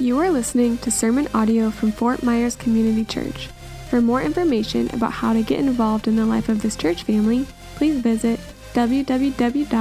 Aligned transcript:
You 0.00 0.20
are 0.20 0.30
listening 0.30 0.78
to 0.78 0.92
sermon 0.92 1.26
audio 1.34 1.70
from 1.70 1.90
Fort 1.90 2.22
Myers 2.22 2.54
Community 2.54 3.04
Church. 3.04 3.48
For 3.90 4.00
more 4.00 4.22
information 4.22 4.88
about 4.94 5.10
how 5.10 5.32
to 5.32 5.42
get 5.42 5.58
involved 5.58 6.06
in 6.06 6.14
the 6.14 6.24
life 6.24 6.48
of 6.48 6.62
this 6.62 6.76
church 6.76 7.02
family, 7.02 7.48
please 7.74 7.98
visit 7.98 8.38
www.fmcc.life. 8.74 9.74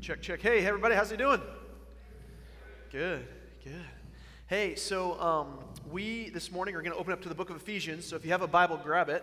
Check, 0.00 0.22
check. 0.22 0.40
Hey, 0.40 0.64
everybody, 0.64 0.94
how's 0.94 1.12
it 1.12 1.18
doing? 1.18 1.42
Good, 2.90 3.28
good. 3.62 3.84
Hey, 4.46 4.76
so 4.76 5.20
um, 5.20 5.58
we 5.90 6.30
this 6.30 6.50
morning 6.50 6.74
are 6.74 6.80
going 6.80 6.92
to 6.92 6.98
open 6.98 7.12
up 7.12 7.20
to 7.20 7.28
the 7.28 7.34
book 7.34 7.50
of 7.50 7.56
Ephesians. 7.56 8.06
So 8.06 8.16
if 8.16 8.24
you 8.24 8.30
have 8.30 8.40
a 8.40 8.48
Bible, 8.48 8.80
grab 8.82 9.10
it. 9.10 9.22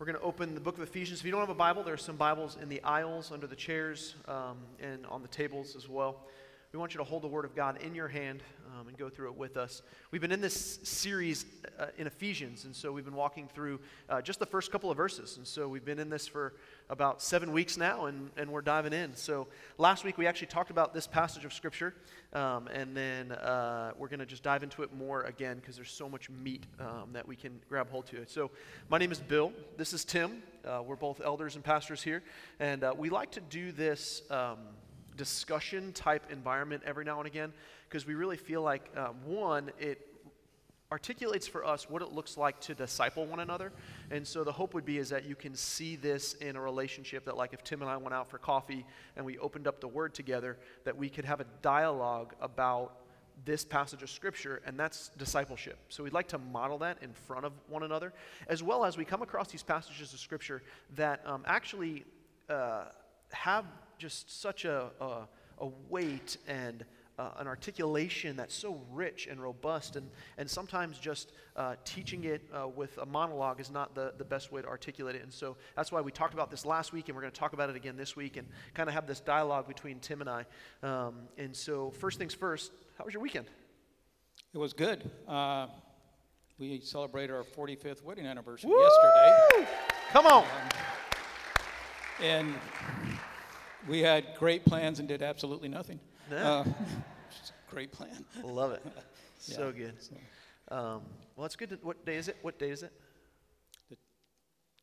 We're 0.00 0.06
going 0.06 0.18
to 0.18 0.24
open 0.24 0.54
the 0.54 0.62
book 0.62 0.78
of 0.78 0.82
Ephesians. 0.82 1.20
If 1.20 1.26
you 1.26 1.30
don't 1.30 1.42
have 1.42 1.50
a 1.50 1.54
Bible, 1.54 1.82
there 1.82 1.92
are 1.92 1.98
some 1.98 2.16
Bibles 2.16 2.56
in 2.62 2.70
the 2.70 2.82
aisles, 2.82 3.30
under 3.30 3.46
the 3.46 3.54
chairs, 3.54 4.14
um, 4.26 4.56
and 4.80 5.04
on 5.04 5.20
the 5.20 5.28
tables 5.28 5.76
as 5.76 5.90
well. 5.90 6.24
We 6.72 6.78
want 6.78 6.94
you 6.94 6.98
to 6.98 7.04
hold 7.04 7.22
the 7.22 7.28
Word 7.28 7.44
of 7.44 7.56
God 7.56 7.82
in 7.82 7.96
your 7.96 8.06
hand 8.06 8.44
um, 8.78 8.86
and 8.86 8.96
go 8.96 9.08
through 9.08 9.30
it 9.30 9.36
with 9.36 9.56
us. 9.56 9.82
We've 10.12 10.20
been 10.20 10.30
in 10.30 10.40
this 10.40 10.78
series 10.84 11.44
uh, 11.76 11.86
in 11.98 12.06
Ephesians, 12.06 12.64
and 12.64 12.76
so 12.76 12.92
we've 12.92 13.04
been 13.04 13.16
walking 13.16 13.48
through 13.48 13.80
uh, 14.08 14.22
just 14.22 14.38
the 14.38 14.46
first 14.46 14.70
couple 14.70 14.88
of 14.88 14.96
verses. 14.96 15.36
And 15.36 15.44
so 15.44 15.66
we've 15.66 15.84
been 15.84 15.98
in 15.98 16.10
this 16.10 16.28
for 16.28 16.54
about 16.88 17.22
seven 17.22 17.50
weeks 17.50 17.76
now, 17.76 18.06
and, 18.06 18.30
and 18.36 18.52
we're 18.52 18.62
diving 18.62 18.92
in. 18.92 19.16
So 19.16 19.48
last 19.78 20.04
week 20.04 20.16
we 20.16 20.28
actually 20.28 20.46
talked 20.46 20.70
about 20.70 20.94
this 20.94 21.08
passage 21.08 21.44
of 21.44 21.52
Scripture, 21.52 21.92
um, 22.34 22.68
and 22.68 22.96
then 22.96 23.32
uh, 23.32 23.90
we're 23.98 24.06
going 24.06 24.20
to 24.20 24.26
just 24.26 24.44
dive 24.44 24.62
into 24.62 24.84
it 24.84 24.94
more 24.94 25.22
again 25.22 25.56
because 25.56 25.74
there's 25.74 25.90
so 25.90 26.08
much 26.08 26.30
meat 26.30 26.62
um, 26.78 27.08
that 27.14 27.26
we 27.26 27.34
can 27.34 27.58
grab 27.68 27.90
hold 27.90 28.06
to. 28.06 28.24
So 28.28 28.52
my 28.88 28.98
name 28.98 29.10
is 29.10 29.18
Bill. 29.18 29.52
This 29.76 29.92
is 29.92 30.04
Tim. 30.04 30.40
Uh, 30.64 30.84
we're 30.86 30.94
both 30.94 31.20
elders 31.20 31.56
and 31.56 31.64
pastors 31.64 32.00
here, 32.00 32.22
and 32.60 32.84
uh, 32.84 32.94
we 32.96 33.10
like 33.10 33.32
to 33.32 33.40
do 33.40 33.72
this 33.72 34.22
um, 34.30 34.58
discussion 35.20 35.92
type 35.92 36.24
environment 36.32 36.82
every 36.86 37.04
now 37.04 37.18
and 37.18 37.26
again 37.26 37.52
because 37.86 38.06
we 38.06 38.14
really 38.14 38.38
feel 38.38 38.62
like, 38.62 38.90
um, 38.96 39.16
one, 39.26 39.70
it 39.78 40.06
articulates 40.90 41.46
for 41.46 41.62
us 41.62 41.90
what 41.90 42.00
it 42.00 42.10
looks 42.10 42.38
like 42.38 42.58
to 42.58 42.74
disciple 42.74 43.26
one 43.26 43.40
another. 43.40 43.70
And 44.10 44.26
so 44.26 44.44
the 44.44 44.52
hope 44.52 44.72
would 44.72 44.86
be 44.86 44.96
is 44.96 45.10
that 45.10 45.26
you 45.26 45.34
can 45.34 45.54
see 45.54 45.94
this 45.94 46.32
in 46.32 46.56
a 46.56 46.60
relationship 46.60 47.26
that 47.26 47.36
like 47.36 47.52
if 47.52 47.62
Tim 47.62 47.82
and 47.82 47.90
I 47.90 47.98
went 47.98 48.14
out 48.14 48.30
for 48.30 48.38
coffee 48.38 48.86
and 49.14 49.26
we 49.26 49.36
opened 49.36 49.66
up 49.66 49.78
the 49.78 49.88
word 49.88 50.14
together, 50.14 50.56
that 50.84 50.96
we 50.96 51.10
could 51.10 51.26
have 51.26 51.40
a 51.40 51.46
dialogue 51.60 52.34
about 52.40 52.96
this 53.44 53.62
passage 53.62 54.02
of 54.02 54.08
scripture 54.08 54.62
and 54.64 54.80
that's 54.80 55.10
discipleship. 55.18 55.76
So 55.90 56.02
we'd 56.02 56.14
like 56.14 56.28
to 56.28 56.38
model 56.38 56.78
that 56.78 56.96
in 57.02 57.12
front 57.12 57.44
of 57.44 57.52
one 57.68 57.82
another 57.82 58.14
as 58.48 58.62
well 58.62 58.86
as 58.86 58.96
we 58.96 59.04
come 59.04 59.20
across 59.20 59.48
these 59.48 59.62
passages 59.62 60.14
of 60.14 60.18
scripture 60.18 60.62
that 60.96 61.20
um, 61.26 61.42
actually 61.44 62.04
uh, 62.48 62.84
have 63.32 63.66
just 64.00 64.40
such 64.40 64.64
a, 64.64 64.90
a, 65.00 65.28
a 65.58 65.66
weight 65.88 66.38
and 66.48 66.84
uh, 67.18 67.32
an 67.38 67.46
articulation 67.46 68.34
that's 68.34 68.54
so 68.54 68.80
rich 68.90 69.28
and 69.30 69.42
robust, 69.42 69.96
and, 69.96 70.08
and 70.38 70.48
sometimes 70.48 70.98
just 70.98 71.32
uh, 71.54 71.74
teaching 71.84 72.24
it 72.24 72.42
uh, 72.54 72.66
with 72.66 72.96
a 72.96 73.04
monologue 73.04 73.60
is 73.60 73.70
not 73.70 73.94
the, 73.94 74.14
the 74.16 74.24
best 74.24 74.50
way 74.50 74.62
to 74.62 74.68
articulate 74.68 75.14
it. 75.14 75.22
And 75.22 75.32
so 75.32 75.58
that's 75.76 75.92
why 75.92 76.00
we 76.00 76.10
talked 76.10 76.32
about 76.32 76.50
this 76.50 76.64
last 76.64 76.94
week, 76.94 77.08
and 77.08 77.14
we're 77.14 77.20
going 77.20 77.32
to 77.32 77.38
talk 77.38 77.52
about 77.52 77.68
it 77.68 77.76
again 77.76 77.94
this 77.94 78.16
week, 78.16 78.38
and 78.38 78.48
kind 78.72 78.88
of 78.88 78.94
have 78.94 79.06
this 79.06 79.20
dialogue 79.20 79.68
between 79.68 80.00
Tim 80.00 80.22
and 80.22 80.30
I. 80.30 80.46
Um, 80.82 81.28
and 81.36 81.54
so, 81.54 81.90
first 81.90 82.18
things 82.18 82.32
first, 82.32 82.72
how 82.96 83.04
was 83.04 83.12
your 83.12 83.22
weekend? 83.22 83.46
It 84.54 84.58
was 84.58 84.72
good. 84.72 85.10
Uh, 85.28 85.66
we 86.58 86.80
celebrated 86.80 87.34
our 87.34 87.44
45th 87.44 88.02
wedding 88.02 88.26
anniversary 88.26 88.70
Woo! 88.70 88.80
yesterday. 88.80 89.68
Come 90.10 90.26
on. 90.26 90.42
Um, 90.42 90.48
and 92.22 92.54
we 93.88 94.00
had 94.00 94.24
great 94.38 94.64
plans 94.64 94.98
and 94.98 95.08
did 95.08 95.22
absolutely 95.22 95.68
nothing. 95.68 96.00
Yeah. 96.30 96.50
Uh, 96.50 96.64
great 97.70 97.92
plan. 97.92 98.24
Love 98.42 98.72
it. 98.72 98.82
So 99.42 99.72
good. 99.72 99.94
Um, 100.68 101.00
well, 101.34 101.46
it's 101.46 101.56
good. 101.56 101.70
To, 101.70 101.76
what 101.76 102.04
day 102.04 102.16
is 102.16 102.28
it? 102.28 102.36
What 102.42 102.58
day 102.58 102.68
is 102.68 102.82
it? 102.82 102.92
The 103.88 103.96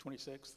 26th. 0.03 0.53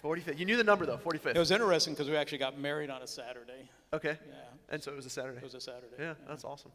45th. 0.00 0.38
You 0.38 0.44
knew 0.44 0.56
the 0.56 0.62
number, 0.62 0.86
though, 0.86 0.96
45th. 0.96 1.34
It 1.34 1.38
was 1.38 1.50
interesting 1.50 1.92
because 1.92 2.08
we 2.08 2.14
actually 2.16 2.38
got 2.38 2.56
married 2.56 2.88
on 2.88 3.02
a 3.02 3.06
Saturday. 3.08 3.68
okay. 3.92 4.16
Yeah, 4.28 4.34
And 4.68 4.80
so 4.80 4.92
it 4.92 4.96
was 4.96 5.06
a 5.06 5.10
Saturday. 5.10 5.38
it 5.38 5.42
was 5.42 5.54
a 5.54 5.60
Saturday. 5.60 5.96
Yeah, 5.98 6.14
that's 6.28 6.44
awesome. 6.44 6.70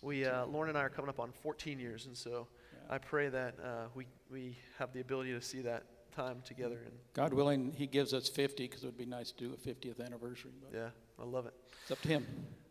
We, 0.00 0.24
uh, 0.24 0.46
Lauren 0.46 0.68
and 0.68 0.78
I 0.78 0.82
are 0.82 0.88
coming 0.90 1.08
up 1.08 1.18
on 1.18 1.32
14 1.42 1.80
years, 1.80 2.06
and 2.06 2.16
so 2.16 2.46
Yeah. 2.72 2.94
I 2.94 2.98
pray 2.98 3.28
that 3.30 3.54
uh, 3.60 3.86
we, 3.96 4.06
we 4.30 4.56
have 4.78 4.92
the 4.92 5.00
ability 5.00 5.32
to 5.32 5.40
see 5.42 5.60
that 5.62 5.82
time 6.18 6.42
together. 6.44 6.80
And 6.84 6.94
God 7.14 7.32
willing, 7.32 7.72
He 7.76 7.86
gives 7.86 8.12
us 8.12 8.28
50 8.28 8.64
because 8.64 8.82
it 8.82 8.86
would 8.86 8.98
be 8.98 9.06
nice 9.06 9.30
to 9.30 9.44
do 9.44 9.54
a 9.54 9.56
50th 9.56 10.04
anniversary. 10.04 10.50
But 10.60 10.76
yeah, 10.76 10.88
I 11.20 11.24
love 11.24 11.46
it. 11.46 11.54
it's 11.82 11.92
up 11.92 12.00
to 12.02 12.08
Him. 12.08 12.26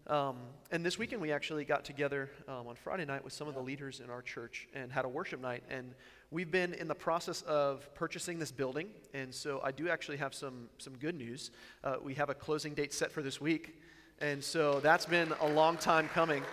Um, 0.07 0.37
and 0.71 0.85
this 0.85 0.97
weekend, 0.97 1.21
we 1.21 1.31
actually 1.31 1.63
got 1.63 1.85
together 1.85 2.29
um, 2.49 2.67
on 2.67 2.75
Friday 2.75 3.05
night 3.05 3.23
with 3.23 3.31
some 3.31 3.47
of 3.47 3.53
the 3.53 3.61
leaders 3.61 4.01
in 4.01 4.09
our 4.09 4.21
church 4.21 4.67
and 4.73 4.91
had 4.91 5.05
a 5.05 5.07
worship 5.07 5.41
night. 5.41 5.63
And 5.69 5.93
we've 6.29 6.51
been 6.51 6.73
in 6.73 6.89
the 6.89 6.95
process 6.95 7.41
of 7.43 7.93
purchasing 7.95 8.37
this 8.37 8.51
building. 8.51 8.89
And 9.13 9.33
so 9.33 9.61
I 9.63 9.71
do 9.71 9.87
actually 9.87 10.17
have 10.17 10.33
some, 10.33 10.69
some 10.77 10.97
good 10.97 11.15
news. 11.15 11.51
Uh, 11.85 11.95
we 12.03 12.13
have 12.15 12.29
a 12.29 12.35
closing 12.35 12.73
date 12.73 12.93
set 12.93 13.13
for 13.13 13.21
this 13.21 13.39
week. 13.39 13.81
And 14.19 14.43
so 14.43 14.81
that's 14.81 15.05
been 15.05 15.33
a 15.39 15.47
long 15.47 15.77
time 15.77 16.09
coming. 16.09 16.43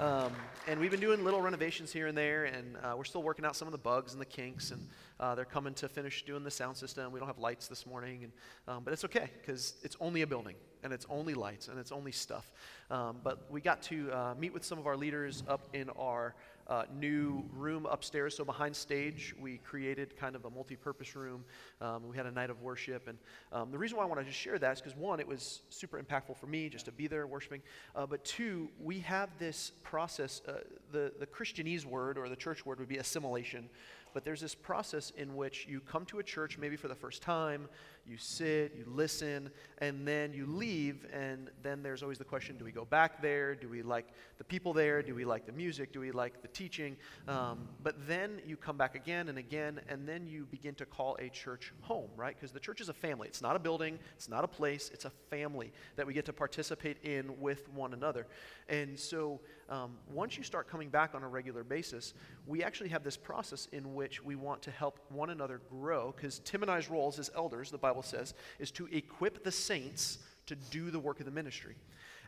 Um, 0.00 0.32
and 0.66 0.80
we've 0.80 0.90
been 0.90 1.00
doing 1.00 1.24
little 1.24 1.40
renovations 1.40 1.92
here 1.92 2.06
and 2.06 2.16
there, 2.16 2.44
and 2.44 2.76
uh, 2.82 2.94
we're 2.96 3.04
still 3.04 3.22
working 3.22 3.44
out 3.44 3.54
some 3.54 3.68
of 3.68 3.72
the 3.72 3.78
bugs 3.78 4.12
and 4.12 4.20
the 4.20 4.26
kinks. 4.26 4.70
And 4.70 4.86
uh, 5.20 5.34
they're 5.34 5.44
coming 5.44 5.74
to 5.74 5.88
finish 5.88 6.24
doing 6.24 6.44
the 6.44 6.50
sound 6.50 6.76
system. 6.76 7.12
We 7.12 7.18
don't 7.18 7.28
have 7.28 7.38
lights 7.38 7.68
this 7.68 7.86
morning, 7.86 8.24
and, 8.24 8.32
um, 8.68 8.84
but 8.84 8.92
it's 8.92 9.04
okay 9.04 9.30
because 9.40 9.74
it's 9.82 9.96
only 10.00 10.22
a 10.22 10.26
building, 10.26 10.56
and 10.82 10.92
it's 10.92 11.06
only 11.08 11.34
lights, 11.34 11.68
and 11.68 11.78
it's 11.78 11.92
only 11.92 12.12
stuff. 12.12 12.50
Um, 12.90 13.18
but 13.22 13.50
we 13.50 13.60
got 13.60 13.82
to 13.82 14.10
uh, 14.10 14.34
meet 14.38 14.52
with 14.52 14.64
some 14.64 14.78
of 14.78 14.86
our 14.86 14.96
leaders 14.96 15.42
up 15.46 15.68
in 15.72 15.88
our 15.90 16.34
uh, 16.68 16.84
new 16.98 17.44
room 17.54 17.86
upstairs. 17.86 18.36
So 18.36 18.44
behind 18.44 18.74
stage, 18.74 19.34
we 19.40 19.58
created 19.58 20.16
kind 20.16 20.36
of 20.36 20.44
a 20.44 20.50
multi-purpose 20.50 21.16
room. 21.16 21.44
Um, 21.80 22.08
we 22.08 22.16
had 22.16 22.26
a 22.26 22.30
night 22.30 22.50
of 22.50 22.62
worship, 22.62 23.08
and 23.08 23.18
um, 23.52 23.70
the 23.70 23.78
reason 23.78 23.96
why 23.96 24.04
I 24.04 24.06
wanted 24.06 24.26
to 24.26 24.32
share 24.32 24.58
that 24.58 24.72
is 24.72 24.80
because 24.80 24.96
one, 24.96 25.20
it 25.20 25.26
was 25.26 25.62
super 25.70 26.02
impactful 26.02 26.36
for 26.36 26.46
me 26.46 26.68
just 26.68 26.84
to 26.86 26.92
be 26.92 27.06
there 27.06 27.26
worshiping. 27.26 27.62
Uh, 27.94 28.06
but 28.06 28.24
two, 28.24 28.68
we 28.80 29.00
have 29.00 29.30
this 29.38 29.72
process. 29.82 30.42
Uh, 30.46 30.54
the 30.92 31.12
the 31.18 31.26
Christianese 31.26 31.84
word 31.84 32.18
or 32.18 32.28
the 32.28 32.36
church 32.36 32.64
word 32.64 32.78
would 32.78 32.88
be 32.88 32.98
assimilation. 32.98 33.68
But 34.14 34.24
there's 34.24 34.40
this 34.40 34.54
process 34.54 35.10
in 35.16 35.34
which 35.36 35.66
you 35.66 35.80
come 35.80 36.04
to 36.06 36.18
a 36.18 36.22
church 36.22 36.58
maybe 36.58 36.76
for 36.76 36.88
the 36.88 36.94
first 36.94 37.22
time, 37.22 37.68
you 38.06 38.16
sit, 38.18 38.74
you 38.76 38.84
listen, 38.86 39.50
and 39.78 40.06
then 40.06 40.32
you 40.32 40.46
leave, 40.46 41.06
and 41.12 41.50
then 41.62 41.82
there's 41.82 42.02
always 42.02 42.18
the 42.18 42.24
question 42.24 42.56
do 42.56 42.64
we 42.64 42.72
go 42.72 42.84
back 42.84 43.22
there? 43.22 43.54
Do 43.54 43.68
we 43.68 43.82
like 43.82 44.06
the 44.38 44.44
people 44.44 44.72
there? 44.72 45.02
Do 45.02 45.14
we 45.14 45.24
like 45.24 45.46
the 45.46 45.52
music? 45.52 45.92
Do 45.92 46.00
we 46.00 46.10
like 46.10 46.42
the 46.42 46.48
teaching? 46.48 46.96
Um, 47.28 47.68
but 47.82 48.06
then 48.08 48.40
you 48.44 48.56
come 48.56 48.76
back 48.76 48.94
again 48.94 49.28
and 49.28 49.38
again, 49.38 49.80
and 49.88 50.08
then 50.08 50.26
you 50.26 50.46
begin 50.50 50.74
to 50.76 50.86
call 50.86 51.16
a 51.20 51.28
church 51.28 51.72
home, 51.82 52.10
right? 52.16 52.34
Because 52.34 52.50
the 52.50 52.60
church 52.60 52.80
is 52.80 52.88
a 52.88 52.94
family. 52.94 53.28
It's 53.28 53.42
not 53.42 53.54
a 53.54 53.58
building, 53.58 53.98
it's 54.16 54.28
not 54.28 54.42
a 54.42 54.48
place, 54.48 54.90
it's 54.92 55.04
a 55.04 55.12
family 55.30 55.72
that 55.96 56.06
we 56.06 56.12
get 56.12 56.24
to 56.26 56.32
participate 56.32 57.02
in 57.04 57.40
with 57.40 57.68
one 57.72 57.92
another. 57.92 58.26
And 58.68 58.98
so 58.98 59.40
um, 59.68 59.92
once 60.12 60.36
you 60.36 60.42
start 60.42 60.68
coming 60.68 60.88
back 60.88 61.14
on 61.14 61.22
a 61.22 61.28
regular 61.28 61.62
basis, 61.62 62.14
we 62.46 62.62
actually 62.62 62.88
have 62.88 63.04
this 63.04 63.16
process 63.16 63.68
in 63.72 63.94
which 63.94 64.22
we 64.22 64.34
want 64.34 64.62
to 64.62 64.70
help 64.70 64.98
one 65.08 65.30
another 65.30 65.60
grow. 65.70 66.12
Because 66.16 66.40
Tim 66.40 66.62
and 66.62 66.70
I's 66.70 66.90
roles 66.90 67.18
as 67.18 67.30
elders, 67.36 67.70
the 67.70 67.78
Bible 67.78 67.91
says, 68.00 68.32
is 68.58 68.70
to 68.70 68.86
equip 68.86 69.44
the 69.44 69.52
saints 69.52 70.18
to 70.46 70.56
do 70.56 70.90
the 70.90 70.98
work 70.98 71.20
of 71.20 71.26
the 71.26 71.32
ministry. 71.32 71.76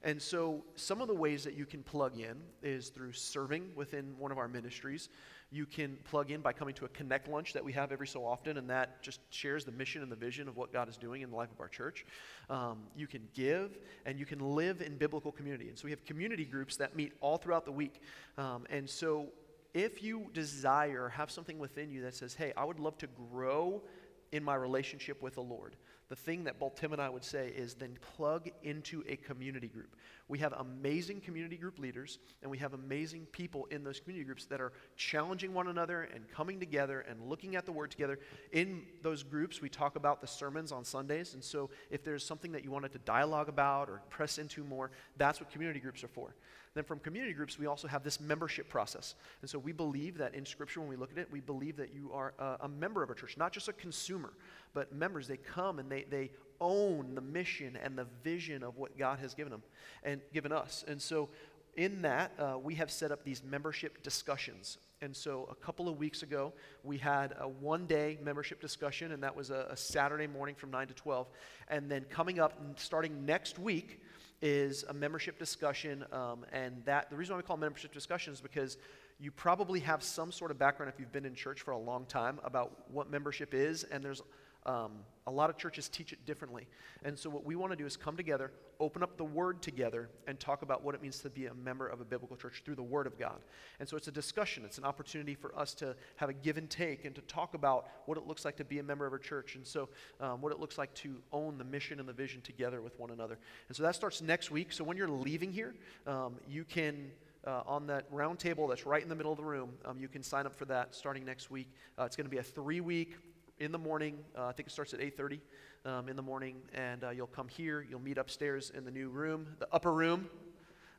And 0.05 0.21
so, 0.21 0.63
some 0.77 1.01
of 1.01 1.09
the 1.09 1.15
ways 1.15 1.45
that 1.45 1.55
you 1.55 1.65
can 1.65 1.83
plug 1.83 2.19
in 2.19 2.37
is 2.63 2.91
through 2.91 3.13
serving 3.13 3.71
within 3.75 4.15
one 4.19 4.31
of 4.31 4.37
our 4.37 4.49
ministries. 4.49 5.09
You 5.51 5.65
can 5.65 5.97
plug 6.05 6.31
in 6.31 6.43
by 6.43 6.53
coming 6.53 6.75
to 6.75 6.85
a 6.85 6.89
connect 6.89 7.27
lunch 7.27 7.55
that 7.55 7.65
we 7.65 7.73
have 7.73 7.91
every 7.91 8.07
so 8.07 8.23
often, 8.23 8.59
and 8.59 8.69
that 8.69 9.03
just 9.03 9.21
shares 9.31 9.65
the 9.65 9.73
mission 9.73 10.03
and 10.03 10.13
the 10.13 10.17
vision 10.17 10.47
of 10.47 10.59
what 10.59 10.75
God 10.75 10.91
is 10.91 10.99
doing 10.99 11.23
in 11.23 11.31
the 11.31 11.37
life 11.37 11.51
of 11.51 11.59
our 11.59 11.69
church. 11.69 12.05
Um, 12.51 12.81
you 12.95 13.07
can 13.07 13.23
give, 13.33 13.79
and 14.05 14.19
you 14.19 14.27
can 14.27 14.41
live 14.41 14.83
in 14.83 14.99
biblical 14.99 15.33
community. 15.33 15.71
And 15.71 15.79
so, 15.79 15.85
we 15.87 15.91
have 15.91 16.05
community 16.05 16.45
groups 16.45 16.77
that 16.77 16.95
meet 16.95 17.13
all 17.23 17.39
throughout 17.39 17.65
the 17.65 17.73
week. 17.73 18.03
Um, 18.37 18.67
and 18.69 18.89
so, 18.89 19.29
if 19.73 20.03
you 20.03 20.27
desire, 20.35 21.09
have 21.09 21.31
something 21.31 21.59
within 21.59 21.91
you 21.91 22.03
that 22.03 22.15
says, 22.15 22.35
hey, 22.35 22.53
I 22.59 22.65
would 22.65 22.79
love 22.79 22.99
to 22.99 23.09
grow 23.33 23.83
in 24.33 24.43
my 24.43 24.55
relationship 24.55 25.23
with 25.23 25.35
the 25.35 25.43
Lord, 25.43 25.77
the 26.09 26.17
thing 26.17 26.45
that 26.45 26.59
both 26.59 26.75
Tim 26.75 26.93
and 26.93 27.01
I 27.01 27.09
would 27.09 27.25
say 27.25 27.49
is 27.49 27.75
then 27.75 27.97
plug 28.17 28.51
into 28.63 29.03
a 29.09 29.17
community 29.17 29.69
group. 29.69 29.97
We 30.29 30.39
have 30.39 30.53
amazing 30.53 31.21
community 31.21 31.57
group 31.57 31.79
leaders, 31.79 32.19
and 32.43 32.51
we 32.51 32.59
have 32.59 32.75
amazing 32.75 33.27
people 33.33 33.67
in 33.71 33.85
those 33.85 34.01
community 34.01 34.25
groups 34.25 34.45
that 34.47 34.61
are 34.61 34.73
challenging 34.97 35.55
one 35.55 35.69
another 35.69 36.09
and 36.15 36.29
coming 36.29 36.61
together 36.61 37.01
and 37.09 37.29
looking 37.29 37.57
at 37.57 37.67
the 37.67 37.73
Word 37.73 37.91
together. 37.91 38.19
In 38.53 38.83
those 39.03 39.23
groups, 39.23 39.61
we 39.61 39.69
talk 39.69 39.97
about 39.97 40.21
the 40.21 40.27
sermons 40.27 40.73
on 40.73 40.85
Sundays, 40.85 41.35
and 41.35 41.43
so 41.43 41.71
if 41.91 42.05
there's 42.05 42.25
something 42.25 42.53
that 42.53 42.65
you 42.65 42.71
wanted 42.71 42.93
to 42.93 42.99
dialogue 42.99 43.49
about 43.49 43.89
or 43.89 44.03
press 44.11 44.39
into 44.39 44.63
more, 44.63 44.91
that's 45.17 45.41
what 45.41 45.51
community 45.51 45.81
groups 45.81 46.05
are 46.05 46.09
for. 46.09 46.35
Then 46.75 46.85
from 46.85 46.99
community 46.99 47.33
groups, 47.33 47.59
we 47.59 47.67
also 47.67 47.87
have 47.87 48.03
this 48.03 48.21
membership 48.21 48.69
process. 48.69 49.15
And 49.43 49.51
so 49.51 49.59
we 49.59 49.73
believe 49.73 50.19
that 50.19 50.35
in 50.35 50.45
Scripture, 50.45 50.81
when 50.81 50.89
we 50.89 50.97
look 50.97 51.13
at 51.13 51.19
it, 51.19 51.29
we 51.31 51.41
believe 51.41 51.77
that 51.77 51.95
you 51.95 52.11
are 52.13 52.35
a, 52.39 52.65
a 52.65 52.69
member 52.69 53.03
of 53.03 53.11
a 53.11 53.15
church, 53.15 53.37
not 53.37 53.53
just 53.53 53.69
a 53.69 53.73
consumer, 53.73 54.33
but 54.75 54.93
members, 54.93 55.29
they 55.29 55.37
come 55.37 55.79
and 55.79 55.91
they, 55.91 56.03
they 56.11 56.31
own 56.61 57.15
the 57.15 57.21
mission 57.21 57.79
and 57.83 57.97
the 57.97 58.07
vision 58.25 58.65
of 58.65 58.77
what 58.77 58.99
God 58.99 59.21
has 59.21 59.35
given 59.35 59.53
them 59.53 59.63
and 60.03 60.21
given 60.33 60.51
us. 60.51 60.85
And 60.89 61.01
so, 61.01 61.29
in 61.77 62.03
that, 62.03 62.33
uh, 62.39 62.57
we 62.63 62.77
have 62.77 62.89
set 62.89 63.11
up 63.11 63.25
these 63.25 63.43
membership 63.43 64.03
discussions. 64.05 64.79
And 65.01 65.15
so, 65.15 65.49
a 65.51 65.55
couple 65.57 65.89
of 65.89 65.99
weeks 65.99 66.23
ago, 66.23 66.53
we 66.85 66.99
had 66.99 67.35
a 67.39 67.49
one 67.49 67.87
day 67.87 68.19
membership 68.23 68.61
discussion, 68.61 69.13
and 69.13 69.23
that 69.23 69.35
was 69.35 69.51
a, 69.51 69.67
a 69.71 69.77
Saturday 69.77 70.29
morning 70.29 70.55
from 70.55 70.71
9 70.71 70.87
to 70.89 70.95
12. 70.95 71.27
And 71.69 71.91
then, 71.91 72.05
coming 72.05 72.39
up, 72.39 72.59
starting 72.77 73.27
next 73.27 73.59
week, 73.59 74.01
is 74.45 74.85
a 74.91 74.93
membership 74.93 75.39
discussion. 75.39 76.05
Um, 76.13 76.45
and 76.53 76.85
that 76.85 77.09
the 77.09 77.17
reason 77.17 77.35
why 77.35 77.39
we 77.39 77.43
call 77.45 77.57
membership 77.57 77.95
discussion 77.95 78.35
is 78.35 78.43
because 78.43 78.77
you 79.19 79.31
probably 79.31 79.81
have 79.81 80.03
some 80.03 80.31
sort 80.31 80.51
of 80.51 80.59
background 80.59 80.93
if 80.93 81.01
you've 81.01 81.13
been 81.13 81.25
in 81.25 81.35
church 81.35 81.63
for 81.63 81.71
a 81.71 81.79
long 81.79 82.05
time 82.05 82.39
about 82.45 82.91
what 82.91 83.11
membership 83.11 83.55
is. 83.55 83.85
And 83.85 84.05
there's 84.05 84.21
um, 84.67 84.93
a 85.27 85.31
lot 85.31 85.49
of 85.49 85.57
churches 85.57 85.89
teach 85.89 86.13
it 86.13 86.25
differently. 86.27 86.67
And 87.03 87.19
so, 87.19 87.31
what 87.31 87.45
we 87.45 87.57
want 87.57 87.73
to 87.73 87.77
do 87.77 87.87
is 87.87 87.97
come 87.97 88.17
together, 88.17 88.51
open 88.81 89.03
up 89.03 89.17
the 89.17 89.25
Word 89.25 89.63
together, 89.63 90.09
and 90.27 90.39
talk 90.39 90.63
about 90.63 90.83
what 90.83 90.95
it 90.95 91.03
means 91.03 91.21
to 91.21 91.31
be 91.31 91.47
a 91.47 91.55
member 91.55 91.87
of 91.87 92.01
a 92.01 92.05
biblical 92.05 92.37
church 92.37 92.63
through 92.65 92.75
the 92.75 92.83
Word 92.83 93.07
of 93.07 93.19
God. 93.19 93.39
And 93.79 93.89
so, 93.89 93.97
it's 93.97 94.09
a 94.09 94.13
discussion, 94.13 94.65
it's 94.65 94.79
an 94.79 94.85
opportunity 94.85 95.35
for 95.35 95.57
us 95.59 95.75
to 95.75 95.95
have 96.17 96.29
a 96.29 96.33
give 96.33 96.57
and 96.57 96.69
take 96.69 97.05
and 97.05 97.15
to 97.15 97.21
talk 97.23 97.55
about 97.55 97.89
what 98.07 98.19
it 98.19 98.27
looks 98.27 98.45
like 98.45 98.57
to 98.57 98.65
be 98.65 98.79
a 98.79 98.83
member 98.83 99.07
of 99.07 99.13
a 99.13 99.19
church. 99.19 99.55
And 99.55 99.67
so, 99.67 99.89
um, 100.21 100.41
what 100.41 100.53
it 100.53 100.61
looks 100.61 100.79
like 100.79 100.93
to 100.95 101.17
own 101.33 101.59
the 101.59 101.65
mission 101.65 102.01
and 102.01 102.09
the 102.09 102.15
vision 102.15 102.41
together 102.41 102.81
with 102.81 102.99
one 102.99 103.11
another. 103.11 103.39
And 103.69 103.77
so, 103.77 103.83
that 103.83 103.95
starts 103.95 104.21
next 104.21 104.51
week. 104.51 104.73
So, 104.73 104.85
when 104.85 104.97
you're 104.97 105.09
leaving 105.09 105.53
here, 105.53 105.75
um, 106.07 106.37
you 106.49 106.65
can. 106.65 107.11
Uh, 107.47 107.63
on 107.67 107.87
that 107.87 108.07
round 108.11 108.39
table 108.39 108.67
that's 108.67 108.87
right 108.87 109.03
in 109.03 109.09
the 109.11 109.15
middle 109.15 109.31
of 109.31 109.37
the 109.37 109.45
room. 109.45 109.69
Um, 109.85 109.99
you 109.99 110.09
can 110.09 110.23
sign 110.23 110.47
up 110.47 110.55
for 110.57 110.65
that 110.65 110.95
starting 110.95 111.27
next 111.27 111.51
week. 111.51 111.69
Uh, 111.99 112.05
it's 112.05 112.17
going 112.17 112.25
to 112.25 112.31
be 112.31 112.39
a 112.39 112.43
three 112.43 112.81
week 112.81 113.19
in 113.59 113.73
the 113.73 113.79
morning. 113.79 114.19
Uh, 114.37 114.47
I 114.47 114.53
think 114.53 114.69
it 114.69 114.73
starts 114.73 114.95
at 114.95 115.01
8:30 115.01 115.41
um, 115.85 116.09
in 116.09 116.17
the 116.17 116.23
morning, 116.23 116.57
and 116.75 117.05
uh, 117.05 117.11
you'll 117.11 117.27
come 117.27 117.49
here. 117.49 117.87
You'll 117.89 118.01
meet 118.01 118.19
upstairs 118.19 118.71
in 118.75 118.85
the 118.85 118.91
new 118.91 119.09
room, 119.09 119.47
the 119.59 119.69
upper 119.73 119.93
room, 119.93 120.29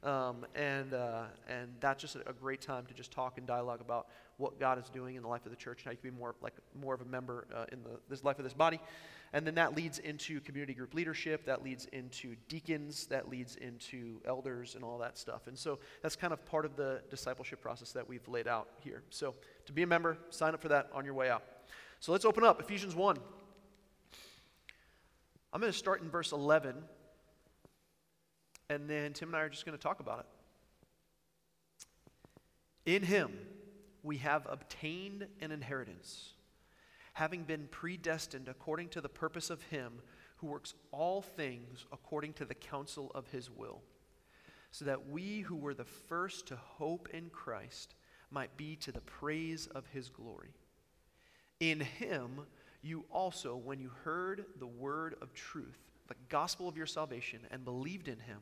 um, 0.03 0.45
and 0.55 0.93
uh, 0.93 1.23
and 1.47 1.69
that's 1.79 2.01
just 2.01 2.15
a, 2.15 2.29
a, 2.29 2.33
great 2.33 2.61
time 2.61 2.85
to 2.85 2.93
just 2.93 3.11
talk 3.11 3.37
and 3.37 3.45
dialogue 3.45 3.81
about 3.81 4.07
what 4.37 4.59
God 4.59 4.77
is 4.77 4.89
doing 4.89 5.15
in 5.15 5.21
the 5.21 5.27
life 5.27 5.45
of 5.45 5.51
the 5.51 5.57
church, 5.57 5.79
and 5.79 5.85
how 5.85 5.91
you 5.91 5.97
can 5.97 6.11
be 6.11 6.17
more 6.17 6.35
like 6.41 6.53
more 6.79 6.93
of 6.93 7.01
a 7.01 7.05
member 7.05 7.47
uh, 7.53 7.65
in 7.71 7.83
the 7.83 7.99
this 8.09 8.23
life 8.23 8.37
of 8.37 8.43
this 8.43 8.53
body. 8.53 8.79
And 9.33 9.45
then 9.45 9.55
that 9.55 9.75
leads 9.75 9.99
into 9.99 10.39
community 10.39 10.73
group 10.73 10.93
leadership, 10.93 11.45
that 11.47 11.61
leads 11.61 11.85
into 11.87 12.37
deacons, 12.47 13.07
that 13.07 13.27
leads 13.27 13.57
into 13.57 14.21
elders 14.25 14.75
and 14.75 14.83
all 14.83 14.97
that 14.99 15.17
stuff. 15.17 15.47
And 15.47 15.57
so 15.57 15.79
that's 16.01 16.15
kind 16.15 16.31
of 16.31 16.45
part 16.45 16.63
of 16.63 16.77
the 16.77 17.01
discipleship 17.09 17.59
process 17.59 17.91
that 17.91 18.07
we've 18.07 18.25
laid 18.29 18.47
out 18.47 18.69
here. 18.79 19.03
So 19.09 19.35
to 19.65 19.73
be 19.73 19.83
a 19.83 19.87
member, 19.87 20.17
sign 20.29 20.53
up 20.53 20.61
for 20.61 20.69
that 20.69 20.89
on 20.93 21.03
your 21.03 21.15
way 21.15 21.29
out. 21.29 21.43
So 22.05 22.11
let's 22.11 22.23
open 22.23 22.43
up 22.43 22.61
Ephesians 22.61 22.93
1. 22.93 23.17
I'm 25.51 25.59
going 25.59 25.73
to 25.73 25.75
start 25.75 26.03
in 26.03 26.09
verse 26.11 26.33
11, 26.33 26.75
and 28.69 28.87
then 28.87 29.13
Tim 29.13 29.29
and 29.29 29.35
I 29.35 29.39
are 29.39 29.49
just 29.49 29.65
going 29.65 29.75
to 29.75 29.81
talk 29.81 29.99
about 30.01 30.27
it. 32.85 32.93
In 32.95 33.01
him 33.01 33.31
we 34.03 34.17
have 34.17 34.45
obtained 34.47 35.25
an 35.41 35.51
inheritance, 35.51 36.33
having 37.13 37.41
been 37.41 37.67
predestined 37.71 38.49
according 38.49 38.89
to 38.89 39.01
the 39.01 39.09
purpose 39.09 39.49
of 39.49 39.63
him 39.63 39.93
who 40.37 40.45
works 40.45 40.75
all 40.91 41.23
things 41.23 41.87
according 41.91 42.33
to 42.33 42.45
the 42.45 42.53
counsel 42.53 43.11
of 43.15 43.27
his 43.29 43.49
will, 43.49 43.81
so 44.69 44.85
that 44.85 45.09
we 45.09 45.39
who 45.39 45.55
were 45.55 45.73
the 45.73 45.85
first 45.85 46.45
to 46.49 46.55
hope 46.55 47.09
in 47.11 47.31
Christ 47.31 47.95
might 48.29 48.55
be 48.57 48.75
to 48.75 48.91
the 48.91 49.01
praise 49.01 49.65
of 49.65 49.87
his 49.87 50.09
glory. 50.09 50.53
In 51.59 51.79
him, 51.79 52.41
you 52.81 53.05
also, 53.09 53.55
when 53.55 53.79
you 53.79 53.91
heard 54.03 54.45
the 54.59 54.67
word 54.67 55.15
of 55.21 55.33
truth, 55.33 55.79
the 56.07 56.15
gospel 56.29 56.67
of 56.67 56.77
your 56.77 56.85
salvation, 56.85 57.39
and 57.49 57.65
believed 57.65 58.07
in 58.07 58.19
him, 58.19 58.39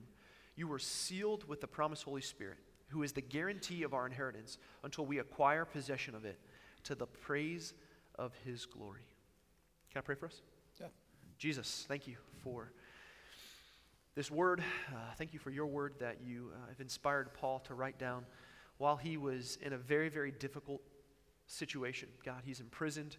you 0.56 0.68
were 0.68 0.80
sealed 0.80 1.48
with 1.48 1.62
the 1.62 1.68
promised 1.68 2.04
Holy 2.04 2.22
Spirit, 2.22 2.58
who 2.90 3.04
is 3.04 3.14
the 3.14 3.22
guarantee 3.22 3.84
of 3.84 3.94
our 3.94 4.06
inheritance 4.06 4.58
until 4.84 5.06
we 5.06 5.20
acquire 5.20 5.66
possession 5.66 6.14
of 6.14 6.26
it 6.26 6.40
to 6.84 6.96
the 6.96 7.08
praise 7.08 7.74
of 8.20 8.34
his 8.46 8.66
glory. 8.66 9.02
Can 9.92 10.00
I 10.00 10.02
pray 10.02 10.16
for 10.16 10.26
us? 10.28 10.42
Yeah. 10.80 10.88
Jesus, 11.38 11.86
thank 11.88 12.08
you 12.08 12.18
for 12.44 12.72
this 14.16 14.30
word. 14.30 14.62
Uh, 14.90 14.98
thank 15.18 15.34
you 15.34 15.40
for 15.40 15.50
your 15.50 15.66
word 15.66 15.94
that 16.00 16.18
you 16.24 16.52
uh, 16.54 16.68
have 16.70 16.80
inspired 16.80 17.34
Paul 17.34 17.60
to 17.62 17.74
write 17.74 17.98
down 17.98 18.26
while 18.78 18.96
he 18.96 19.18
was 19.18 19.58
in 19.62 19.74
a 19.74 19.78
very, 19.78 20.10
very 20.10 20.32
difficult 20.32 20.82
situation. 21.54 22.10
God, 22.26 22.42
he's 22.46 22.60
imprisoned. 22.60 23.18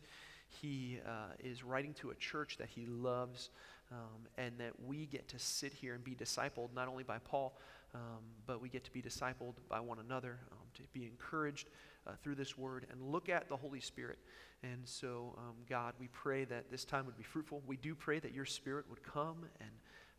He 0.49 1.01
uh, 1.07 1.33
is 1.43 1.65
writing 1.65 1.95
to 1.95 2.11
a 2.11 2.15
church 2.15 2.57
that 2.59 2.69
he 2.69 2.87
loves, 2.87 3.51
um, 3.91 4.27
and 4.39 4.59
that 4.59 4.73
we 4.85 5.07
get 5.07 5.29
to 5.29 5.39
sit 5.39 5.73
here 5.73 5.95
and 5.95 6.05
be 6.05 6.15
discipled 6.15 6.69
not 6.75 6.89
only 6.89 7.05
by 7.05 7.19
Paul, 7.19 7.57
um, 7.95 8.23
but 8.47 8.61
we 8.61 8.69
get 8.69 8.85
to 8.85 8.93
be 8.93 9.03
discipled 9.03 9.55
by 9.69 9.81
one 9.81 9.99
another, 9.99 10.39
um, 10.53 10.67
to 10.75 10.83
be 10.93 11.05
encouraged 11.05 11.69
uh, 12.07 12.13
through 12.23 12.35
this 12.35 12.59
word, 12.59 12.87
and 12.91 13.01
look 13.01 13.29
at 13.29 13.49
the 13.49 13.57
Holy 13.57 13.81
Spirit. 13.81 14.19
And 14.63 14.81
so, 14.85 15.35
um, 15.39 15.55
God, 15.69 15.95
we 16.01 16.09
pray 16.09 16.45
that 16.45 16.71
this 16.71 16.85
time 16.85 17.07
would 17.07 17.17
be 17.17 17.23
fruitful. 17.23 17.63
We 17.67 17.77
do 17.77 17.95
pray 17.95 18.19
that 18.21 18.33
your 18.33 18.47
Spirit 18.47 18.87
would 18.89 19.03
come 19.03 19.47
and 19.61 19.71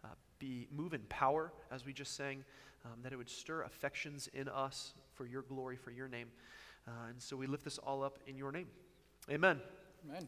uh, 0.04 0.10
be 0.40 0.68
move 0.76 0.94
in 0.94 1.02
power, 1.10 1.52
as 1.72 1.86
we 1.86 1.94
just 1.94 2.16
sang, 2.16 2.44
um, 2.86 3.00
that 3.04 3.12
it 3.12 3.16
would 3.18 3.30
stir 3.30 3.64
affections 3.64 4.30
in 4.34 4.48
us 4.48 4.94
for 5.14 5.26
your 5.26 5.42
glory, 5.42 5.76
for 5.76 5.92
your 5.92 6.08
name. 6.08 6.28
Uh, 6.88 6.92
and 7.10 7.22
so 7.22 7.36
we 7.36 7.48
lift 7.48 7.64
this 7.64 7.78
all 7.78 8.04
up 8.04 8.20
in 8.28 8.38
your 8.38 8.52
name. 8.52 8.68
Amen. 9.30 9.60
Amen. 10.08 10.28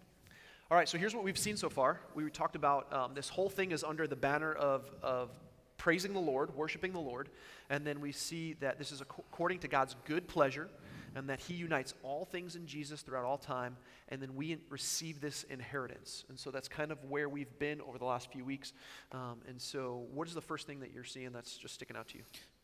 All 0.70 0.78
right, 0.78 0.90
so 0.90 0.98
here's 0.98 1.16
what 1.16 1.24
we've 1.24 1.38
seen 1.38 1.56
so 1.56 1.70
far. 1.70 2.02
We 2.14 2.30
talked 2.30 2.56
about 2.56 2.92
um, 2.92 3.14
this 3.14 3.30
whole 3.30 3.50
thing 3.50 3.72
is 3.72 3.84
under 3.84 4.08
the 4.08 4.16
banner 4.16 4.54
of, 4.54 4.90
of 5.02 5.30
praising 5.78 6.14
the 6.14 6.20
Lord, 6.20 6.54
worshiping 6.56 6.92
the 6.92 7.00
Lord. 7.00 7.30
And 7.70 7.86
then 7.86 8.02
we 8.02 8.12
see 8.12 8.54
that 8.54 8.78
this 8.78 8.92
is 8.92 9.00
according 9.00 9.60
to 9.60 9.68
God's 9.68 9.96
good 10.06 10.28
pleasure 10.28 10.70
and 11.16 11.30
that 11.30 11.40
He 11.40 11.54
unites 11.54 11.94
all 12.04 12.26
things 12.26 12.56
in 12.56 12.66
Jesus 12.66 13.02
throughout 13.02 13.24
all 13.24 13.38
time. 13.38 13.78
And 14.10 14.22
then 14.22 14.36
we 14.36 14.58
receive 14.70 15.22
this 15.22 15.44
inheritance. 15.44 16.26
And 16.28 16.38
so 16.38 16.52
that's 16.52 16.68
kind 16.68 16.92
of 16.92 17.04
where 17.06 17.30
we've 17.30 17.58
been 17.60 17.80
over 17.82 17.98
the 17.98 18.06
last 18.06 18.32
few 18.32 18.44
weeks. 18.44 18.74
Um, 19.12 19.40
and 19.48 19.62
so, 19.62 20.06
what 20.14 20.28
is 20.28 20.34
the 20.34 20.42
first 20.42 20.68
thing 20.68 20.80
that 20.82 20.92
you're 20.94 21.04
seeing 21.04 21.32
that's 21.32 21.58
just 21.58 21.76
sticking 21.76 21.96
out 21.96 22.08
to 22.10 22.18
you? 22.18 22.24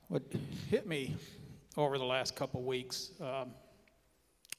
What 0.10 0.24
hit 0.70 0.88
me 0.88 1.16
over 1.78 1.98
the 1.98 2.06
last 2.06 2.36
couple 2.36 2.62
weeks. 2.62 3.12
Um, 3.20 3.52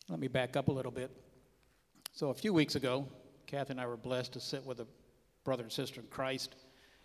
let 0.09 0.21
me 0.21 0.29
back 0.29 0.57
up 0.57 0.69
a 0.69 0.73
little 0.73 0.93
bit. 0.93 1.11
So, 2.13 2.29
a 2.29 2.35
few 2.35 2.53
weeks 2.53 2.75
ago, 2.75 3.09
Kathy 3.47 3.73
and 3.73 3.81
I 3.81 3.87
were 3.87 3.97
blessed 3.97 4.33
to 4.35 4.41
sit 4.41 4.65
with 4.65 4.81
a 4.81 4.87
brother 5.45 5.63
and 5.63 5.73
sister 5.73 6.01
in 6.01 6.07
Christ. 6.09 6.57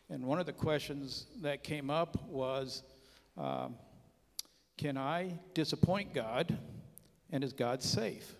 And 0.10 0.26
one 0.26 0.40
of 0.40 0.46
the 0.46 0.54
questions 0.54 1.28
that 1.42 1.64
came 1.64 1.90
up 1.90 2.22
was 2.28 2.84
um, 3.38 3.76
Can 4.78 4.98
I 4.98 5.40
disappoint 5.54 6.14
God? 6.14 6.58
And 7.32 7.44
is 7.44 7.54
God 7.54 7.82
safe? 7.82 8.36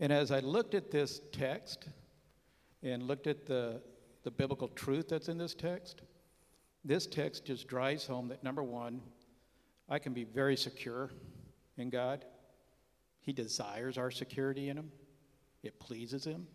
And 0.00 0.12
as 0.12 0.32
I 0.32 0.40
looked 0.40 0.74
at 0.74 0.90
this 0.90 1.20
text 1.30 1.88
and 2.82 3.04
looked 3.04 3.28
at 3.28 3.46
the, 3.46 3.80
the 4.24 4.30
biblical 4.30 4.68
truth 4.68 5.08
that's 5.08 5.28
in 5.28 5.38
this 5.38 5.54
text, 5.54 6.02
this 6.84 7.06
text 7.06 7.44
just 7.44 7.68
drives 7.68 8.04
home 8.06 8.28
that 8.28 8.42
number 8.42 8.62
one, 8.62 9.00
I 9.88 9.98
can 10.00 10.12
be 10.12 10.24
very 10.24 10.56
secure 10.56 11.10
in 11.76 11.90
God. 11.90 12.24
He 13.22 13.32
desires 13.32 13.96
our 13.96 14.10
security 14.10 14.68
in 14.68 14.76
Him, 14.76 14.92
it 15.62 15.78
pleases 15.80 16.24
Him. 16.24 16.46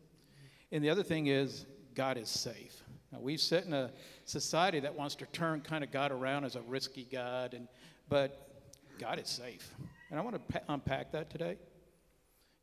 And 0.71 0.83
the 0.83 0.89
other 0.89 1.03
thing 1.03 1.27
is, 1.27 1.65
God 1.95 2.17
is 2.17 2.29
safe. 2.29 2.83
Now, 3.11 3.19
we 3.19 3.37
sit 3.37 3.63
in 3.65 3.73
a 3.73 3.91
society 4.25 4.81
that 4.81 4.93
wants 4.93 5.15
to 5.15 5.25
turn 5.27 5.61
kind 5.61 5.83
of 5.83 5.91
God 5.91 6.11
around 6.11 6.43
as 6.43 6.55
a 6.55 6.61
risky 6.61 7.07
God, 7.09 7.53
and, 7.53 7.67
but 8.09 8.51
God 8.99 9.17
is 9.17 9.29
safe. 9.29 9.73
And 10.09 10.19
I 10.19 10.23
want 10.23 10.35
to 10.35 10.59
pa- 10.59 10.73
unpack 10.73 11.11
that 11.13 11.29
today. 11.29 11.57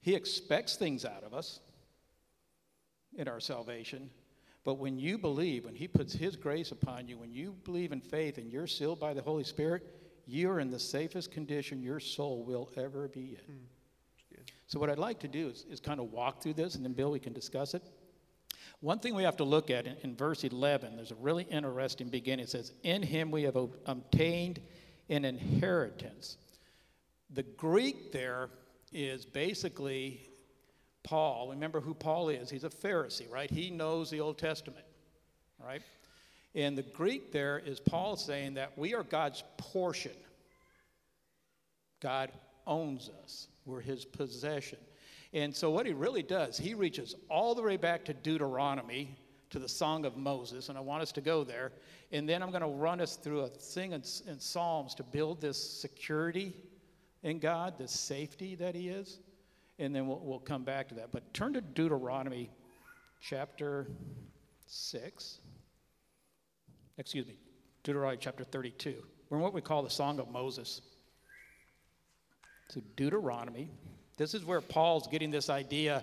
He 0.01 0.15
expects 0.15 0.77
things 0.77 1.07
out 1.07 1.25
of 1.25 1.33
us 1.33 1.61
in 3.17 3.27
our 3.27 3.41
salvation. 3.41 4.11
But 4.65 4.75
when 4.75 4.99
you 4.99 5.17
believe, 5.17 5.65
when 5.65 5.75
He 5.75 5.89
puts 5.89 6.13
His 6.13 6.37
grace 6.37 6.73
upon 6.73 7.09
you, 7.09 7.17
when 7.17 7.33
you 7.33 7.57
believe 7.65 7.93
in 7.93 8.03
faith 8.03 8.37
and 8.37 8.53
you're 8.53 8.67
sealed 8.67 9.01
by 9.01 9.15
the 9.15 9.23
Holy 9.23 9.45
Spirit, 9.45 9.83
you're 10.27 10.61
in 10.61 10.71
the 10.71 10.79
safest 10.79 11.31
condition 11.31 11.83
your 11.83 12.01
soul 12.01 12.45
will 12.45 12.71
ever 12.77 13.09
be 13.09 13.39
in. 13.49 13.55
Mm. 13.55 13.74
So, 14.67 14.81
what 14.81 14.91
I'd 14.91 14.99
like 14.99 15.21
to 15.21 15.29
do 15.29 15.49
is, 15.49 15.65
is 15.71 15.81
kind 15.81 16.01
of 16.01 16.13
walk 16.13 16.43
through 16.43 16.55
this, 16.55 16.75
and 16.75 16.85
then, 16.85 16.93
Bill, 16.93 17.11
we 17.11 17.21
can 17.21 17.33
discuss 17.33 17.75
it. 17.75 17.83
One 18.81 18.99
thing 18.99 19.15
we 19.15 19.23
have 19.23 19.37
to 19.39 19.45
look 19.45 19.71
at 19.71 19.87
in, 19.87 19.97
in 20.03 20.17
verse 20.17 20.45
11, 20.45 20.97
there's 20.97 21.11
a 21.11 21.17
really 21.17 21.45
interesting 21.45 22.09
beginning. 22.09 22.45
It 22.45 22.51
says, 22.51 22.73
In 22.83 23.03
him 23.03 23.31
we 23.31 23.43
have 23.45 23.57
obtained 23.57 24.61
an 25.09 25.25
inheritance. 25.25 26.37
The 27.31 27.43
Greek 27.43 28.13
there 28.13 28.51
is 28.93 29.25
basically 29.25 30.29
Paul. 31.03 31.51
Remember 31.51 31.81
who 31.81 31.95
Paul 31.95 32.29
is. 32.31 32.51
He's 32.51 32.65
a 32.65 32.71
Pharisee, 32.71 33.31
right? 33.31 33.51
He 33.51 33.71
knows 33.71 34.11
the 34.11 34.21
Old 34.21 34.39
Testament, 34.39 34.85
right? 35.63 35.83
And 36.55 36.79
the 36.79 36.83
Greek 36.83 37.33
there 37.33 37.59
is 37.59 37.81
Paul 37.81 38.17
saying 38.17 38.55
that 38.55 38.77
we 38.79 38.95
are 38.95 39.03
God's 39.03 39.43
portion. 39.57 40.13
God 42.01 42.31
owns 42.67 43.11
us. 43.23 43.49
We're 43.67 43.81
his 43.81 44.05
possession. 44.05 44.79
And 45.33 45.55
so, 45.55 45.71
what 45.71 45.87
he 45.87 45.93
really 45.93 46.23
does, 46.23 46.57
he 46.57 46.75
reaches 46.75 47.15
all 47.29 47.55
the 47.55 47.63
way 47.63 47.77
back 47.77 48.05
to 48.05 48.15
Deuteronomy, 48.15 49.17
to 49.51 49.59
the 49.59 49.69
Song 49.69 50.05
of 50.05 50.17
Moses, 50.17 50.69
and 50.69 50.79
I 50.79 50.81
want 50.81 51.03
us 51.03 51.13
to 51.13 51.21
go 51.21 51.45
there. 51.45 51.73
And 52.13 52.29
then 52.29 52.43
I'm 52.43 52.51
going 52.51 52.63
to 52.63 52.69
run 52.69 53.01
us 53.01 53.17
through 53.17 53.41
a 53.41 53.49
thing 53.49 53.93
in, 53.93 54.03
in 54.29 54.39
Psalms 54.39 54.95
to 54.97 55.03
build 55.03 55.41
this 55.41 55.59
security 55.59 56.55
in 57.25 57.41
God, 57.41 57.79
this 57.79 57.91
safety 57.91 58.55
that 58.57 58.75
He 58.75 58.89
is. 58.89 59.19
And 59.81 59.95
then 59.95 60.07
we'll, 60.07 60.21
we'll 60.23 60.39
come 60.39 60.63
back 60.63 60.89
to 60.91 60.95
that. 60.97 61.11
But 61.11 61.35
turn 61.35 61.53
to 61.55 61.61
Deuteronomy 61.61 62.51
chapter 63.21 63.89
6. 64.67 65.41
Excuse 66.97 67.27
me, 67.27 67.35
Deuteronomy 67.83 68.19
chapter 68.21 68.45
32. 68.45 68.95
We're 69.29 69.39
in 69.39 69.43
what 69.43 69.53
we 69.53 69.61
call 69.61 69.83
the 69.83 69.91
Song 69.91 70.21
of 70.21 70.31
Moses. 70.31 70.81
So, 72.75 72.81
Deuteronomy. 72.97 73.69
This 74.17 74.35
is 74.35 74.45
where 74.45 74.61
Paul's 74.61 75.07
getting 75.07 75.31
this 75.31 75.49
idea 75.49 76.03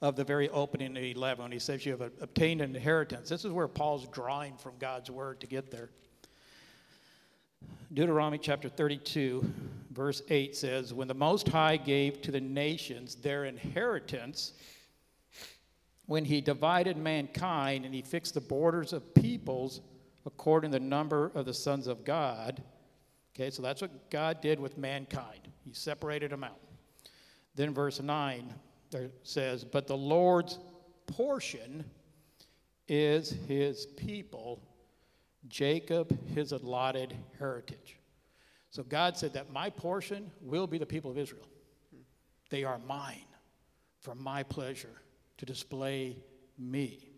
of 0.00 0.14
the 0.14 0.22
very 0.22 0.48
opening 0.50 0.96
of 0.96 1.02
11 1.02 1.42
when 1.42 1.50
he 1.50 1.58
says 1.58 1.84
you 1.84 1.90
have 1.90 2.12
obtained 2.20 2.60
an 2.60 2.76
inheritance. 2.76 3.28
This 3.28 3.44
is 3.44 3.50
where 3.50 3.66
Paul's 3.66 4.06
drawing 4.06 4.56
from 4.56 4.74
God's 4.78 5.10
word 5.10 5.40
to 5.40 5.48
get 5.48 5.72
there. 5.72 5.90
Deuteronomy 7.92 8.38
chapter 8.38 8.68
32, 8.68 9.52
verse 9.90 10.22
8 10.28 10.54
says, 10.54 10.94
When 10.94 11.08
the 11.08 11.14
Most 11.14 11.48
High 11.48 11.76
gave 11.76 12.22
to 12.22 12.30
the 12.30 12.40
nations 12.40 13.16
their 13.16 13.46
inheritance, 13.46 14.52
when 16.06 16.24
he 16.24 16.40
divided 16.40 16.96
mankind 16.96 17.84
and 17.84 17.92
he 17.92 18.00
fixed 18.00 18.34
the 18.34 18.40
borders 18.40 18.92
of 18.92 19.12
peoples 19.12 19.80
according 20.24 20.70
to 20.70 20.78
the 20.78 20.84
number 20.84 21.32
of 21.34 21.46
the 21.46 21.54
sons 21.54 21.88
of 21.88 22.04
God. 22.04 22.62
Okay, 23.34 23.50
so 23.50 23.60
that's 23.60 23.82
what 23.82 24.08
God 24.08 24.40
did 24.40 24.60
with 24.60 24.78
mankind. 24.78 25.48
He 25.64 25.72
separated 25.72 26.30
them 26.30 26.44
out. 26.44 26.60
Then 27.54 27.74
verse 27.74 28.00
9 28.00 28.52
there 28.90 29.10
says, 29.22 29.64
But 29.64 29.86
the 29.86 29.96
Lord's 29.96 30.58
portion 31.06 31.84
is 32.88 33.30
his 33.48 33.86
people, 33.86 34.62
Jacob 35.48 36.16
his 36.34 36.52
allotted 36.52 37.14
heritage. 37.38 37.98
So 38.70 38.82
God 38.82 39.16
said 39.16 39.32
that 39.34 39.52
my 39.52 39.70
portion 39.70 40.30
will 40.40 40.66
be 40.66 40.78
the 40.78 40.86
people 40.86 41.10
of 41.10 41.18
Israel. 41.18 41.46
They 42.50 42.64
are 42.64 42.78
mine 42.86 43.24
for 44.00 44.14
my 44.14 44.42
pleasure 44.42 45.02
to 45.38 45.46
display 45.46 46.16
me. 46.58 47.08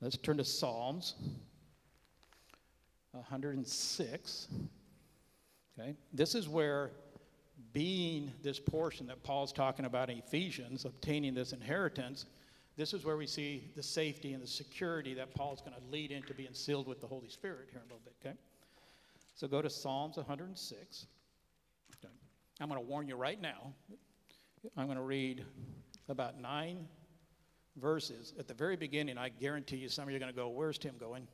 Let's 0.00 0.16
turn 0.16 0.36
to 0.38 0.44
Psalms 0.44 1.14
106. 3.12 4.48
Okay, 5.78 5.94
this 6.12 6.34
is 6.34 6.48
where 6.48 6.92
being 7.74 8.32
this 8.42 8.58
portion 8.58 9.06
that 9.08 9.22
Paul's 9.22 9.52
talking 9.52 9.84
about 9.84 10.08
in 10.08 10.18
Ephesians, 10.18 10.86
obtaining 10.86 11.34
this 11.34 11.52
inheritance, 11.52 12.24
this 12.76 12.94
is 12.94 13.04
where 13.04 13.16
we 13.16 13.26
see 13.26 13.70
the 13.76 13.82
safety 13.82 14.32
and 14.32 14.42
the 14.42 14.46
security 14.46 15.12
that 15.14 15.34
Paul's 15.34 15.60
going 15.60 15.74
to 15.74 15.82
lead 15.90 16.10
into 16.10 16.32
being 16.32 16.54
sealed 16.54 16.88
with 16.88 17.00
the 17.00 17.06
Holy 17.06 17.28
Spirit 17.28 17.68
here 17.70 17.82
in 17.84 17.90
a 17.90 17.94
little 17.94 18.00
bit, 18.04 18.14
okay? 18.24 18.36
So 19.34 19.48
go 19.48 19.60
to 19.60 19.68
Psalms 19.68 20.16
106. 20.16 21.06
Okay. 21.98 22.14
I'm 22.60 22.68
going 22.68 22.80
to 22.80 22.86
warn 22.86 23.08
you 23.08 23.16
right 23.16 23.40
now. 23.40 23.72
I'm 24.76 24.86
going 24.86 24.96
to 24.96 25.02
read 25.02 25.44
about 26.08 26.40
nine 26.40 26.86
verses. 27.76 28.32
At 28.38 28.46
the 28.46 28.54
very 28.54 28.76
beginning, 28.76 29.18
I 29.18 29.28
guarantee 29.28 29.76
you 29.76 29.88
some 29.88 30.04
of 30.04 30.10
you 30.10 30.16
are 30.16 30.20
going 30.20 30.32
to 30.32 30.36
go, 30.36 30.48
Where's 30.48 30.78
Tim 30.78 30.94
going? 30.98 31.26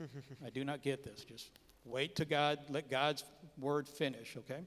I 0.46 0.50
do 0.50 0.64
not 0.64 0.82
get 0.82 1.02
this. 1.02 1.24
Just 1.24 1.50
wait 1.84 2.14
to 2.16 2.24
God, 2.24 2.58
let 2.68 2.88
God's 2.88 3.24
word 3.58 3.88
finish, 3.88 4.36
okay? 4.36 4.64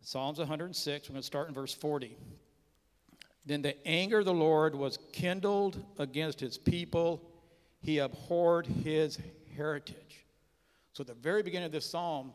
Psalms 0.00 0.38
106, 0.38 1.08
we're 1.08 1.12
going 1.12 1.20
to 1.20 1.26
start 1.26 1.48
in 1.48 1.54
verse 1.54 1.74
40. 1.74 2.16
Then 3.44 3.62
the 3.62 3.86
anger 3.86 4.18
of 4.18 4.24
the 4.24 4.34
Lord 4.34 4.74
was 4.74 4.98
kindled 5.12 5.82
against 5.98 6.40
his 6.40 6.58
people. 6.58 7.22
He 7.80 7.98
abhorred 7.98 8.66
his 8.66 9.18
heritage. 9.56 10.26
So, 10.92 11.02
at 11.02 11.06
the 11.06 11.14
very 11.14 11.42
beginning 11.42 11.66
of 11.66 11.72
this 11.72 11.86
psalm, 11.86 12.32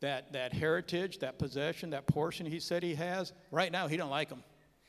that, 0.00 0.32
that 0.32 0.52
heritage, 0.52 1.18
that 1.20 1.38
possession, 1.38 1.90
that 1.90 2.06
portion 2.06 2.44
he 2.44 2.60
said 2.60 2.82
he 2.82 2.94
has, 2.94 3.32
right 3.50 3.72
now 3.72 3.88
he 3.88 3.96
don't 3.96 4.10
like 4.10 4.28
them. 4.28 4.42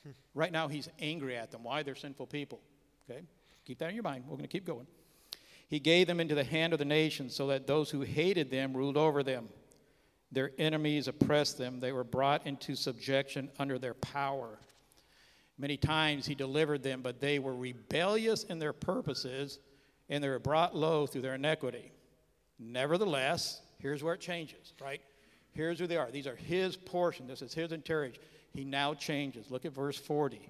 Hmm. 0.03 0.11
right 0.33 0.51
now 0.51 0.67
he's 0.67 0.89
angry 0.99 1.37
at 1.37 1.51
them. 1.51 1.63
Why? 1.63 1.83
They're 1.83 1.95
sinful 1.95 2.27
people. 2.27 2.59
Okay? 3.09 3.21
Keep 3.65 3.79
that 3.79 3.89
in 3.89 3.95
your 3.95 4.03
mind. 4.03 4.25
We're 4.25 4.35
going 4.35 4.49
to 4.49 4.51
keep 4.51 4.65
going. 4.65 4.87
He 5.67 5.79
gave 5.79 6.07
them 6.07 6.19
into 6.19 6.35
the 6.35 6.43
hand 6.43 6.73
of 6.73 6.79
the 6.79 6.85
nations 6.85 7.35
so 7.35 7.47
that 7.47 7.65
those 7.65 7.89
who 7.89 8.01
hated 8.01 8.51
them 8.51 8.75
ruled 8.75 8.97
over 8.97 9.23
them. 9.23 9.49
Their 10.33 10.51
enemies 10.57 11.07
oppressed 11.07 11.57
them. 11.57 11.79
They 11.79 11.91
were 11.91 12.03
brought 12.03 12.47
into 12.47 12.75
subjection 12.75 13.49
under 13.59 13.77
their 13.77 13.93
power. 13.93 14.59
Many 15.59 15.77
times 15.77 16.25
he 16.25 16.33
delivered 16.33 16.81
them, 16.81 17.01
but 17.01 17.21
they 17.21 17.37
were 17.37 17.55
rebellious 17.55 18.43
in 18.43 18.57
their 18.57 18.73
purposes, 18.73 19.59
and 20.09 20.23
they 20.23 20.29
were 20.29 20.39
brought 20.39 20.75
low 20.75 21.05
through 21.05 21.21
their 21.21 21.35
iniquity. 21.35 21.91
Nevertheless, 22.57 23.61
here's 23.77 24.03
where 24.03 24.15
it 24.15 24.21
changes, 24.21 24.73
right? 24.81 25.01
Here's 25.51 25.77
who 25.77 25.85
they 25.85 25.97
are. 25.97 26.09
These 26.09 26.25
are 26.25 26.35
his 26.35 26.75
portion. 26.75 27.27
This 27.27 27.43
is 27.43 27.53
his 27.53 27.71
heritage. 27.85 28.19
He 28.53 28.63
now 28.63 28.95
changes. 28.95 29.51
Look 29.51 29.65
at 29.65 29.73
verse 29.73 29.97
40. 29.97 30.49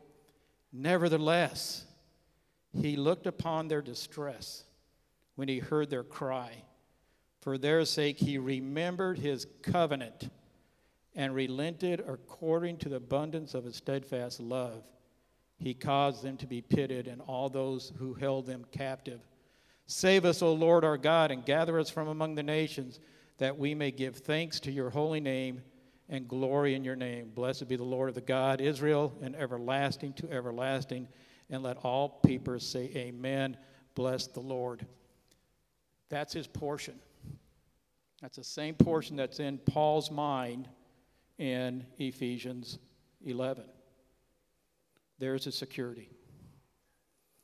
Nevertheless, 0.71 1.85
he 2.73 2.95
looked 2.95 3.27
upon 3.27 3.67
their 3.67 3.81
distress 3.81 4.63
when 5.35 5.49
he 5.49 5.59
heard 5.59 5.89
their 5.89 6.03
cry 6.03 6.63
for 7.43 7.57
their 7.57 7.83
sake, 7.83 8.17
he 8.17 8.37
remembered 8.37 9.19
his 9.19 9.45
covenant 9.61 10.29
and 11.13 11.35
relented 11.35 11.99
according 11.99 12.77
to 12.77 12.87
the 12.87 12.95
abundance 12.95 13.53
of 13.53 13.65
his 13.65 13.75
steadfast 13.75 14.39
love. 14.39 14.81
He 15.57 15.73
caused 15.73 16.23
them 16.23 16.37
to 16.37 16.47
be 16.47 16.61
pitied 16.61 17.05
and 17.05 17.21
all 17.21 17.49
those 17.49 17.91
who 17.97 18.13
held 18.13 18.45
them 18.45 18.65
captive. 18.71 19.19
Save 19.87 20.23
us, 20.23 20.41
O 20.41 20.53
Lord 20.53 20.85
our 20.85 20.97
God, 20.97 21.31
and 21.31 21.45
gather 21.45 21.77
us 21.79 21.89
from 21.89 22.07
among 22.07 22.35
the 22.35 22.43
nations, 22.43 23.01
that 23.39 23.57
we 23.57 23.75
may 23.75 23.91
give 23.91 24.15
thanks 24.15 24.61
to 24.61 24.71
your 24.71 24.89
holy 24.89 25.19
name 25.19 25.61
and 26.07 26.29
glory 26.29 26.75
in 26.75 26.85
your 26.85 26.95
name. 26.95 27.29
Blessed 27.35 27.67
be 27.67 27.75
the 27.75 27.83
Lord 27.83 28.07
of 28.07 28.15
the 28.15 28.21
God, 28.21 28.61
Israel, 28.61 29.13
and 29.21 29.35
everlasting 29.35 30.13
to 30.13 30.31
everlasting. 30.31 31.09
And 31.49 31.61
let 31.61 31.75
all 31.83 32.21
people 32.25 32.57
say, 32.61 32.89
Amen. 32.95 33.57
Bless 33.95 34.27
the 34.27 34.39
Lord. 34.39 34.85
That's 36.07 36.31
his 36.31 36.47
portion. 36.47 36.95
That's 38.23 38.37
the 38.37 38.43
same 38.45 38.75
portion 38.75 39.17
that's 39.17 39.41
in 39.41 39.57
Paul's 39.57 40.09
mind 40.09 40.69
in 41.39 41.85
Ephesians 41.97 42.79
11. 43.25 43.65
There's 45.19 45.45
a 45.45 45.51
security. 45.51 46.09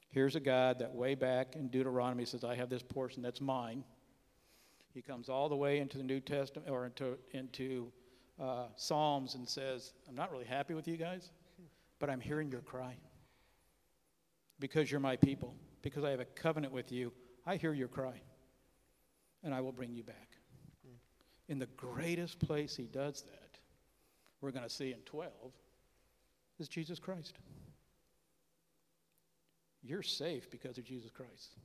Here's 0.07 0.37
a 0.37 0.39
God 0.39 0.79
that 0.79 0.95
way 0.95 1.15
back 1.15 1.57
in 1.57 1.67
Deuteronomy 1.67 2.23
says, 2.23 2.45
I 2.45 2.55
have 2.55 2.69
this 2.69 2.81
portion 2.81 3.21
that's 3.21 3.41
mine. 3.41 3.83
He 4.93 5.01
comes 5.01 5.27
all 5.27 5.49
the 5.49 5.55
way 5.55 5.79
into 5.79 5.97
the 5.97 6.03
New 6.03 6.21
Testament 6.21 6.69
or 6.69 6.85
into, 6.85 7.17
into 7.31 7.91
uh, 8.41 8.67
Psalms 8.77 9.35
and 9.35 9.45
says, 9.45 9.91
I'm 10.07 10.15
not 10.15 10.31
really 10.31 10.45
happy 10.45 10.75
with 10.75 10.87
you 10.87 10.95
guys, 10.95 11.31
but 11.99 12.09
I'm 12.09 12.21
hearing 12.21 12.49
your 12.49 12.61
cry. 12.61 12.95
Because 14.61 14.89
you're 14.89 15.01
my 15.01 15.17
people, 15.17 15.55
because 15.81 16.05
I 16.05 16.11
have 16.11 16.21
a 16.21 16.25
covenant 16.25 16.71
with 16.71 16.89
you, 16.89 17.11
I 17.45 17.57
hear 17.57 17.73
your 17.73 17.89
cry, 17.89 18.21
and 19.43 19.53
I 19.53 19.59
will 19.59 19.73
bring 19.73 19.93
you 19.93 20.03
back 20.03 20.28
in 21.49 21.57
the 21.57 21.65
greatest 21.65 22.39
place 22.39 22.75
he 22.75 22.83
does 22.83 23.23
that, 23.23 23.59
we're 24.39 24.51
going 24.51 24.63
to 24.63 24.69
see 24.69 24.93
in 24.93 24.99
12, 24.99 25.31
is 26.59 26.69
Jesus 26.69 26.99
Christ. 26.99 27.37
You're 29.83 30.03
safe 30.03 30.49
because 30.49 30.77
of 30.77 30.83
Jesus 30.83 31.09
Christ. 31.09 31.55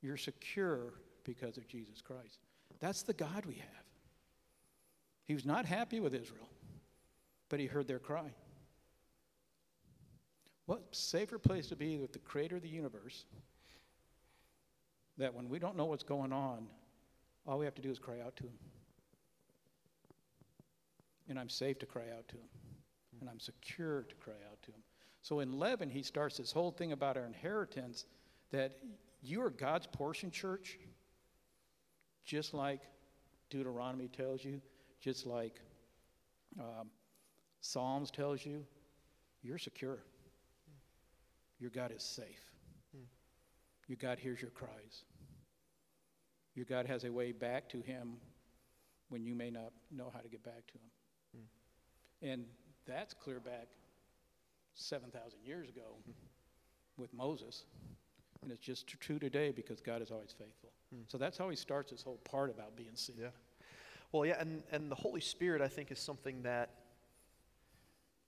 You're 0.00 0.16
secure 0.16 0.94
because 1.24 1.56
of 1.56 1.66
Jesus 1.66 2.00
Christ. 2.00 2.38
That's 2.78 3.02
the 3.02 3.12
God 3.12 3.44
we 3.44 3.56
have. 3.56 3.84
He 5.26 5.34
was 5.34 5.44
not 5.44 5.66
happy 5.66 6.00
with 6.00 6.14
Israel, 6.14 6.48
but 7.48 7.60
he 7.60 7.66
heard 7.66 7.88
their 7.88 7.98
cry. 7.98 8.32
What 10.66 10.82
safer 10.92 11.38
place 11.38 11.66
to 11.68 11.76
be 11.76 11.98
with 11.98 12.12
the 12.12 12.18
creator 12.20 12.56
of 12.56 12.62
the 12.62 12.68
universe 12.68 13.24
that 15.18 15.34
when 15.34 15.48
we 15.48 15.58
don't 15.58 15.76
know 15.76 15.86
what's 15.86 16.04
going 16.04 16.32
on, 16.32 16.66
all 17.46 17.58
we 17.58 17.64
have 17.64 17.74
to 17.74 17.82
do 17.82 17.90
is 17.90 17.98
cry 17.98 18.20
out 18.24 18.36
to 18.36 18.44
him 18.44 18.58
and 21.30 21.38
I'm 21.38 21.48
safe 21.48 21.78
to 21.78 21.86
cry 21.86 22.10
out 22.16 22.28
to 22.28 22.34
him, 22.34 22.48
and 23.20 23.30
I'm 23.30 23.40
secure 23.40 24.02
to 24.02 24.14
cry 24.16 24.34
out 24.50 24.60
to 24.64 24.72
him. 24.72 24.82
So 25.22 25.40
in 25.40 25.52
11, 25.52 25.88
he 25.88 26.02
starts 26.02 26.36
this 26.36 26.52
whole 26.52 26.72
thing 26.72 26.92
about 26.92 27.16
our 27.16 27.24
inheritance 27.24 28.04
that 28.50 28.72
you 29.22 29.40
are 29.42 29.50
God's 29.50 29.86
portion, 29.86 30.30
church, 30.30 30.78
just 32.24 32.52
like 32.52 32.80
Deuteronomy 33.48 34.08
tells 34.08 34.44
you, 34.44 34.60
just 35.00 35.24
like 35.24 35.60
um, 36.58 36.90
Psalms 37.60 38.10
tells 38.10 38.44
you, 38.44 38.64
you're 39.42 39.58
secure. 39.58 39.98
Your 41.60 41.70
God 41.70 41.92
is 41.94 42.02
safe. 42.02 42.50
Your 43.86 43.98
God 44.00 44.18
hears 44.18 44.40
your 44.40 44.50
cries. 44.50 45.04
Your 46.54 46.64
God 46.64 46.86
has 46.86 47.04
a 47.04 47.12
way 47.12 47.32
back 47.32 47.68
to 47.70 47.80
Him 47.80 48.16
when 49.08 49.24
you 49.24 49.34
may 49.34 49.50
not 49.50 49.72
know 49.90 50.10
how 50.12 50.20
to 50.20 50.28
get 50.28 50.42
back 50.42 50.66
to 50.68 50.74
Him. 50.74 50.90
And 52.22 52.44
that's 52.86 53.14
clear 53.14 53.40
back 53.40 53.68
7,000 54.74 55.38
years 55.44 55.68
ago 55.68 55.96
with 56.96 57.12
Moses. 57.14 57.64
And 58.42 58.50
it's 58.50 58.64
just 58.64 58.86
true 58.86 59.18
today 59.18 59.50
because 59.50 59.80
God 59.80 60.02
is 60.02 60.10
always 60.10 60.32
faithful. 60.32 60.70
Hmm. 60.92 61.02
So 61.08 61.18
that's 61.18 61.36
how 61.36 61.48
he 61.48 61.56
starts 61.56 61.90
this 61.90 62.02
whole 62.02 62.18
part 62.24 62.50
about 62.50 62.76
being 62.76 62.94
sealed. 62.94 63.18
Yeah. 63.20 63.28
Well, 64.12 64.26
yeah, 64.26 64.40
and, 64.40 64.62
and 64.72 64.90
the 64.90 64.96
Holy 64.96 65.20
Spirit, 65.20 65.62
I 65.62 65.68
think, 65.68 65.92
is 65.92 65.98
something 65.98 66.42
that 66.42 66.70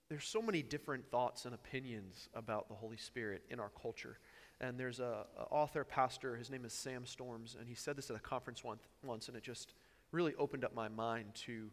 there's 0.09 0.25
so 0.25 0.41
many 0.41 0.61
different 0.61 1.09
thoughts 1.09 1.45
and 1.45 1.53
opinions 1.53 2.29
about 2.35 2.69
the 2.69 2.75
Holy 2.75 2.97
Spirit 2.97 3.43
in 3.49 3.59
our 3.59 3.71
culture. 3.81 4.19
And 4.61 4.79
there's 4.79 4.99
a, 4.99 5.25
a 5.37 5.43
author, 5.49 5.83
pastor, 5.83 6.35
his 6.35 6.49
name 6.49 6.63
is 6.65 6.71
Sam 6.71 7.05
Storms, 7.05 7.57
and 7.59 7.67
he 7.67 7.75
said 7.75 7.97
this 7.97 8.09
at 8.09 8.15
a 8.15 8.19
conference 8.19 8.63
once, 8.63 8.83
once 9.03 9.27
and 9.27 9.35
it 9.35 9.43
just 9.43 9.73
really 10.11 10.35
opened 10.35 10.63
up 10.63 10.75
my 10.75 10.87
mind 10.87 11.33
to 11.33 11.69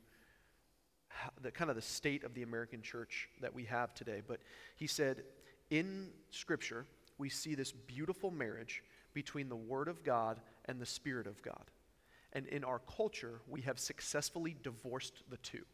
the 1.43 1.50
kind 1.50 1.71
of 1.71 1.76
the 1.76 1.83
state 1.83 2.25
of 2.25 2.35
the 2.35 2.43
American 2.43 2.83
church 2.83 3.29
that 3.40 3.55
we 3.55 3.64
have 3.64 3.95
today. 3.95 4.23
But 4.26 4.40
he 4.76 4.87
said, 4.87 5.23
in 5.71 6.09
Scripture, 6.31 6.87
we 7.19 7.29
see 7.29 7.55
this 7.55 7.73
beautiful 7.73 8.31
marriage 8.31 8.83
between 9.12 9.49
the 9.49 9.57
Word 9.57 9.88
of 9.88 10.05
God 10.05 10.40
and 10.67 10.81
the 10.81 10.87
Spirit 10.87 11.26
of 11.26 11.43
God. 11.43 11.71
And 12.33 12.47
in 12.47 12.64
our 12.64 12.81
culture, 12.81 13.40
we 13.49 13.61
have 13.62 13.79
successfully 13.79 14.57
divorced 14.62 15.23
the 15.29 15.37
two. 15.38 15.64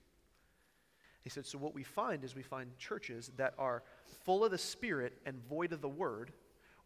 He 1.22 1.30
said, 1.30 1.44
so 1.44 1.58
what 1.58 1.74
we 1.74 1.82
find 1.82 2.24
is 2.24 2.34
we 2.34 2.42
find 2.42 2.76
churches 2.78 3.30
that 3.36 3.54
are 3.58 3.82
full 4.24 4.44
of 4.44 4.50
the 4.50 4.58
Spirit 4.58 5.12
and 5.26 5.38
void 5.48 5.72
of 5.72 5.80
the 5.80 5.88
Word, 5.88 6.32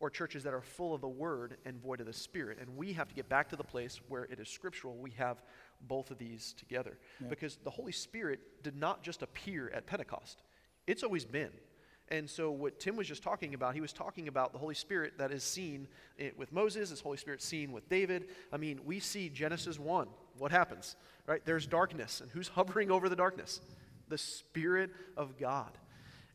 or 0.00 0.09
churches 0.09 0.42
that 0.45 0.54
are 0.54 0.62
full 0.62 0.95
of 0.95 1.02
the 1.02 1.09
Word 1.09 1.59
and 1.66 1.80
void 1.80 2.00
of 2.00 2.07
the 2.07 2.12
Spirit. 2.12 2.57
And 2.59 2.75
we 2.76 2.95
have 2.95 3.07
to 3.09 3.14
get 3.14 3.28
back 3.28 3.50
to 3.50 3.57
the 3.57 3.62
place 3.62 4.00
where 4.09 4.25
it 4.25 4.40
is 4.40 4.49
scriptural. 4.49 4.97
We 4.97 5.11
have 5.19 5.42
both 5.87 6.11
of 6.11 6.19
these 6.19 6.55
together. 6.59 6.99
Yeah. 7.21 7.29
Because 7.29 7.59
the 7.65 7.71
Holy 7.71 7.93
Spirit 7.93 8.41
did 8.63 8.77
not 8.77 9.03
just 9.03 9.23
appear 9.23 9.71
at 9.75 9.87
Pentecost, 9.87 10.43
it's 10.87 11.03
always 11.03 11.25
been. 11.25 11.51
And 12.13 12.29
so, 12.29 12.51
what 12.51 12.81
Tim 12.81 12.97
was 12.97 13.07
just 13.07 13.23
talking 13.23 13.55
about, 13.55 13.75
he 13.75 13.81
was 13.81 13.93
talking 13.93 14.27
about 14.27 14.53
the 14.53 14.59
Holy 14.59 14.75
Spirit 14.75 15.13
that 15.19 15.31
is 15.31 15.45
seen 15.45 15.87
it 16.19 16.37
with 16.37 16.51
Moses, 16.53 16.91
this 16.91 17.01
Holy 17.01 17.17
Spirit 17.17 17.41
seen 17.41 17.71
with 17.71 17.89
David. 17.89 18.27
I 18.53 18.57
mean, 18.57 18.81
we 18.85 18.99
see 18.99 19.29
Genesis 19.29 19.79
1. 19.79 20.09
What 20.37 20.51
happens? 20.51 20.97
Right? 21.27 21.41
There's 21.45 21.69
darkness. 21.69 22.21
And 22.21 22.29
who's 22.33 22.49
hovering 22.57 22.91
over 22.91 23.09
the 23.09 23.15
darkness? 23.15 23.61
The 24.09 24.19
Spirit 24.19 24.91
of 25.17 25.39
God. 25.39 25.71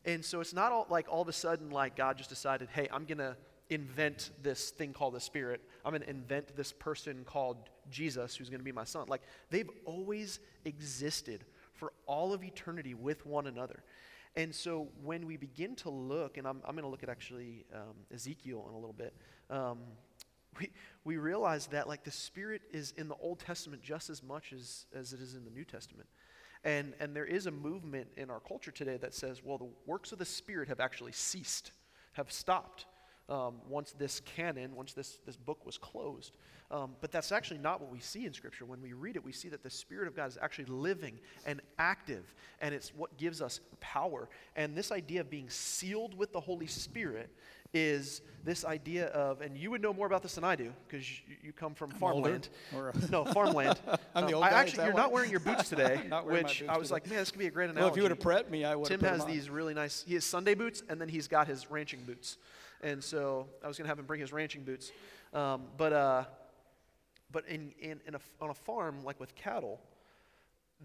And 0.06 0.24
so, 0.24 0.40
it's 0.40 0.54
not 0.54 0.72
all, 0.72 0.86
like 0.88 1.08
all 1.10 1.20
of 1.20 1.28
a 1.28 1.32
sudden, 1.34 1.70
like 1.70 1.94
God 1.94 2.16
just 2.16 2.30
decided, 2.30 2.70
hey, 2.72 2.88
I'm 2.90 3.04
going 3.04 3.18
to 3.18 3.36
invent 3.70 4.30
this 4.42 4.70
thing 4.70 4.92
called 4.92 5.14
the 5.14 5.20
Spirit. 5.20 5.60
I'm 5.84 5.92
going 5.92 6.02
to 6.02 6.10
invent 6.10 6.56
this 6.56 6.72
person 6.72 7.24
called 7.24 7.56
Jesus 7.90 8.36
who's 8.36 8.48
going 8.48 8.60
to 8.60 8.64
be 8.64 8.72
my 8.72 8.84
son. 8.84 9.06
Like, 9.08 9.22
they've 9.50 9.70
always 9.84 10.40
existed 10.64 11.44
for 11.74 11.92
all 12.06 12.32
of 12.32 12.42
eternity 12.42 12.94
with 12.94 13.26
one 13.26 13.46
another. 13.46 13.82
And 14.36 14.54
so 14.54 14.88
when 15.02 15.26
we 15.26 15.36
begin 15.36 15.74
to 15.76 15.90
look, 15.90 16.36
and 16.36 16.46
I'm, 16.46 16.60
I'm 16.64 16.72
going 16.74 16.84
to 16.84 16.90
look 16.90 17.02
at 17.02 17.08
actually 17.08 17.64
um, 17.74 17.94
Ezekiel 18.14 18.66
in 18.68 18.74
a 18.74 18.78
little 18.78 18.92
bit, 18.92 19.14
um, 19.50 19.78
we, 20.58 20.70
we 21.04 21.16
realize 21.16 21.66
that 21.68 21.88
like 21.88 22.04
the 22.04 22.10
Spirit 22.10 22.62
is 22.70 22.92
in 22.96 23.08
the 23.08 23.14
Old 23.16 23.40
Testament 23.40 23.82
just 23.82 24.10
as 24.10 24.22
much 24.22 24.52
as, 24.52 24.86
as 24.94 25.12
it 25.12 25.20
is 25.20 25.34
in 25.34 25.44
the 25.44 25.50
New 25.50 25.64
Testament. 25.64 26.08
And, 26.64 26.94
and 27.00 27.14
there 27.14 27.24
is 27.24 27.46
a 27.46 27.50
movement 27.50 28.08
in 28.16 28.30
our 28.30 28.40
culture 28.40 28.70
today 28.70 28.96
that 28.98 29.14
says, 29.14 29.42
well, 29.44 29.58
the 29.58 29.68
works 29.86 30.12
of 30.12 30.18
the 30.18 30.24
Spirit 30.24 30.68
have 30.68 30.80
actually 30.80 31.12
ceased, 31.12 31.72
have 32.12 32.32
stopped 32.32 32.86
um, 33.28 33.54
once 33.68 33.92
this 33.98 34.20
canon, 34.20 34.74
once 34.74 34.92
this, 34.92 35.18
this 35.26 35.36
book 35.36 35.64
was 35.66 35.78
closed. 35.78 36.32
Um, 36.70 36.92
but 37.00 37.12
that's 37.12 37.30
actually 37.30 37.58
not 37.58 37.80
what 37.80 37.92
we 37.92 38.00
see 38.00 38.26
in 38.26 38.32
Scripture. 38.32 38.64
When 38.64 38.82
we 38.82 38.92
read 38.92 39.14
it, 39.14 39.24
we 39.24 39.30
see 39.30 39.48
that 39.50 39.62
the 39.62 39.70
Spirit 39.70 40.08
of 40.08 40.16
God 40.16 40.26
is 40.28 40.38
actually 40.40 40.64
living 40.64 41.18
and 41.46 41.60
active, 41.78 42.34
and 42.60 42.74
it's 42.74 42.92
what 42.94 43.16
gives 43.18 43.40
us 43.40 43.60
power. 43.78 44.28
And 44.56 44.76
this 44.76 44.90
idea 44.90 45.20
of 45.20 45.30
being 45.30 45.48
sealed 45.48 46.16
with 46.18 46.32
the 46.32 46.40
Holy 46.40 46.66
Spirit 46.66 47.30
is 47.72 48.20
this 48.44 48.64
idea 48.64 49.06
of, 49.08 49.42
and 49.42 49.56
you 49.56 49.70
would 49.70 49.82
know 49.82 49.92
more 49.92 50.06
about 50.06 50.22
this 50.22 50.34
than 50.36 50.44
I 50.44 50.56
do 50.56 50.72
because 50.88 51.08
you, 51.08 51.36
you, 51.42 51.52
come 51.52 51.74
from 51.74 51.90
I'm 51.92 51.98
farmland. 51.98 52.48
older, 52.74 52.92
no, 53.10 53.24
farmland. 53.26 53.78
I'm 54.14 54.22
the 54.26 54.28
Um, 54.28 54.34
old 54.36 54.44
I 54.44 54.50
guy, 54.50 54.60
actually, 54.60 54.84
you're 54.86 54.94
why? 54.94 55.02
not 55.02 55.12
wearing 55.12 55.30
your 55.30 55.40
boots 55.40 55.68
today, 55.68 56.00
Not 56.08 56.26
wearing 56.26 56.42
my 56.44 56.48
which 56.48 56.60
boots 56.60 56.70
I 56.70 56.78
was 56.78 56.88
today. 56.88 56.94
like, 56.94 57.06
man, 57.10 57.18
this 57.18 57.30
could 57.30 57.38
be 57.40 57.46
a 57.46 57.50
great 57.50 57.70
analogy. 57.70 57.80
Well, 57.82 57.90
if 57.90 57.96
you 57.96 58.02
would 58.02 58.10
have 58.12 58.18
prepped 58.18 58.50
me, 58.50 58.64
I 58.64 58.74
would 58.74 58.86
Tim 58.88 59.00
has 59.00 59.24
these 59.24 59.50
really 59.50 59.74
nice. 59.74 60.04
He 60.06 60.14
has 60.14 60.24
Sunday 60.24 60.54
boots, 60.54 60.82
and 60.88 61.00
then 61.00 61.08
he's 61.08 61.28
got 61.28 61.46
his 61.46 61.70
ranching 61.70 62.00
boots. 62.02 62.38
And 62.82 63.02
so 63.02 63.46
I 63.64 63.68
was 63.68 63.76
going 63.76 63.84
to 63.84 63.88
have 63.88 63.98
him 63.98 64.06
bring 64.06 64.20
his 64.20 64.32
ranching 64.32 64.64
boots. 64.64 64.92
Um, 65.32 65.64
but 65.76 65.92
uh, 65.92 66.24
but 67.30 67.46
in, 67.48 67.72
in, 67.80 68.00
in 68.06 68.14
a, 68.14 68.20
on 68.40 68.50
a 68.50 68.54
farm, 68.54 69.02
like 69.04 69.18
with 69.18 69.34
cattle, 69.34 69.80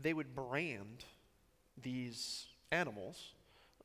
they 0.02 0.14
would 0.14 0.34
brand 0.34 1.06
these 1.82 2.48
animals, 2.72 3.34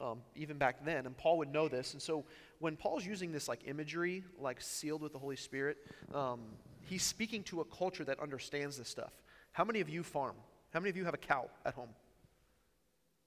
um, 0.00 0.20
even 0.34 0.56
back 0.56 0.84
then. 0.84 1.06
And 1.06 1.16
Paul 1.16 1.38
would 1.38 1.52
know 1.52 1.68
this. 1.68 1.92
And 1.92 2.00
so 2.00 2.24
when 2.58 2.76
Paul's 2.76 3.04
using 3.04 3.32
this 3.32 3.48
like 3.48 3.60
imagery, 3.66 4.24
like 4.38 4.60
sealed 4.60 5.02
with 5.02 5.12
the 5.12 5.18
Holy 5.18 5.36
Spirit, 5.36 5.76
um, 6.14 6.40
he's 6.80 7.02
speaking 7.02 7.42
to 7.44 7.60
a 7.60 7.64
culture 7.64 8.04
that 8.04 8.20
understands 8.20 8.78
this 8.78 8.88
stuff. 8.88 9.12
How 9.52 9.64
many 9.64 9.80
of 9.80 9.88
you 9.88 10.02
farm? 10.02 10.36
How 10.72 10.80
many 10.80 10.90
of 10.90 10.96
you 10.96 11.04
have 11.04 11.14
a 11.14 11.18
cow 11.18 11.48
at 11.64 11.74
home? 11.74 11.88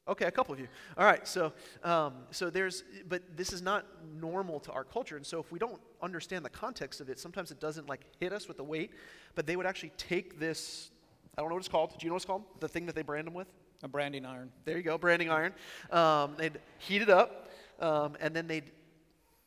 Okay, 0.07 0.25
a 0.25 0.31
couple 0.31 0.53
of 0.53 0.59
you. 0.59 0.67
All 0.97 1.05
right, 1.05 1.27
so 1.27 1.53
um, 1.83 2.13
so 2.31 2.49
there's, 2.49 2.83
but 3.07 3.21
this 3.37 3.53
is 3.53 3.61
not 3.61 3.85
normal 4.19 4.59
to 4.61 4.71
our 4.71 4.83
culture, 4.83 5.17
and 5.17 5.25
so 5.25 5.39
if 5.39 5.51
we 5.51 5.59
don't 5.59 5.79
understand 6.01 6.43
the 6.43 6.49
context 6.49 6.99
of 6.99 7.09
it, 7.09 7.19
sometimes 7.19 7.51
it 7.51 7.59
doesn't 7.59 7.87
like 7.87 8.01
hit 8.19 8.33
us 8.33 8.47
with 8.47 8.57
the 8.57 8.63
weight. 8.63 8.91
But 9.35 9.45
they 9.45 9.55
would 9.55 9.67
actually 9.67 9.91
take 9.97 10.39
this. 10.39 10.89
I 11.37 11.41
don't 11.41 11.49
know 11.49 11.55
what 11.55 11.59
it's 11.59 11.67
called. 11.69 11.91
Do 11.91 11.97
you 12.05 12.09
know 12.09 12.15
what 12.15 12.23
it's 12.23 12.25
called? 12.25 12.43
The 12.59 12.67
thing 12.67 12.85
that 12.87 12.95
they 12.95 13.03
brand 13.03 13.27
them 13.27 13.33
with. 13.35 13.47
a 13.83 13.87
branding 13.87 14.25
iron. 14.25 14.51
There 14.65 14.75
you 14.77 14.83
go, 14.83 14.97
branding 14.97 15.29
iron. 15.29 15.53
Um, 15.91 16.33
they'd 16.37 16.59
heat 16.79 17.01
it 17.03 17.09
up, 17.09 17.49
um, 17.79 18.17
and 18.19 18.35
then 18.35 18.47
they'd 18.47 18.71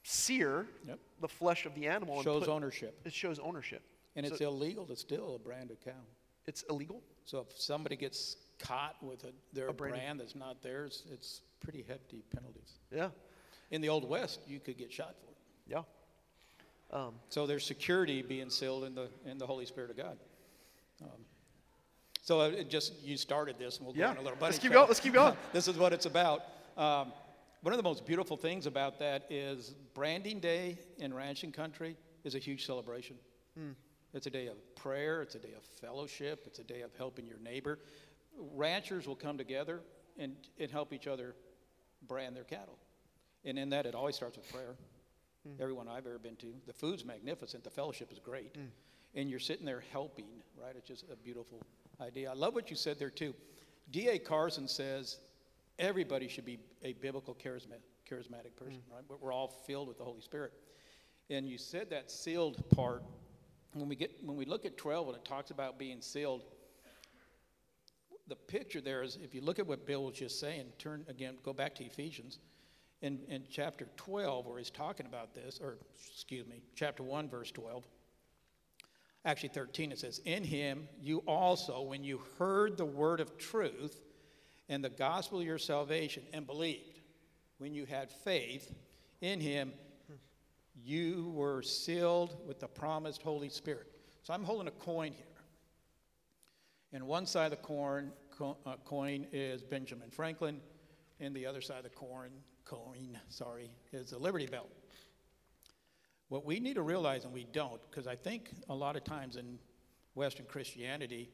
sear 0.04 0.66
Yep. 0.86 0.98
the 1.20 1.28
flesh 1.28 1.66
of 1.66 1.74
the 1.74 1.86
animal. 1.88 2.14
and 2.16 2.24
Shows 2.24 2.40
put- 2.44 2.48
ownership. 2.48 3.00
It 3.04 3.12
shows 3.12 3.38
ownership. 3.40 3.82
And 4.16 4.24
it's 4.26 4.40
illegal 4.40 4.84
to 4.86 4.96
steal 4.96 5.34
a 5.34 5.38
branded 5.38 5.78
cow. 5.84 5.92
it's 6.46 6.62
illegal. 6.70 7.02
So 7.24 7.40
if 7.40 7.52
somebody 7.60 7.94
gets 7.96 8.36
caught 8.62 8.96
with 9.02 9.24
a, 9.24 9.32
their 9.52 9.68
A 9.68 9.72
branded- 9.72 10.00
brand 10.00 10.20
that's 10.20 10.34
not 10.34 10.62
theirs, 10.62 11.02
it's 11.12 11.42
pretty 11.60 11.84
hefty 11.86 12.22
penalties. 12.34 12.72
Yeah, 12.94 13.08
In 13.70 13.80
the 13.80 13.88
Old 13.88 14.08
West, 14.08 14.40
you 14.46 14.58
could 14.60 14.78
get 14.78 14.92
shot 14.92 15.14
for 15.20 15.30
it. 15.30 15.36
yeah. 15.66 15.82
Um, 16.96 17.14
So 17.28 17.46
there's 17.46 17.64
security 17.66 18.22
being 18.22 18.50
sealed 18.50 18.84
in 18.84 18.94
the, 18.94 19.08
in 19.26 19.38
the 19.38 19.46
Holy 19.46 19.66
Spirit 19.66 19.90
of 19.90 19.96
God. 19.96 20.16
Um, 21.02 21.08
so 22.22 22.40
uh, 22.40 22.48
it 22.48 22.70
just, 22.70 23.02
you 23.02 23.16
started 23.16 23.58
this, 23.58 23.78
and 23.78 23.86
we'll 23.86 23.96
Yeah, 23.96 24.06
go 24.06 24.10
on 24.10 24.16
a 24.18 24.22
little 24.22 24.38
let's 24.40 24.58
keep 24.58 24.70
trail. 24.70 24.80
going, 24.82 24.88
let's 24.88 25.00
keep 25.00 25.12
going. 25.14 25.36
this 25.52 25.66
is 25.68 25.76
what 25.76 25.92
it's 25.92 26.06
about. 26.06 26.42
Um, 26.76 27.12
one 27.62 27.72
of 27.72 27.76
the 27.78 27.82
most 27.82 28.04
beautiful 28.06 28.36
things 28.36 28.66
about 28.66 28.98
that 28.98 29.24
is 29.30 29.74
branding 29.94 30.40
day 30.40 30.78
in 30.98 31.12
ranching 31.14 31.52
country 31.52 31.96
is 32.24 32.34
a 32.34 32.38
huge 32.38 32.66
celebration. 32.66 33.16
Hmm. 33.56 33.70
It's 34.14 34.26
a 34.26 34.30
day 34.30 34.46
of 34.48 34.56
prayer, 34.76 35.22
it's 35.22 35.34
a 35.36 35.38
day 35.38 35.54
of 35.56 35.62
fellowship, 35.62 36.42
it's 36.46 36.58
a 36.58 36.64
day 36.64 36.82
of 36.82 36.90
helping 36.98 37.26
your 37.26 37.38
neighbor. 37.38 37.78
Ranchers 38.38 39.06
will 39.06 39.16
come 39.16 39.38
together 39.38 39.80
and, 40.18 40.36
and 40.58 40.70
help 40.70 40.92
each 40.92 41.06
other 41.06 41.34
brand 42.06 42.36
their 42.36 42.44
cattle. 42.44 42.78
And 43.44 43.58
in 43.58 43.70
that, 43.70 43.86
it 43.86 43.94
always 43.94 44.16
starts 44.16 44.36
with 44.36 44.50
prayer. 44.52 44.76
Hmm. 45.46 45.60
Everyone 45.60 45.88
I've 45.88 46.06
ever 46.06 46.18
been 46.18 46.36
to, 46.36 46.54
the 46.66 46.72
food's 46.72 47.04
magnificent, 47.04 47.64
the 47.64 47.70
fellowship 47.70 48.12
is 48.12 48.18
great, 48.18 48.54
hmm. 48.54 48.66
and 49.14 49.28
you're 49.28 49.40
sitting 49.40 49.66
there 49.66 49.82
helping, 49.90 50.28
right? 50.60 50.74
It's 50.76 50.86
just 50.86 51.04
a 51.10 51.16
beautiful 51.16 51.60
idea. 52.00 52.30
I 52.30 52.34
love 52.34 52.54
what 52.54 52.70
you 52.70 52.76
said 52.76 52.98
there 52.98 53.10
too. 53.10 53.34
D.A. 53.90 54.18
Carson 54.18 54.68
says 54.68 55.18
everybody 55.78 56.28
should 56.28 56.44
be 56.44 56.60
a 56.82 56.92
biblical 56.94 57.34
charismatic, 57.34 57.82
charismatic 58.08 58.54
person, 58.56 58.80
hmm. 58.88 58.94
right? 58.94 59.04
But 59.08 59.20
we're 59.20 59.32
all 59.32 59.48
filled 59.66 59.88
with 59.88 59.98
the 59.98 60.04
Holy 60.04 60.20
Spirit. 60.20 60.52
And 61.30 61.48
you 61.48 61.58
said 61.58 61.90
that 61.90 62.10
sealed 62.10 62.62
part. 62.70 63.02
When 63.74 63.88
we 63.88 63.96
get 63.96 64.12
when 64.22 64.36
we 64.36 64.44
look 64.44 64.66
at 64.66 64.76
12 64.76 65.08
and 65.08 65.16
it 65.16 65.24
talks 65.24 65.50
about 65.50 65.78
being 65.78 66.02
sealed, 66.02 66.42
the 68.32 68.36
picture 68.36 68.80
there 68.80 69.02
is 69.02 69.18
if 69.22 69.34
you 69.34 69.42
look 69.42 69.58
at 69.58 69.66
what 69.66 69.84
Bill 69.86 70.04
was 70.04 70.14
just 70.14 70.40
saying, 70.40 70.64
turn 70.78 71.04
again, 71.06 71.36
go 71.42 71.52
back 71.52 71.74
to 71.74 71.84
Ephesians. 71.84 72.38
In, 73.02 73.18
in 73.28 73.42
chapter 73.50 73.86
12, 73.96 74.46
where 74.46 74.56
he's 74.56 74.70
talking 74.70 75.04
about 75.04 75.34
this, 75.34 75.60
or 75.62 75.76
excuse 76.10 76.46
me, 76.46 76.62
chapter 76.74 77.02
1, 77.02 77.28
verse 77.28 77.50
12, 77.50 77.84
actually 79.26 79.50
13, 79.50 79.92
it 79.92 79.98
says, 79.98 80.20
In 80.24 80.44
him 80.44 80.88
you 80.98 81.18
also, 81.26 81.82
when 81.82 82.04
you 82.04 82.22
heard 82.38 82.78
the 82.78 82.86
word 82.86 83.20
of 83.20 83.36
truth 83.36 84.00
and 84.70 84.82
the 84.82 84.88
gospel 84.88 85.40
of 85.40 85.44
your 85.44 85.58
salvation 85.58 86.22
and 86.32 86.46
believed, 86.46 87.00
when 87.58 87.74
you 87.74 87.84
had 87.84 88.10
faith 88.10 88.72
in 89.20 89.40
him, 89.40 89.72
you 90.82 91.30
were 91.34 91.60
sealed 91.60 92.38
with 92.46 92.60
the 92.60 92.68
promised 92.68 93.20
Holy 93.20 93.50
Spirit. 93.50 93.88
So 94.22 94.32
I'm 94.32 94.44
holding 94.44 94.68
a 94.68 94.70
coin 94.70 95.12
here. 95.12 95.26
And 96.92 97.06
one 97.06 97.26
side 97.26 97.46
of 97.46 97.50
the 97.52 97.56
coin, 97.56 98.12
co- 98.36 98.58
uh, 98.66 98.76
coin 98.84 99.26
is 99.32 99.62
Benjamin 99.62 100.10
Franklin, 100.10 100.60
and 101.20 101.34
the 101.34 101.46
other 101.46 101.60
side 101.60 101.78
of 101.78 101.84
the 101.84 101.90
coin, 101.90 102.30
coin, 102.64 103.18
sorry, 103.28 103.70
is 103.92 104.10
the 104.10 104.18
Liberty 104.18 104.46
Bell. 104.46 104.68
What 106.28 106.44
we 106.44 106.60
need 106.60 106.74
to 106.74 106.82
realize, 106.82 107.24
and 107.24 107.32
we 107.32 107.44
don't, 107.52 107.80
because 107.90 108.06
I 108.06 108.16
think 108.16 108.50
a 108.68 108.74
lot 108.74 108.96
of 108.96 109.04
times 109.04 109.36
in 109.36 109.58
Western 110.14 110.46
Christianity, 110.46 111.30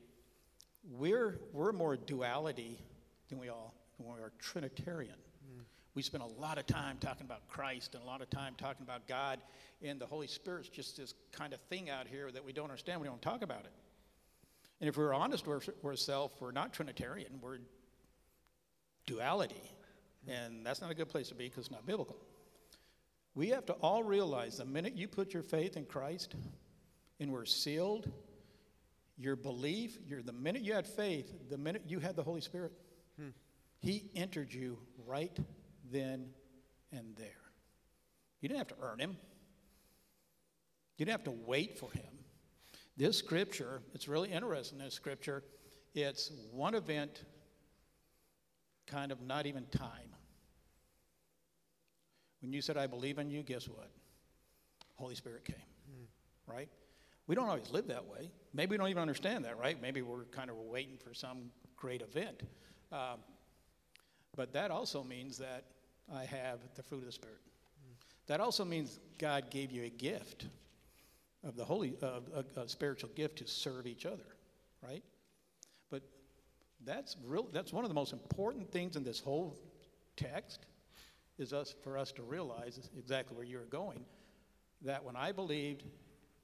we're, 0.91 1.39
we're 1.53 1.73
more 1.73 1.97
duality 1.97 2.79
than 3.29 3.39
we 3.39 3.49
all 3.49 3.75
than 3.99 4.07
we 4.07 4.21
are 4.21 4.33
Trinitarian. 4.39 5.17
We 5.49 5.65
we 5.95 6.03
spend 6.03 6.23
a 6.23 6.41
lot 6.41 6.59
of 6.59 6.67
time 6.67 6.97
talking 7.01 7.27
about 7.27 7.49
Christ 7.49 7.95
and 7.95 8.05
a 8.05 8.07
lot 8.07 8.23
of 8.23 8.31
time 8.31 8.55
talking 8.57 8.85
about 8.85 9.09
God, 9.09 9.41
and 9.83 10.01
the 10.01 10.07
Holy 10.07 10.29
Spirit's 10.29 10.69
just 10.69 10.97
this 10.97 11.15
kind 11.33 11.53
of 11.53 11.61
thing 11.63 11.91
out 11.91 12.07
here 12.07 12.31
that 12.31 12.45
we 12.45 12.53
don't 12.53 12.67
understand. 12.67 13.01
We 13.01 13.09
don't 13.09 13.21
talk 13.21 13.43
about 13.43 13.65
it. 13.65 13.73
And 14.81 14.89
if 14.89 14.97
we're 14.97 15.15
honest 15.15 15.47
with 15.47 15.69
ourselves, 15.85 16.35
we're 16.41 16.53
not 16.53 16.73
Trinitarian, 16.73 17.41
we're 17.41 17.59
duality. 19.07 19.63
And 20.27 20.65
that's 20.65 20.81
not 20.81 20.91
a 20.91 20.95
good 20.95 21.09
place 21.09 21.29
to 21.29 21.35
be 21.35 21.45
because 21.45 21.67
it's 21.67 21.71
not 21.71 21.87
biblical. 21.87 22.17
We 23.35 23.49
have 23.49 23.67
to 23.67 23.73
all 23.75 24.03
realize 24.03 24.59
the 24.59 24.65
minute 24.65 24.97
you 24.97 25.09
put 25.09 25.33
your 25.33 25.43
faith 25.43 25.77
in 25.77 25.85
Christ 25.85 26.35
and 27.21 27.33
we're 27.33 27.45
sealed, 27.45 28.11
your 29.17 29.37
belief, 29.37 29.99
your, 30.07 30.23
the 30.23 30.33
minute 30.33 30.63
you 30.63 30.75
had 30.75 30.87
faith, 30.87 31.33
the 31.49 31.59
minute 31.59 31.83
you 31.87 31.99
had 31.99 32.17
the 32.17 32.23
Holy 32.23 32.41
Spirit, 32.41 32.73
hmm. 33.19 33.29
He 33.81 34.11
entered 34.15 34.53
you 34.53 34.79
right 35.07 35.37
then 35.91 36.31
and 36.93 37.15
there. 37.17 37.29
You 38.41 38.49
didn't 38.49 38.59
have 38.59 38.69
to 38.69 38.77
earn 38.83 38.99
Him, 38.99 39.17
you 40.97 41.07
didn't 41.07 41.25
have 41.25 41.35
to 41.35 41.43
wait 41.47 41.79
for 41.79 41.91
Him. 41.93 42.18
This 42.99 43.17
scripture, 43.17 43.81
it's 43.95 44.09
really 44.09 44.29
interesting, 44.29 44.79
this 44.79 44.93
scripture, 44.93 45.45
it's 45.95 46.33
one 46.51 46.75
event, 46.75 47.23
kind 48.89 49.13
of 49.13 49.23
not 49.23 49.47
even 49.47 49.67
time. 49.67 50.17
When 52.43 52.53
you 52.53 52.61
said, 52.61 52.77
I 52.77 52.89
believe 52.89 53.19
in 53.19 53.31
you, 53.31 53.45
guess 53.45 53.69
what? 53.69 53.89
Holy 54.97 55.15
Spirit 55.15 55.45
came, 55.45 55.57
mm. 55.57 56.07
right? 56.53 56.69
We 57.29 57.37
don't 57.37 57.49
always 57.49 57.71
live 57.71 57.87
that 57.87 58.05
way. 58.05 58.33
Maybe 58.53 58.73
we 58.73 58.79
don't 58.79 58.89
even 58.89 59.01
understand 59.01 59.45
that, 59.45 59.57
right? 59.59 59.81
Maybe 59.81 60.03
we're 60.03 60.25
kind 60.25 60.51
of 60.51 60.57
waiting 60.57 60.97
for 60.97 61.15
some 61.15 61.53
great 61.77 62.03
event. 62.03 62.43
Um, 62.91 63.21
but 64.35 64.53
that 64.55 64.73
also 64.73 65.05
means 65.05 65.39
that 65.39 65.67
I 66.13 66.25
have 66.25 66.59
the 66.75 66.83
fruit 66.83 66.99
of 66.99 67.07
the 67.07 67.13
Spirit. 67.13 67.39
Mm. 67.39 67.95
That 68.27 68.41
also 68.41 68.65
means 68.65 68.99
God 69.19 69.51
gave 69.51 69.71
you 69.71 69.85
a 69.85 69.89
gift 69.89 70.47
of 71.49 71.57
the 71.57 71.65
Holy, 71.65 71.95
uh, 72.03 72.21
a, 72.57 72.61
a 72.61 72.69
spiritual 72.69 73.11
gift 73.17 73.39
to 73.39 73.47
serve 73.47 73.87
each 73.87 74.07
other, 74.07 74.37
right? 74.83 75.03
But 75.91 76.03
that's 76.85 77.17
real. 77.25 77.49
That's 77.53 77.73
one 77.73 77.85
of 77.85 77.91
the 77.91 77.95
most 77.95 78.13
important 78.13 78.71
things 78.71 78.97
in 78.97 79.03
this 79.03 79.19
whole 79.19 79.59
text 80.17 80.67
is 81.39 81.53
us 81.53 81.75
for 81.83 81.97
us 81.97 82.13
to 82.13 82.23
realize 82.23 82.79
exactly 82.97 83.37
where 83.37 83.47
you're 83.47 83.65
going. 83.65 84.05
That 84.83 85.03
when 85.03 85.17
I 85.17 85.33
believed 85.33 85.85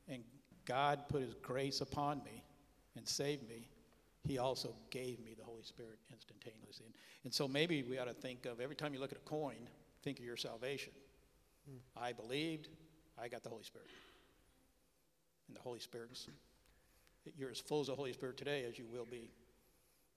and 0.08 0.24
God 0.64 1.08
put 1.08 1.20
His 1.20 1.34
grace 1.34 1.80
upon 1.80 2.22
me 2.24 2.42
and 2.96 3.06
saved 3.06 3.46
me, 3.48 3.68
He 4.26 4.38
also 4.38 4.74
gave 4.90 5.22
me 5.22 5.34
the 5.36 5.44
Holy 5.44 5.64
Spirit 5.64 5.98
instantaneously. 6.10 6.86
And, 6.86 6.94
and 7.24 7.34
so 7.34 7.46
maybe 7.46 7.82
we 7.82 7.98
ought 7.98 8.06
to 8.06 8.14
think 8.14 8.46
of 8.46 8.60
every 8.60 8.76
time 8.76 8.94
you 8.94 9.00
look 9.00 9.12
at 9.12 9.18
a 9.18 9.28
coin, 9.28 9.68
think 10.02 10.18
of 10.18 10.24
your 10.24 10.36
salvation. 10.36 10.92
Hmm. 11.68 12.02
I 12.02 12.12
believed, 12.12 12.68
I 13.20 13.28
got 13.28 13.42
the 13.42 13.50
Holy 13.50 13.64
Spirit. 13.64 13.88
And 15.54 15.60
the 15.60 15.62
Holy 15.62 15.78
Spirit 15.78 16.08
is, 16.10 16.26
you're 17.38 17.50
as 17.50 17.60
full 17.60 17.80
as 17.80 17.86
the 17.86 17.94
Holy 17.94 18.12
Spirit 18.12 18.36
today 18.36 18.64
as 18.68 18.76
you 18.76 18.86
will 18.92 19.06
be 19.08 19.30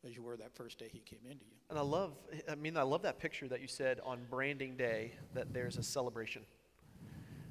as 0.05 0.15
you 0.15 0.23
were 0.23 0.35
that 0.37 0.55
first 0.55 0.79
day 0.79 0.89
he 0.91 0.99
came 0.99 1.19
into 1.23 1.45
you. 1.45 1.57
And 1.69 1.77
I 1.77 1.81
love, 1.81 2.13
I 2.49 2.55
mean, 2.55 2.75
I 2.77 2.81
love 2.81 3.03
that 3.03 3.19
picture 3.19 3.47
that 3.49 3.61
you 3.61 3.67
said 3.67 3.99
on 4.03 4.21
branding 4.29 4.77
day 4.77 5.13
that 5.33 5.53
there's 5.53 5.77
a 5.77 5.83
celebration. 5.83 6.43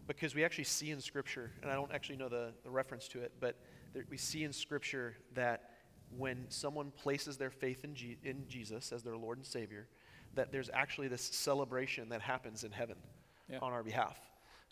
Because 0.08 0.34
we 0.34 0.44
actually 0.44 0.64
see 0.64 0.90
in 0.90 1.00
Scripture, 1.00 1.52
and 1.62 1.70
I 1.70 1.74
don't 1.74 1.92
actually 1.92 2.16
know 2.16 2.28
the, 2.28 2.52
the 2.64 2.70
reference 2.70 3.08
to 3.08 3.20
it, 3.20 3.32
but 3.40 3.56
there, 3.92 4.04
we 4.10 4.16
see 4.16 4.44
in 4.44 4.52
Scripture 4.52 5.16
that 5.34 5.70
when 6.16 6.46
someone 6.48 6.92
places 6.92 7.36
their 7.36 7.50
faith 7.50 7.84
in, 7.84 7.94
G, 7.94 8.16
in 8.24 8.44
Jesus 8.48 8.92
as 8.92 9.02
their 9.02 9.16
Lord 9.16 9.38
and 9.38 9.46
Savior, 9.46 9.86
that 10.34 10.50
there's 10.50 10.70
actually 10.72 11.08
this 11.08 11.22
celebration 11.22 12.08
that 12.08 12.20
happens 12.20 12.64
in 12.64 12.72
heaven 12.72 12.96
yeah. 13.50 13.58
on 13.60 13.72
our 13.72 13.82
behalf. 13.82 14.18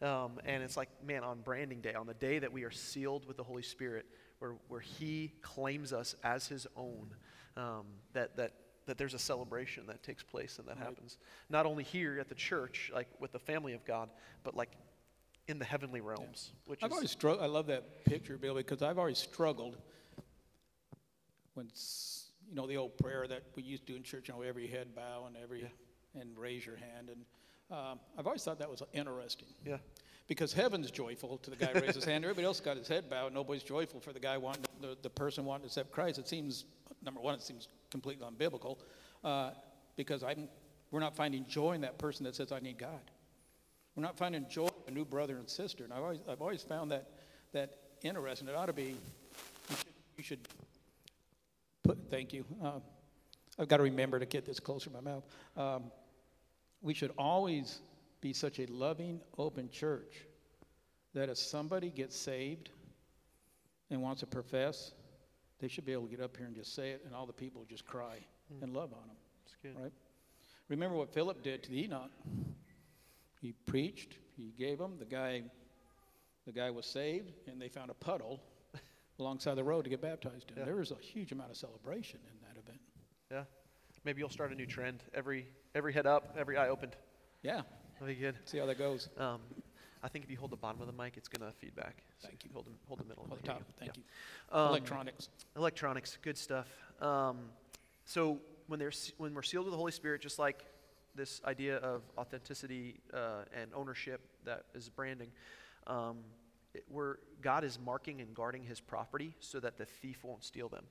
Um, 0.03 0.39
and 0.45 0.63
it's 0.63 0.77
like, 0.77 0.89
man, 1.07 1.23
on 1.23 1.41
branding 1.41 1.81
day, 1.81 1.95
on 1.95 2.07
the 2.07 2.15
day 2.15 2.39
that 2.39 2.53
we 2.53 2.65
are 2.65 2.71
sealed 2.71 3.27
with 3.27 3.37
the 3.37 3.45
Holy 3.45 3.63
Spirit, 3.63 4.07
where, 4.39 4.55
where 4.69 4.81
He 4.81 5.33
claims 5.41 5.93
us 5.93 6.17
as 6.25 6.47
His 6.47 6.67
own, 6.77 7.15
um, 7.57 7.87
that, 8.13 8.37
that, 8.37 8.53
that 8.87 8.99
there's 8.99 9.15
a 9.15 9.19
celebration 9.19 9.87
that 9.87 10.03
takes 10.03 10.23
place 10.23 10.59
and 10.59 10.67
that 10.69 10.77
right. 10.77 10.87
happens. 10.87 11.19
Not 11.49 11.65
only 11.65 11.85
here 11.85 12.19
at 12.21 12.29
the 12.29 12.35
church, 12.35 12.91
like 12.95 13.09
with 13.21 13.33
the 13.33 13.39
family 13.39 13.73
of 13.73 13.85
God, 13.85 14.11
but 14.43 14.57
like 14.57 14.73
in 15.47 15.59
the 15.59 15.65
heavenly 15.65 16.01
realms. 16.01 16.51
Yeah. 16.53 16.71
Which 16.71 16.83
I've 16.83 16.91
is, 16.91 16.95
always 16.95 17.11
struggled. 17.11 17.43
I 17.43 17.47
love 17.47 17.67
that 17.67 18.05
picture, 18.05 18.37
Bill, 18.37 18.55
because 18.55 18.83
I've 18.83 18.99
always 18.99 19.19
struggled 19.19 19.77
when 21.55 21.69
you 22.49 22.55
know 22.55 22.67
the 22.67 22.77
old 22.77 22.97
prayer 22.99 23.27
that 23.29 23.43
we 23.55 23.63
used 23.63 23.87
to 23.87 23.93
do 23.93 23.97
in 23.97 24.03
church. 24.03 24.29
You 24.29 24.35
know, 24.35 24.43
every 24.43 24.67
head 24.67 24.95
bow 24.95 25.25
and 25.27 25.37
every 25.43 25.63
yeah. 25.63 26.21
and 26.21 26.37
raise 26.37 26.65
your 26.65 26.77
hand. 26.77 27.09
And 27.09 27.25
um, 27.71 27.99
I've 28.19 28.27
always 28.27 28.43
thought 28.43 28.59
that 28.59 28.71
was 28.71 28.83
interesting. 28.93 29.49
Yeah. 29.65 29.79
Because 30.27 30.53
heaven's 30.55 30.91
joyful 30.91 31.37
to 31.39 31.51
the 31.51 31.57
guy 31.57 31.67
who 31.67 31.81
raises 31.81 31.97
his 31.97 32.05
hand. 32.05 32.25
Everybody 32.25 32.47
else 32.47 32.61
got 32.61 32.79
his 32.79 32.89
head 32.89 33.11
bowed. 33.11 33.35
Nobody's 33.35 33.63
joyful 33.63 34.01
for 34.01 34.13
the 34.13 34.21
guy 34.21 34.39
wanting 34.39 34.65
the, 34.81 34.97
the 35.03 35.11
person 35.11 35.45
wanting 35.45 35.63
to 35.63 35.67
accept 35.67 35.91
Christ. 35.91 36.19
It 36.19 36.29
seems 36.29 36.65
number 37.05 37.21
one, 37.21 37.35
it 37.35 37.43
seems 37.43 37.69
completely 37.91 38.27
unbiblical 38.27 38.79
uh, 39.23 39.51
because 39.97 40.23
I'm, 40.23 40.49
we're 40.91 41.01
not 41.01 41.15
finding 41.15 41.45
joy 41.47 41.73
in 41.73 41.83
that 41.83 41.99
person 41.99 42.25
that 42.25 42.35
says, 42.35 42.53
I 42.53 42.61
need 42.61 42.79
God. 42.79 43.11
We're 43.97 44.03
not 44.03 44.17
finding 44.17 44.47
joy 44.49 44.69
in 44.87 44.93
a 44.93 44.97
new 44.97 45.05
brother 45.05 45.37
and 45.37 45.49
sister. 45.49 45.85
And 45.85 45.93
I've 45.93 46.03
always, 46.03 46.21
I've 46.29 46.41
always 46.41 46.63
found 46.63 46.91
that, 46.91 47.11
that 47.53 47.75
interesting. 48.03 48.49
It 48.49 48.57
ought 48.57 48.67
to 48.67 48.73
be, 48.73 48.97
you 49.69 49.77
should, 49.77 49.87
you 50.17 50.25
should 50.25 50.49
put, 51.83 51.99
thank 52.11 52.33
you. 52.33 52.45
Uh, 52.63 52.81
I've 53.59 53.69
got 53.69 53.77
to 53.77 53.85
remember 53.85 54.19
to 54.19 54.27
get 54.27 54.45
this 54.47 54.59
closer 54.59 54.91
to 54.91 54.97
my 54.97 55.01
mouth. 55.01 55.25
Um, 55.57 55.85
we 56.85 56.95
should 56.95 57.11
always 57.17 57.81
be 58.21 58.33
such 58.33 58.61
a 58.61 58.67
loving, 58.67 59.21
open 59.39 59.71
church 59.71 60.27
that 61.15 61.31
if 61.31 61.39
somebody 61.39 61.91
gets 61.91 62.15
saved 62.15 62.69
and 63.91 64.03
wants 64.03 64.21
to 64.21 64.27
profess, 64.27 64.93
they 65.61 65.67
should 65.67 65.87
be 65.87 65.93
able 65.93 66.05
to 66.05 66.11
get 66.11 66.21
up 66.21 66.37
here 66.37 66.47
and 66.47 66.55
just 66.55 66.75
say 66.75 66.91
it, 66.91 67.03
and 67.07 67.15
all 67.15 67.27
the 67.27 67.33
people 67.33 67.65
just 67.69 67.87
cry 67.87 68.19
mm. 68.53 68.63
and 68.63 68.75
love 68.75 68.93
on 68.93 69.09
them. 69.09 69.83
Right? 69.83 69.93
Remember 70.69 70.95
what 70.95 71.13
Philip 71.13 71.43
did 71.43 71.63
to 71.63 71.71
the 71.71 71.77
eunuch. 71.79 72.11
He 73.41 73.53
preached. 73.65 74.19
He 74.37 74.53
gave 74.59 74.79
them. 74.79 74.97
The 74.99 75.07
guy, 75.07 75.43
the 76.45 76.53
guy 76.53 76.71
was 76.71 76.85
saved, 76.85 77.33
and 77.47 77.61
they 77.61 77.69
found 77.69 77.91
a 77.91 77.95
puddle 77.95 78.43
alongside 79.19 79.55
the 79.55 79.65
road 79.65 79.85
to 79.85 79.91
get 79.91 80.03
baptized 80.03 80.51
in. 80.51 80.59
Yeah. 80.59 80.65
There 80.67 80.77
was 80.77 80.91
a 80.91 80.97
huge 80.97 81.33
amount 81.33 81.51
of 81.51 81.57
celebration 81.57 82.21
in 82.31 82.47
that 82.47 82.61
event. 82.63 82.81
Yeah. 83.31 83.45
Maybe 84.05 84.21
you'll 84.21 84.29
start 84.29 84.53
a 84.53 84.55
new 84.55 84.67
trend. 84.67 85.03
Every 85.15 85.47
every 85.75 85.93
head 85.93 86.07
up, 86.07 86.35
every 86.39 86.57
eye 86.57 86.69
opened. 86.69 86.97
Yeah. 87.43 87.63
That'll 87.95 88.09
be 88.09 88.15
good. 88.15 88.37
See 88.45 88.59
how 88.59 88.67
that 88.67 88.79
goes. 88.79 89.09
Um, 89.19 89.41
I 90.03 90.09
think 90.09 90.25
if 90.25 90.31
you 90.31 90.37
hold 90.37 90.53
the 90.53 90.57
bottom 90.57 90.81
of 90.81 90.87
the 90.87 90.93
mic, 90.93 91.17
it's 91.17 91.29
going 91.29 91.51
to 91.51 91.57
feedback. 91.57 92.03
So 92.19 92.29
Thank 92.29 92.45
you. 92.45 92.51
Hold 92.53 92.67
the, 92.67 92.71
hold 92.87 93.01
the 93.01 93.05
middle. 93.05 93.25
Hold 93.27 93.41
the 93.43 93.47
top. 93.47 93.63
Thank 93.79 93.93
yeah. 93.97 94.03
you. 94.53 94.59
Um, 94.59 94.69
electronics. 94.69 95.29
Electronics. 95.57 96.19
Good 96.23 96.37
stuff. 96.37 96.69
Um, 97.01 97.39
so 98.05 98.39
when, 98.67 98.79
they're, 98.79 98.93
when 99.19 99.35
we're 99.35 99.43
sealed 99.43 99.65
with 99.65 99.73
the 99.73 99.79
Holy 99.79 99.93
Spirit, 99.93 100.21
just 100.21 100.39
like 100.39 100.65
this 101.15 101.41
idea 101.47 101.77
of 101.79 102.03
authenticity 102.19 103.01
uh, 103.13 103.45
and 103.59 103.71
ownership 103.75 104.21
that 104.45 104.65
is 104.75 104.89
branding, 104.89 105.29
um, 105.87 106.19
it, 106.75 106.85
we're, 106.91 107.17
God 107.41 107.65
is 107.65 107.79
marking 107.79 108.21
and 108.21 108.35
guarding 108.35 108.65
his 108.65 108.81
property 108.81 109.35
so 109.41 109.61
that 109.61 109.79
the 109.79 109.87
thief 109.87 110.25
won't 110.25 110.45
steal 110.45 110.69
them. 110.69 110.85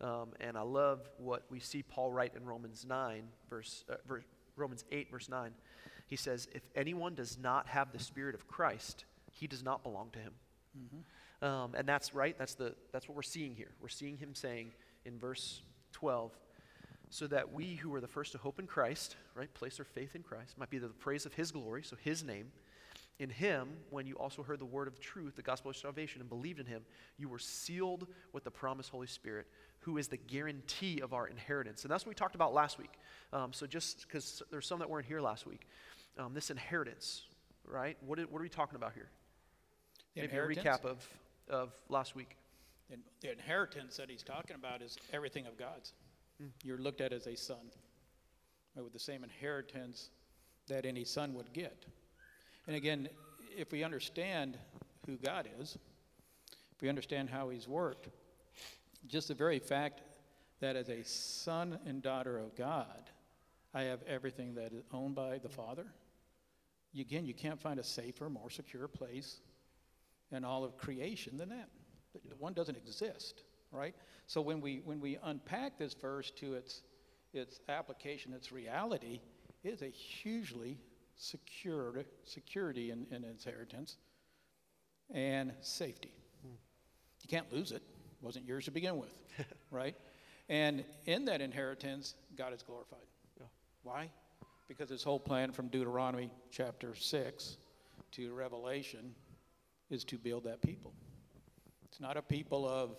Um, 0.00 0.30
and 0.40 0.56
I 0.56 0.62
love 0.62 1.08
what 1.18 1.44
we 1.50 1.60
see 1.60 1.82
Paul 1.82 2.10
write 2.10 2.32
in 2.36 2.44
Romans 2.44 2.84
9, 2.88 3.22
verse, 3.48 3.84
uh, 3.88 3.94
verse 4.06 4.24
Romans 4.56 4.84
8, 4.90 5.10
verse 5.10 5.28
9 5.28 5.52
he 6.12 6.16
says, 6.16 6.46
If 6.52 6.60
anyone 6.76 7.14
does 7.14 7.38
not 7.38 7.66
have 7.68 7.90
the 7.90 7.98
Spirit 7.98 8.34
of 8.34 8.46
Christ, 8.46 9.06
he 9.30 9.46
does 9.46 9.64
not 9.64 9.82
belong 9.82 10.10
to 10.10 10.18
him. 10.18 10.34
Mm-hmm. 10.78 11.44
Um, 11.48 11.74
and 11.74 11.88
that's 11.88 12.14
right. 12.14 12.36
That's, 12.38 12.52
the, 12.52 12.74
that's 12.92 13.08
what 13.08 13.16
we're 13.16 13.22
seeing 13.22 13.54
here. 13.54 13.70
We're 13.80 13.88
seeing 13.88 14.18
him 14.18 14.34
saying 14.34 14.72
in 15.06 15.18
verse 15.18 15.62
12, 15.92 16.30
so 17.08 17.26
that 17.28 17.54
we 17.54 17.76
who 17.76 17.94
are 17.94 18.00
the 18.02 18.08
first 18.08 18.32
to 18.32 18.38
hope 18.38 18.58
in 18.58 18.66
Christ, 18.66 19.16
right, 19.34 19.52
place 19.54 19.78
our 19.78 19.86
faith 19.86 20.14
in 20.14 20.22
Christ, 20.22 20.58
might 20.58 20.68
be 20.68 20.76
the 20.76 20.88
praise 20.88 21.24
of 21.24 21.32
his 21.32 21.50
glory, 21.50 21.82
so 21.82 21.96
his 21.98 22.22
name. 22.22 22.52
In 23.18 23.30
him, 23.30 23.68
when 23.88 24.06
you 24.06 24.16
also 24.16 24.42
heard 24.42 24.58
the 24.58 24.66
word 24.66 24.88
of 24.88 25.00
truth, 25.00 25.36
the 25.36 25.42
gospel 25.42 25.70
of 25.70 25.78
salvation, 25.78 26.20
and 26.20 26.28
believed 26.28 26.60
in 26.60 26.66
him, 26.66 26.82
you 27.16 27.30
were 27.30 27.38
sealed 27.38 28.06
with 28.34 28.44
the 28.44 28.50
promised 28.50 28.90
Holy 28.90 29.06
Spirit, 29.06 29.46
who 29.82 29.98
is 29.98 30.08
the 30.08 30.16
guarantee 30.16 31.00
of 31.00 31.12
our 31.12 31.26
inheritance. 31.26 31.82
And 31.82 31.90
that's 31.90 32.06
what 32.06 32.10
we 32.10 32.14
talked 32.14 32.34
about 32.34 32.54
last 32.54 32.78
week. 32.78 32.92
Um, 33.32 33.52
so 33.52 33.66
just 33.66 34.06
because 34.06 34.42
there's 34.50 34.66
some 34.66 34.78
that 34.78 34.88
weren't 34.88 35.06
here 35.06 35.20
last 35.20 35.46
week 35.46 35.66
um, 36.18 36.34
this 36.34 36.50
inheritance, 36.50 37.22
right? 37.64 37.96
What, 38.04 38.18
what 38.30 38.38
are 38.38 38.42
we 38.42 38.48
talking 38.48 38.76
about 38.76 38.92
here? 38.92 39.08
The 40.14 40.22
Maybe 40.22 40.36
a 40.36 40.40
recap 40.40 40.84
of, 40.84 41.06
of 41.48 41.72
last 41.88 42.14
week. 42.14 42.36
And 42.90 43.00
the 43.22 43.32
inheritance 43.32 43.96
that 43.96 44.10
he's 44.10 44.22
talking 44.22 44.56
about 44.56 44.82
is 44.82 44.98
everything 45.12 45.46
of 45.46 45.56
God's. 45.56 45.94
Hmm. 46.38 46.48
You're 46.62 46.78
looked 46.78 47.00
at 47.00 47.12
as 47.12 47.26
a 47.26 47.36
son 47.36 47.70
right, 48.76 48.82
with 48.82 48.92
the 48.92 48.98
same 48.98 49.24
inheritance 49.24 50.10
that 50.68 50.84
any 50.84 51.04
son 51.04 51.34
would 51.34 51.52
get. 51.52 51.86
And 52.66 52.76
again, 52.76 53.08
if 53.56 53.72
we 53.72 53.82
understand 53.82 54.58
who 55.06 55.16
God 55.16 55.48
is, 55.60 55.76
if 56.74 56.82
we 56.82 56.88
understand 56.88 57.30
how 57.30 57.48
he's 57.48 57.66
worked, 57.66 58.08
just 59.06 59.28
the 59.28 59.34
very 59.34 59.58
fact 59.58 60.02
that 60.60 60.76
as 60.76 60.88
a 60.88 61.02
son 61.04 61.78
and 61.86 62.02
daughter 62.02 62.38
of 62.38 62.54
God, 62.54 63.10
I 63.74 63.82
have 63.82 64.02
everything 64.06 64.54
that 64.54 64.72
is 64.72 64.84
owned 64.92 65.14
by 65.14 65.38
the 65.38 65.48
Father. 65.48 65.86
Again, 66.98 67.24
you 67.24 67.34
can't 67.34 67.60
find 67.60 67.80
a 67.80 67.84
safer, 67.84 68.28
more 68.28 68.50
secure 68.50 68.86
place 68.86 69.40
in 70.30 70.44
all 70.44 70.64
of 70.64 70.76
creation 70.76 71.36
than 71.36 71.48
that. 71.48 71.68
The 72.28 72.36
one 72.36 72.52
doesn't 72.52 72.76
exist, 72.76 73.42
right? 73.70 73.94
So 74.26 74.40
when 74.40 74.60
we 74.60 74.82
when 74.84 75.00
we 75.00 75.18
unpack 75.22 75.78
this 75.78 75.94
verse 75.94 76.30
to 76.32 76.54
its 76.54 76.82
its 77.32 77.60
application, 77.68 78.34
its 78.34 78.52
reality, 78.52 79.20
it 79.64 79.68
is 79.70 79.82
a 79.82 79.88
hugely 79.88 80.78
secured 81.16 82.04
security 82.24 82.90
in, 82.90 83.06
in 83.10 83.24
inheritance 83.24 83.96
and 85.14 85.52
safety. 85.60 86.12
Hmm. 86.42 86.54
You 87.22 87.28
can't 87.28 87.50
lose 87.52 87.72
it. 87.72 87.82
Wasn't 88.22 88.46
yours 88.46 88.64
to 88.66 88.70
begin 88.70 88.98
with, 88.98 89.16
right? 89.70 89.96
And 90.48 90.84
in 91.06 91.24
that 91.26 91.40
inheritance, 91.40 92.14
God 92.36 92.52
is 92.52 92.62
glorified. 92.62 93.06
Yeah. 93.38 93.46
Why? 93.82 94.10
Because 94.68 94.88
his 94.88 95.02
whole 95.02 95.20
plan 95.20 95.52
from 95.52 95.68
Deuteronomy 95.68 96.30
chapter 96.50 96.94
6 96.94 97.56
to 98.12 98.32
Revelation 98.32 99.14
is 99.90 100.04
to 100.04 100.16
build 100.16 100.44
that 100.44 100.62
people. 100.62 100.92
It's 101.84 102.00
not 102.00 102.16
a 102.16 102.22
people 102.22 102.66
of, 102.66 102.96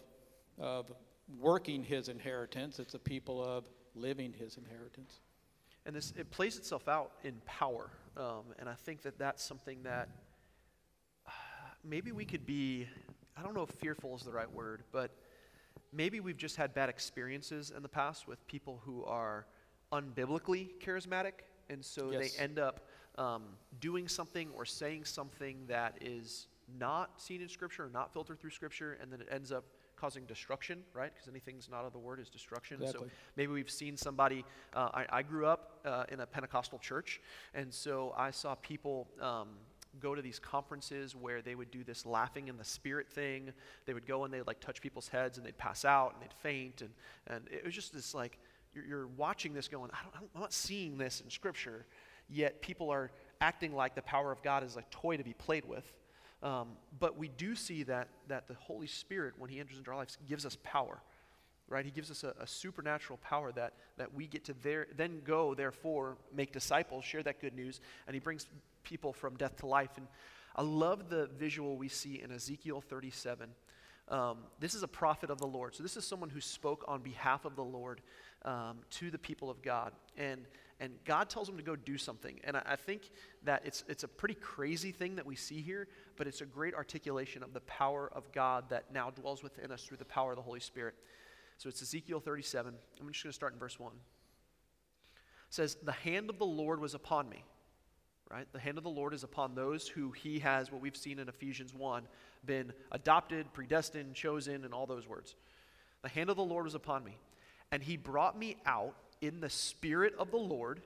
of 0.59 0.91
working 1.39 1.83
his 1.83 2.09
inheritance, 2.09 2.79
it's 2.79 2.93
a 2.93 2.99
people 2.99 3.43
of 3.43 3.67
living 3.95 4.33
his 4.33 4.57
inheritance. 4.57 5.19
And 5.85 5.95
this, 5.95 6.13
it 6.17 6.31
plays 6.31 6.57
itself 6.57 6.87
out 6.87 7.11
in 7.23 7.41
power. 7.45 7.89
Um, 8.15 8.43
and 8.59 8.69
I 8.69 8.75
think 8.75 9.01
that 9.01 9.17
that's 9.17 9.43
something 9.43 9.83
that 9.83 10.09
uh, 11.27 11.31
maybe 11.83 12.11
we 12.11 12.25
could 12.25 12.45
be, 12.45 12.87
I 13.37 13.41
don't 13.41 13.53
know 13.53 13.63
if 13.63 13.69
fearful 13.69 14.15
is 14.15 14.23
the 14.23 14.31
right 14.31 14.51
word, 14.51 14.83
but 14.91 15.11
maybe 15.91 16.19
we've 16.19 16.37
just 16.37 16.55
had 16.55 16.73
bad 16.73 16.89
experiences 16.89 17.71
in 17.75 17.81
the 17.81 17.89
past 17.89 18.27
with 18.27 18.45
people 18.47 18.81
who 18.85 19.03
are 19.05 19.45
unbiblically 19.91 20.69
charismatic. 20.79 21.33
And 21.69 21.83
so 21.83 22.11
yes. 22.11 22.33
they 22.35 22.43
end 22.43 22.59
up 22.59 22.87
um, 23.17 23.43
doing 23.79 24.07
something 24.07 24.49
or 24.55 24.65
saying 24.65 25.05
something 25.05 25.65
that 25.67 25.97
is 26.01 26.47
not 26.79 27.21
seen 27.21 27.41
in 27.41 27.49
Scripture 27.49 27.85
or 27.85 27.89
not 27.89 28.11
filtered 28.13 28.39
through 28.39 28.51
Scripture, 28.51 28.97
and 29.01 29.11
then 29.11 29.21
it 29.21 29.27
ends 29.31 29.51
up 29.51 29.65
causing 29.95 30.25
destruction, 30.25 30.79
right? 30.93 31.11
Because 31.13 31.29
anything's 31.29 31.69
not 31.69 31.85
of 31.85 31.93
the 31.93 31.99
Word 31.99 32.19
is 32.19 32.29
destruction. 32.29 32.81
Exactly. 32.81 33.07
So 33.07 33.13
maybe 33.37 33.51
we've 33.51 33.69
seen 33.69 33.95
somebody. 33.95 34.43
Uh, 34.73 34.89
I, 34.93 35.05
I, 35.09 35.21
grew 35.21 35.45
up 35.45 35.79
uh, 35.85 36.05
in 36.09 36.21
a 36.21 36.25
Pentecostal 36.25 36.79
church, 36.79 37.21
and 37.53 37.73
so 37.73 38.13
I 38.17 38.31
saw 38.31 38.55
people. 38.55 39.07
Um, 39.21 39.49
go 39.99 40.15
to 40.15 40.21
these 40.21 40.39
conferences 40.39 41.15
where 41.15 41.41
they 41.41 41.55
would 41.55 41.71
do 41.71 41.83
this 41.83 42.05
laughing 42.05 42.47
in 42.47 42.57
the 42.57 42.63
spirit 42.63 43.09
thing. 43.09 43.51
They 43.85 43.93
would 43.93 44.05
go 44.05 44.23
and 44.23 44.33
they'd 44.33 44.47
like 44.47 44.59
touch 44.59 44.81
people's 44.81 45.07
heads 45.07 45.37
and 45.37 45.45
they'd 45.45 45.57
pass 45.57 45.85
out 45.85 46.13
and 46.13 46.21
they'd 46.21 46.33
faint. 46.41 46.81
And, 46.81 46.91
and 47.27 47.47
it 47.51 47.65
was 47.65 47.73
just 47.73 47.93
this 47.93 48.13
like, 48.13 48.39
you're, 48.73 48.85
you're 48.85 49.07
watching 49.07 49.53
this 49.53 49.67
going, 49.67 49.91
I 49.93 49.97
I'm 50.17 50.41
not 50.41 50.53
seeing 50.53 50.97
this 50.97 51.21
in 51.21 51.29
Scripture, 51.29 51.85
yet 52.29 52.61
people 52.61 52.89
are 52.89 53.11
acting 53.41 53.73
like 53.73 53.95
the 53.95 54.01
power 54.01 54.31
of 54.31 54.41
God 54.41 54.63
is 54.63 54.77
a 54.77 54.83
toy 54.89 55.17
to 55.17 55.23
be 55.23 55.33
played 55.33 55.65
with. 55.65 55.91
Um, 56.41 56.69
but 56.99 57.17
we 57.17 57.29
do 57.29 57.55
see 57.55 57.83
that, 57.83 58.09
that 58.27 58.47
the 58.47 58.55
Holy 58.55 58.87
Spirit, 58.87 59.35
when 59.37 59.49
He 59.49 59.59
enters 59.59 59.77
into 59.77 59.91
our 59.91 59.97
lives, 59.97 60.17
gives 60.27 60.45
us 60.45 60.57
power, 60.63 61.01
right? 61.73 61.83
He 61.83 61.91
gives 61.91 62.11
us 62.11 62.23
a, 62.23 62.33
a 62.39 62.47
supernatural 62.47 63.17
power 63.17 63.51
that, 63.53 63.73
that 63.97 64.13
we 64.13 64.27
get 64.27 64.45
to 64.45 64.53
there, 64.61 64.87
then 64.95 65.21
go, 65.25 65.53
therefore, 65.55 66.17
make 66.33 66.53
disciples, 66.53 67.03
share 67.03 67.23
that 67.23 67.41
good 67.41 67.55
news, 67.55 67.81
and 68.07 68.13
He 68.13 68.19
brings 68.19 68.47
people 68.83 69.11
from 69.11 69.35
death 69.35 69.57
to 69.57 69.65
life. 69.65 69.89
And 69.97 70.07
I 70.55 70.61
love 70.61 71.09
the 71.09 71.27
visual 71.37 71.75
we 71.75 71.87
see 71.89 72.21
in 72.21 72.31
Ezekiel 72.31 72.81
37. 72.81 73.49
Um, 74.09 74.37
this 74.59 74.75
is 74.75 74.83
a 74.83 74.87
prophet 74.87 75.29
of 75.29 75.39
the 75.39 75.47
Lord. 75.47 75.75
So, 75.75 75.81
this 75.81 75.97
is 75.97 76.05
someone 76.05 76.29
who 76.29 76.41
spoke 76.41 76.85
on 76.87 77.01
behalf 77.01 77.45
of 77.45 77.55
the 77.55 77.63
Lord 77.63 78.01
um, 78.43 78.79
to 78.91 79.09
the 79.09 79.17
people 79.17 79.49
of 79.49 79.61
God. 79.61 79.93
And 80.17 80.45
and 80.79 80.93
God 81.05 81.29
tells 81.29 81.47
him 81.47 81.55
to 81.55 81.63
go 81.63 81.77
do 81.77 81.97
something. 81.97 82.41
And 82.43 82.57
I, 82.57 82.63
I, 82.65 82.75
think 82.75 83.09
that 83.43 83.61
it's, 83.63 83.85
it's 83.87 84.03
a 84.03 84.07
pretty 84.07 84.33
crazy 84.33 84.91
thing 84.91 85.15
that 85.15 85.25
we 85.25 85.35
see 85.35 85.61
here, 85.61 85.87
but 86.17 86.27
it's 86.27 86.41
a 86.41 86.45
great 86.45 86.73
articulation 86.73 87.41
of 87.41 87.53
the 87.53 87.61
power 87.61 88.11
of 88.13 88.29
God 88.33 88.65
that 88.69 88.91
now 88.91 89.09
dwells 89.09 89.43
within 89.43 89.71
us 89.71 89.83
through 89.83 89.97
the 89.97 90.05
power 90.05 90.31
of 90.31 90.35
the 90.35 90.41
Holy 90.41 90.59
Spirit. 90.59 90.95
So 91.57 91.69
it's 91.69 91.81
Ezekiel 91.81 92.19
37. 92.19 92.73
I'm 92.99 93.07
just 93.11 93.23
going 93.23 93.31
to 93.31 93.35
start 93.35 93.53
in 93.53 93.59
verse 93.59 93.79
1. 93.79 93.91
It 93.91 93.97
says, 95.49 95.77
The 95.83 95.91
hand 95.91 96.29
of 96.29 96.39
the 96.39 96.45
Lord 96.45 96.79
was 96.79 96.93
upon 96.93 97.29
me. 97.29 97.43
Right? 98.29 98.47
The 98.51 98.59
hand 98.59 98.77
of 98.77 98.83
the 98.83 98.89
Lord 98.89 99.13
is 99.13 99.23
upon 99.23 99.53
those 99.53 99.87
who 99.87 100.11
he 100.11 100.39
has, 100.39 100.71
what 100.71 100.81
we've 100.81 100.97
seen 100.97 101.19
in 101.19 101.29
Ephesians 101.29 101.73
1, 101.73 102.07
been 102.45 102.73
adopted, 102.91 103.53
predestined, 103.53 104.15
chosen, 104.15 104.65
and 104.65 104.73
all 104.73 104.87
those 104.87 105.07
words. 105.07 105.35
The 106.01 106.09
hand 106.09 106.29
of 106.29 106.37
the 106.37 106.43
Lord 106.43 106.65
was 106.65 106.73
upon 106.73 107.03
me. 107.03 107.17
And 107.71 107.83
he 107.83 107.95
brought 107.95 108.37
me 108.37 108.57
out 108.65 108.95
in 109.21 109.39
the 109.39 109.49
Spirit 109.49 110.13
of 110.17 110.31
the 110.31 110.37
Lord 110.37 110.81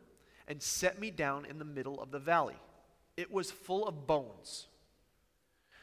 and 0.48 0.62
set 0.62 1.00
me 1.00 1.12
down 1.12 1.46
in 1.46 1.60
the 1.60 1.66
middle 1.66 2.02
of 2.02 2.12
the 2.12 2.20
valley. 2.20 2.56
It 3.16 3.32
was 3.32 3.50
full 3.52 3.88
of 3.88 4.08
bones. 4.08 4.68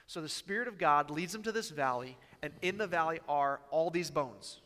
So 0.07 0.20
the 0.20 0.29
Spirit 0.29 0.68
of 0.68 0.79
God 0.79 1.11
leads 1.11 1.35
him 1.35 1.42
to 1.42 1.53
this 1.53 1.70
valley, 1.70 2.16
and 2.42 2.53
in 2.62 2.79
the 2.79 2.87
valley 2.87 3.20
are 3.29 3.61
all 3.70 3.90
these 3.90 4.11
bones. 4.11 4.61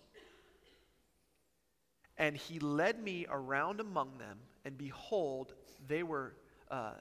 And 2.18 2.36
he 2.36 2.58
led 2.58 3.02
me 3.02 3.26
around 3.30 3.80
among 3.80 4.18
them, 4.18 4.38
and 4.64 4.76
behold, 4.76 5.54
they 5.86 6.02
were, 6.02 6.34
uh, 6.70 6.94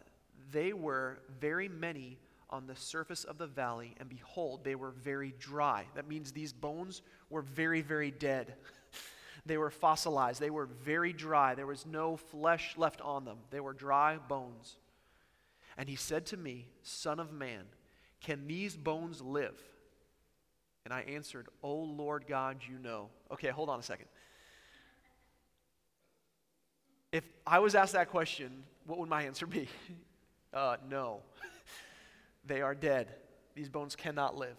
they 0.51 0.73
were 0.73 1.19
very 1.39 1.67
many 1.67 2.19
on 2.49 2.67
the 2.67 2.75
surface 2.75 3.23
of 3.23 3.37
the 3.37 3.47
valley, 3.47 3.95
and 3.99 4.07
behold, 4.07 4.63
they 4.63 4.75
were 4.75 4.91
very 4.91 5.33
dry. 5.39 5.85
That 5.95 6.07
means 6.07 6.31
these 6.31 6.53
bones 6.53 7.01
were 7.29 7.41
very, 7.41 7.81
very 7.81 8.11
dead. 8.11 8.55
They 9.45 9.57
were 9.57 9.71
fossilized. 9.71 10.41
They 10.41 10.49
were 10.49 10.65
very 10.65 11.13
dry. 11.13 11.55
There 11.55 11.65
was 11.65 11.85
no 11.85 12.17
flesh 12.17 12.73
left 12.75 12.99
on 12.99 13.23
them. 13.23 13.37
They 13.49 13.61
were 13.61 13.71
dry 13.71 14.17
bones. 14.17 14.75
And 15.77 15.87
he 15.87 15.95
said 15.95 16.25
to 16.27 16.37
me, 16.37 16.67
Son 16.81 17.17
of 17.17 17.31
man, 17.31 17.63
can 18.19 18.47
these 18.47 18.75
bones 18.75 19.21
live? 19.21 19.57
And 20.83 20.93
I 20.93 21.01
answered, 21.01 21.47
O 21.63 21.75
Lord 21.75 22.25
God, 22.27 22.57
you 22.69 22.77
know. 22.79 23.09
Okay, 23.31 23.49
hold 23.49 23.69
on 23.69 23.79
a 23.79 23.83
second. 23.83 24.07
If 27.11 27.23
I 27.45 27.59
was 27.59 27.75
asked 27.75 27.93
that 27.93 28.09
question, 28.09 28.63
what 28.85 28.99
would 28.99 29.09
my 29.09 29.23
answer 29.23 29.47
be? 29.47 29.67
Uh, 30.53 30.77
no. 30.89 31.19
they 32.47 32.61
are 32.61 32.73
dead. 32.73 33.09
These 33.53 33.67
bones 33.67 33.97
cannot 33.97 34.37
live. 34.37 34.57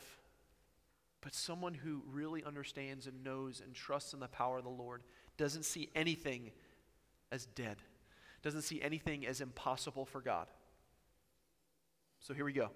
But 1.22 1.34
someone 1.34 1.72
who 1.74 2.02
really 2.12 2.44
understands 2.44 3.06
and 3.06 3.24
knows 3.24 3.62
and 3.64 3.74
trusts 3.74 4.12
in 4.12 4.20
the 4.20 4.28
power 4.28 4.58
of 4.58 4.64
the 4.64 4.70
Lord 4.70 5.02
doesn't 5.38 5.64
see 5.64 5.88
anything 5.94 6.52
as 7.32 7.46
dead, 7.46 7.78
doesn't 8.42 8.62
see 8.62 8.80
anything 8.82 9.26
as 9.26 9.40
impossible 9.40 10.04
for 10.04 10.20
God. 10.20 10.46
So 12.20 12.34
here 12.34 12.44
we 12.44 12.52
go. 12.52 12.70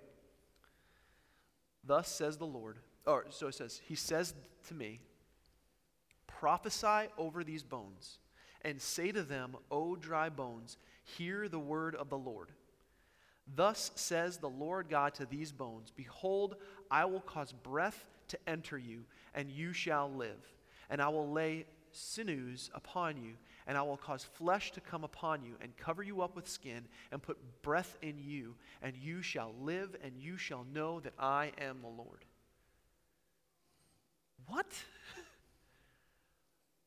Thus 1.84 2.08
says 2.08 2.38
the 2.38 2.46
Lord, 2.46 2.78
or 3.06 3.26
so 3.28 3.48
it 3.48 3.54
says, 3.54 3.80
He 3.86 3.94
says 3.94 4.34
to 4.68 4.74
me, 4.74 5.00
prophesy 6.26 7.08
over 7.18 7.44
these 7.44 7.62
bones 7.62 8.18
and 8.62 8.80
say 8.80 9.12
to 9.12 9.22
them, 9.22 9.56
O 9.70 9.96
dry 9.96 10.28
bones, 10.28 10.76
hear 11.04 11.48
the 11.48 11.58
word 11.58 11.94
of 11.94 12.08
the 12.08 12.18
Lord. 12.18 12.48
Thus 13.54 13.90
says 13.94 14.38
the 14.38 14.48
Lord 14.48 14.88
God 14.88 15.14
to 15.14 15.26
these 15.26 15.52
bones 15.52 15.92
Behold, 15.94 16.56
I 16.90 17.04
will 17.04 17.20
cause 17.20 17.52
breath 17.52 18.06
to 18.28 18.38
enter 18.46 18.78
you, 18.78 19.04
and 19.34 19.50
you 19.50 19.72
shall 19.72 20.10
live. 20.10 20.52
And 20.88 21.00
I 21.00 21.08
will 21.08 21.30
lay 21.30 21.66
sinews 21.90 22.70
upon 22.74 23.16
you, 23.16 23.32
and 23.66 23.76
I 23.76 23.82
will 23.82 23.96
cause 23.96 24.24
flesh 24.24 24.72
to 24.72 24.80
come 24.80 25.04
upon 25.04 25.42
you, 25.44 25.54
and 25.60 25.76
cover 25.76 26.02
you 26.02 26.22
up 26.22 26.36
with 26.36 26.48
skin, 26.48 26.84
and 27.10 27.22
put 27.22 27.38
breath 27.62 27.96
in 28.02 28.18
you, 28.18 28.54
and 28.80 28.96
you 28.96 29.22
shall 29.22 29.54
live, 29.60 29.96
and 30.02 30.16
you 30.16 30.36
shall 30.36 30.64
know 30.72 31.00
that 31.00 31.14
I 31.18 31.52
am 31.60 31.82
the 31.82 31.88
Lord. 31.88 32.24
What? 34.46 34.66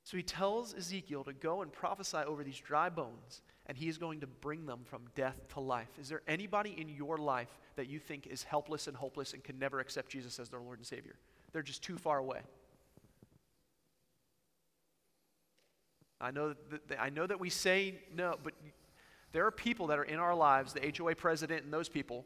So 0.05 0.17
he 0.17 0.23
tells 0.23 0.75
Ezekiel 0.75 1.23
to 1.23 1.33
go 1.33 1.63
and 1.63 1.73
prophesy 1.73 2.17
over 2.17 2.43
these 2.43 2.59
dry 2.59 2.89
bones, 2.89 3.41
and 3.65 3.75
he 3.75 3.89
is 3.89 3.97
going 3.97 4.19
to 4.19 4.27
bring 4.27 4.67
them 4.67 4.81
from 4.85 5.01
death 5.15 5.35
to 5.55 5.59
life. 5.59 5.89
Is 5.99 6.09
there 6.09 6.21
anybody 6.27 6.75
in 6.79 6.89
your 6.89 7.17
life 7.17 7.49
that 7.75 7.87
you 7.87 7.97
think 7.97 8.27
is 8.27 8.43
helpless 8.43 8.85
and 8.85 8.95
hopeless 8.95 9.33
and 9.33 9.43
can 9.43 9.57
never 9.57 9.79
accept 9.79 10.09
Jesus 10.09 10.37
as 10.39 10.47
their 10.49 10.61
Lord 10.61 10.77
and 10.77 10.85
Savior? 10.85 11.15
They're 11.51 11.63
just 11.63 11.81
too 11.81 11.97
far 11.97 12.19
away. 12.19 12.41
I 16.21 16.29
know 16.29 16.53
that, 16.69 17.01
I 17.01 17.09
know 17.09 17.25
that 17.25 17.39
we 17.39 17.49
say 17.49 17.95
no, 18.15 18.35
but 18.43 18.53
there 19.31 19.47
are 19.47 19.51
people 19.51 19.87
that 19.87 19.97
are 19.97 20.03
in 20.03 20.19
our 20.19 20.35
lives, 20.35 20.73
the 20.73 20.93
HOA 20.95 21.15
president 21.15 21.63
and 21.63 21.73
those 21.73 21.89
people, 21.89 22.25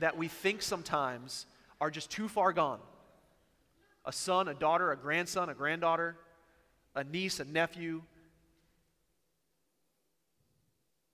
that 0.00 0.16
we 0.16 0.26
think 0.26 0.60
sometimes 0.60 1.46
are 1.80 1.90
just 1.90 2.10
too 2.10 2.26
far 2.26 2.52
gone. 2.52 2.80
A 4.04 4.12
son, 4.12 4.48
a 4.48 4.54
daughter, 4.54 4.90
a 4.90 4.96
grandson, 4.96 5.48
a 5.48 5.54
granddaughter, 5.54 6.16
a 6.96 7.04
niece, 7.04 7.38
a 7.38 7.44
nephew. 7.44 8.02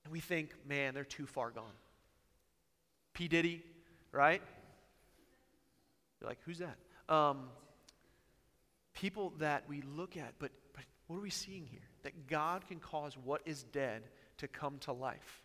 And 0.05 0.11
we 0.11 0.19
think, 0.19 0.55
man, 0.67 0.95
they're 0.95 1.03
too 1.03 1.27
far 1.27 1.51
gone. 1.51 1.65
P. 3.13 3.27
Diddy, 3.27 3.61
right? 4.11 4.41
You're 6.19 6.29
like, 6.29 6.39
who's 6.45 6.59
that? 6.59 6.77
Um, 7.13 7.49
people 8.93 9.33
that 9.39 9.65
we 9.67 9.81
look 9.81 10.17
at, 10.17 10.33
but, 10.39 10.51
but 10.73 10.83
What 11.07 11.17
are 11.17 11.21
we 11.21 11.29
seeing 11.29 11.65
here? 11.65 11.87
That 12.03 12.27
God 12.27 12.67
can 12.67 12.79
cause 12.79 13.17
what 13.17 13.41
is 13.45 13.63
dead 13.63 14.03
to 14.37 14.47
come 14.47 14.77
to 14.79 14.93
life. 14.93 15.43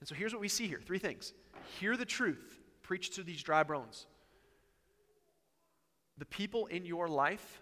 And 0.00 0.08
so 0.08 0.14
here's 0.14 0.32
what 0.32 0.40
we 0.40 0.48
see 0.48 0.66
here 0.66 0.80
three 0.84 0.98
things 0.98 1.32
hear 1.80 1.96
the 1.96 2.04
truth, 2.04 2.60
preach 2.82 3.10
to 3.16 3.22
these 3.22 3.42
dry 3.42 3.62
bones. 3.62 4.06
The 6.18 6.26
people 6.26 6.66
in 6.66 6.86
your 6.86 7.08
life 7.08 7.60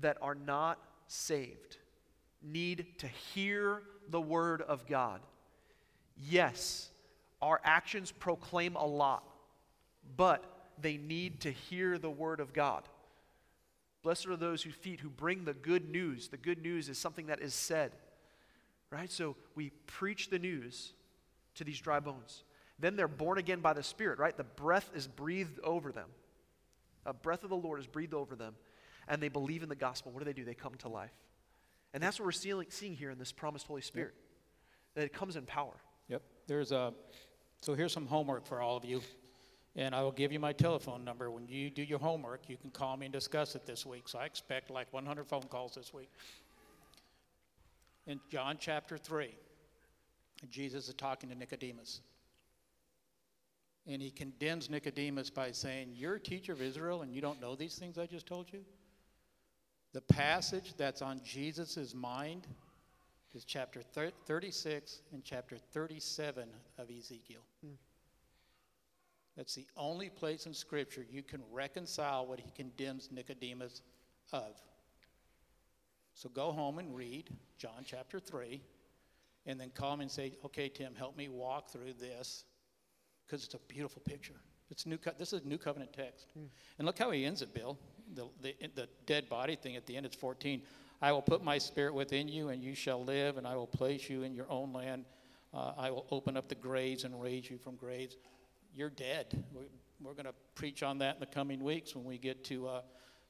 that 0.00 0.16
are 0.20 0.34
not 0.34 0.78
saved 1.06 1.78
need 2.42 2.86
to 2.98 3.06
hear 3.06 3.82
the 4.10 4.20
word 4.20 4.62
of 4.62 4.86
God. 4.86 5.20
Yes, 6.16 6.90
our 7.40 7.60
actions 7.64 8.10
proclaim 8.10 8.76
a 8.76 8.86
lot, 8.86 9.24
but 10.16 10.44
they 10.80 10.96
need 10.96 11.40
to 11.40 11.50
hear 11.50 11.98
the 11.98 12.10
word 12.10 12.40
of 12.40 12.52
God. 12.52 12.84
Blessed 14.02 14.26
are 14.26 14.36
those 14.36 14.62
whose 14.62 14.74
feet 14.74 15.00
who 15.00 15.10
bring 15.10 15.44
the 15.44 15.54
good 15.54 15.90
news. 15.90 16.28
The 16.28 16.36
good 16.36 16.62
news 16.62 16.88
is 16.88 16.98
something 16.98 17.26
that 17.26 17.40
is 17.40 17.54
said. 17.54 17.92
Right? 18.90 19.10
So 19.10 19.36
we 19.54 19.70
preach 19.86 20.30
the 20.30 20.38
news 20.38 20.92
to 21.56 21.64
these 21.64 21.80
dry 21.80 22.00
bones. 22.00 22.44
Then 22.78 22.96
they're 22.96 23.08
born 23.08 23.38
again 23.38 23.60
by 23.60 23.72
the 23.72 23.82
Spirit, 23.82 24.18
right? 24.18 24.36
The 24.36 24.44
breath 24.44 24.90
is 24.94 25.06
breathed 25.06 25.58
over 25.60 25.92
them. 25.92 26.08
A 27.04 27.12
breath 27.12 27.42
of 27.42 27.50
the 27.50 27.56
Lord 27.56 27.80
is 27.80 27.86
breathed 27.86 28.14
over 28.14 28.36
them, 28.36 28.54
and 29.08 29.22
they 29.22 29.28
believe 29.28 29.62
in 29.62 29.68
the 29.68 29.74
gospel. 29.74 30.12
What 30.12 30.20
do 30.20 30.24
they 30.24 30.32
do? 30.32 30.44
They 30.44 30.54
come 30.54 30.74
to 30.76 30.88
life. 30.88 31.14
And 31.94 32.02
that's 32.02 32.18
what 32.18 32.26
we're 32.26 32.32
seeing, 32.32 32.64
seeing 32.68 32.94
here 32.94 33.10
in 33.10 33.18
this 33.18 33.32
promised 33.32 33.66
Holy 33.66 33.80
Spirit, 33.80 34.14
yep. 34.14 34.94
that 34.94 35.04
it 35.04 35.12
comes 35.12 35.36
in 35.36 35.46
power. 35.46 35.74
Yep. 36.08 36.22
There's 36.46 36.70
a, 36.70 36.92
so 37.60 37.74
here's 37.74 37.92
some 37.92 38.06
homework 38.06 38.46
for 38.46 38.60
all 38.60 38.76
of 38.76 38.84
you. 38.84 39.00
And 39.74 39.94
I 39.94 40.02
will 40.02 40.12
give 40.12 40.32
you 40.32 40.40
my 40.40 40.52
telephone 40.52 41.04
number. 41.04 41.30
When 41.30 41.46
you 41.46 41.70
do 41.70 41.82
your 41.82 41.98
homework, 41.98 42.48
you 42.48 42.56
can 42.56 42.70
call 42.70 42.96
me 42.96 43.06
and 43.06 43.12
discuss 43.12 43.54
it 43.54 43.64
this 43.64 43.86
week. 43.86 44.08
So 44.08 44.18
I 44.18 44.24
expect 44.24 44.70
like 44.70 44.92
100 44.92 45.26
phone 45.26 45.42
calls 45.42 45.74
this 45.74 45.94
week. 45.94 46.10
In 48.06 48.20
John 48.30 48.56
chapter 48.58 48.98
3, 48.98 49.28
Jesus 50.50 50.88
is 50.88 50.94
talking 50.94 51.28
to 51.30 51.34
Nicodemus. 51.34 52.00
And 53.86 54.02
he 54.02 54.10
condemns 54.10 54.68
Nicodemus 54.68 55.30
by 55.30 55.52
saying, 55.52 55.92
You're 55.94 56.16
a 56.16 56.20
teacher 56.20 56.52
of 56.52 56.60
Israel 56.60 57.02
and 57.02 57.14
you 57.14 57.20
don't 57.20 57.40
know 57.40 57.54
these 57.54 57.76
things 57.76 57.98
I 57.98 58.06
just 58.06 58.26
told 58.26 58.52
you? 58.52 58.60
The 59.92 60.00
passage 60.02 60.74
that's 60.76 61.02
on 61.02 61.20
Jesus' 61.24 61.94
mind 61.94 62.46
is 63.34 63.44
chapter 63.44 63.82
36 63.82 65.02
and 65.12 65.24
chapter 65.24 65.56
37 65.56 66.48
of 66.78 66.90
Ezekiel. 66.90 67.40
Hmm. 67.62 67.72
That's 69.36 69.54
the 69.54 69.66
only 69.76 70.10
place 70.10 70.46
in 70.46 70.52
Scripture 70.52 71.06
you 71.08 71.22
can 71.22 71.40
reconcile 71.52 72.26
what 72.26 72.40
he 72.40 72.50
condemns 72.56 73.10
Nicodemus 73.12 73.82
of. 74.32 74.60
So 76.14 76.28
go 76.28 76.50
home 76.50 76.80
and 76.80 76.94
read 76.94 77.30
John 77.56 77.84
chapter 77.84 78.18
3, 78.18 78.60
and 79.46 79.60
then 79.60 79.70
call 79.70 79.96
me 79.96 80.02
and 80.02 80.10
say, 80.10 80.32
Okay, 80.44 80.68
Tim, 80.68 80.94
help 80.96 81.16
me 81.16 81.28
walk 81.28 81.70
through 81.70 81.92
this, 82.00 82.44
because 83.24 83.44
it's 83.44 83.54
a 83.54 83.60
beautiful 83.68 84.02
picture. 84.04 84.34
It's 84.70 84.84
new 84.84 84.98
co- 84.98 85.12
this 85.16 85.32
is 85.32 85.44
a 85.44 85.48
new 85.48 85.58
covenant 85.58 85.92
text. 85.92 86.26
Mm. 86.36 86.48
And 86.78 86.86
look 86.86 86.98
how 86.98 87.12
he 87.12 87.24
ends 87.24 87.40
it, 87.40 87.54
Bill. 87.54 87.78
The, 88.14 88.28
the, 88.40 88.54
the 88.74 88.88
dead 89.06 89.28
body 89.28 89.56
thing 89.56 89.76
at 89.76 89.86
the 89.86 89.96
end, 89.96 90.06
it's 90.06 90.16
14. 90.16 90.62
I 91.00 91.12
will 91.12 91.22
put 91.22 91.44
my 91.44 91.58
spirit 91.58 91.94
within 91.94 92.28
you, 92.28 92.48
and 92.48 92.62
you 92.62 92.74
shall 92.74 93.04
live, 93.04 93.36
and 93.36 93.46
I 93.46 93.54
will 93.54 93.66
place 93.66 94.08
you 94.08 94.22
in 94.22 94.34
your 94.34 94.50
own 94.50 94.72
land. 94.72 95.04
Uh, 95.54 95.72
I 95.78 95.90
will 95.90 96.06
open 96.10 96.36
up 96.36 96.48
the 96.48 96.54
graves 96.54 97.04
and 97.04 97.20
raise 97.20 97.48
you 97.48 97.58
from 97.58 97.76
graves. 97.76 98.16
You're 98.74 98.90
dead. 98.90 99.44
We're, 99.52 99.62
we're 100.00 100.14
going 100.14 100.26
to 100.26 100.34
preach 100.54 100.82
on 100.82 100.98
that 100.98 101.14
in 101.14 101.20
the 101.20 101.26
coming 101.26 101.62
weeks 101.62 101.94
when 101.94 102.04
we 102.04 102.18
get 102.18 102.44
to, 102.44 102.68
uh, 102.68 102.80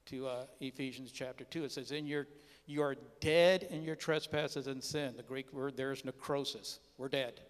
to 0.07 0.27
uh, 0.27 0.45
Ephesians 0.61 1.12
chapter 1.12 1.45
2. 1.45 1.64
It 1.64 1.73
says, 1.73 1.91
in 1.91 2.07
your, 2.07 2.27
You 2.67 2.83
are 2.83 2.97
dead 3.21 3.64
in 3.71 3.83
your 3.83 3.97
trespasses 3.97 4.67
and 4.67 4.83
sin. 4.83 5.14
The 5.17 5.23
Greek 5.23 5.53
word 5.53 5.77
there 5.77 5.93
is 5.93 6.05
necrosis. 6.05 6.81
We're 6.97 7.09
dead. 7.09 7.41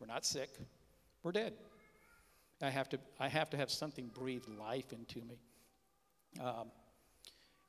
We're 0.00 0.06
not 0.06 0.24
sick. 0.24 0.50
We're 1.22 1.32
dead. 1.32 1.54
I 2.62 2.70
have 2.70 2.88
to, 2.90 2.98
I 3.18 3.28
have, 3.28 3.50
to 3.50 3.56
have 3.56 3.70
something 3.70 4.10
breathe 4.14 4.44
life 4.58 4.92
into 4.92 5.20
me. 5.20 5.38
Um, 6.40 6.70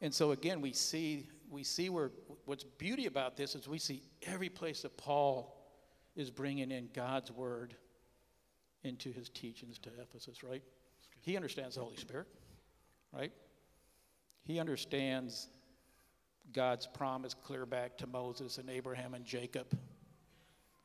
and 0.02 0.14
so 0.14 0.32
again, 0.32 0.62
we 0.62 0.74
see 0.74 1.30
we 1.50 1.64
see 1.64 1.90
where 1.90 2.12
what's 2.46 2.64
beauty 2.64 3.06
about 3.06 3.38
this 3.38 3.56
is 3.56 3.68
we 3.68 3.80
see 3.80 4.02
every 4.24 4.50
place 4.50 4.82
that 4.82 4.98
Paul 4.98 5.56
is 6.16 6.32
bringing 6.32 6.72
in 6.72 6.90
God's 6.94 7.32
word 7.32 7.76
into 8.84 9.12
his 9.12 9.30
teachings 9.30 9.78
to 9.80 9.90
Ephesus, 10.02 10.44
right? 10.44 10.64
He 11.22 11.36
understands 11.36 11.76
the 11.76 11.82
Holy 11.82 11.98
Spirit, 11.98 12.28
right? 13.14 13.32
He 14.44 14.60
understands 14.60 15.48
God's 16.54 16.88
promise 16.88 17.34
clear 17.34 17.66
back 17.66 17.98
to 17.98 18.08
Moses 18.08 18.58
and 18.58 18.70
Abraham 18.70 19.14
and 19.14 19.26
Jacob 19.26 19.78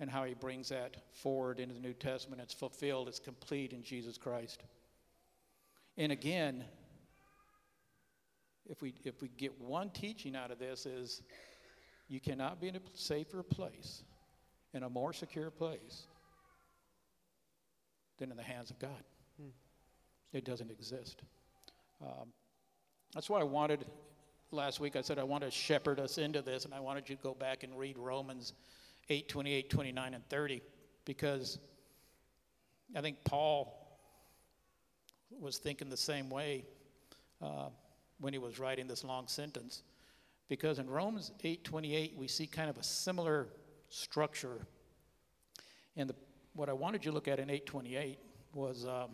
and 0.00 0.10
how 0.10 0.24
he 0.24 0.32
brings 0.32 0.70
that 0.70 0.96
forward 1.12 1.60
into 1.60 1.74
the 1.74 1.80
New 1.80 1.92
Testament. 1.92 2.40
It's 2.40 2.54
fulfilled, 2.54 3.06
it's 3.06 3.18
complete 3.18 3.72
in 3.72 3.82
Jesus 3.82 4.16
Christ. 4.16 4.62
And 5.98 6.10
again, 6.10 6.64
if 8.68 8.82
we, 8.82 8.94
if 9.04 9.20
we 9.22 9.28
get 9.36 9.58
one 9.60 9.90
teaching 9.90 10.36
out 10.36 10.50
of 10.50 10.58
this 10.58 10.86
is 10.86 11.22
you 12.08 12.20
cannot 12.20 12.60
be 12.60 12.68
in 12.68 12.76
a 12.76 12.80
safer 12.94 13.42
place, 13.42 14.02
in 14.74 14.82
a 14.82 14.88
more 14.88 15.12
secure 15.12 15.50
place 15.50 16.06
than 18.18 18.30
in 18.30 18.36
the 18.36 18.42
hands 18.42 18.70
of 18.70 18.78
God. 18.78 19.02
Hmm. 19.40 19.48
It 20.32 20.44
doesn't 20.44 20.70
exist. 20.70 21.22
Um, 22.02 22.32
that's 23.14 23.28
why 23.28 23.40
I 23.40 23.44
wanted 23.44 23.84
last 24.52 24.80
week. 24.80 24.96
I 24.96 25.00
said 25.00 25.18
I 25.18 25.24
want 25.24 25.44
to 25.44 25.50
shepherd 25.50 25.98
us 25.98 26.18
into 26.18 26.42
this, 26.42 26.64
and 26.64 26.74
I 26.74 26.80
wanted 26.80 27.08
you 27.08 27.16
to 27.16 27.22
go 27.22 27.34
back 27.34 27.62
and 27.62 27.76
read 27.76 27.98
Romans 27.98 28.52
8 29.08 29.28
28, 29.28 29.70
29, 29.70 30.14
and 30.14 30.28
30, 30.28 30.62
because 31.04 31.58
I 32.94 33.00
think 33.00 33.16
Paul 33.24 33.76
was 35.38 35.58
thinking 35.58 35.88
the 35.88 35.96
same 35.96 36.28
way. 36.28 36.64
Uh, 37.40 37.68
when 38.20 38.32
he 38.32 38.38
was 38.38 38.58
writing 38.58 38.86
this 38.86 39.02
long 39.02 39.26
sentence 39.26 39.82
because 40.50 40.78
in 40.78 40.90
Romans 40.90 41.30
8:28 41.42 42.16
we 42.16 42.28
see 42.28 42.46
kind 42.46 42.68
of 42.68 42.76
a 42.76 42.82
similar 42.82 43.48
structure. 43.88 44.66
And 45.96 46.10
the, 46.10 46.14
what 46.54 46.68
I 46.68 46.72
wanted 46.72 47.04
you 47.04 47.12
to 47.12 47.14
look 47.14 47.28
at 47.28 47.38
in 47.38 47.48
8:28 47.48 48.18
was 48.52 48.84
um, 48.84 49.10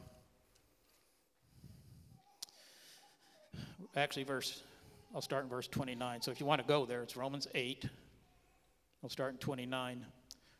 actually 3.94 4.24
verse. 4.24 4.62
I'll 5.14 5.22
start 5.22 5.44
in 5.44 5.50
verse 5.50 5.68
29. 5.68 6.22
So 6.22 6.30
if 6.30 6.40
you 6.40 6.46
want 6.46 6.60
to 6.60 6.66
go 6.66 6.84
there, 6.84 7.02
it's 7.02 7.16
Romans 7.16 7.46
8. 7.54 7.88
I'll 9.02 9.10
start 9.10 9.32
in 9.32 9.38
29. 9.38 10.04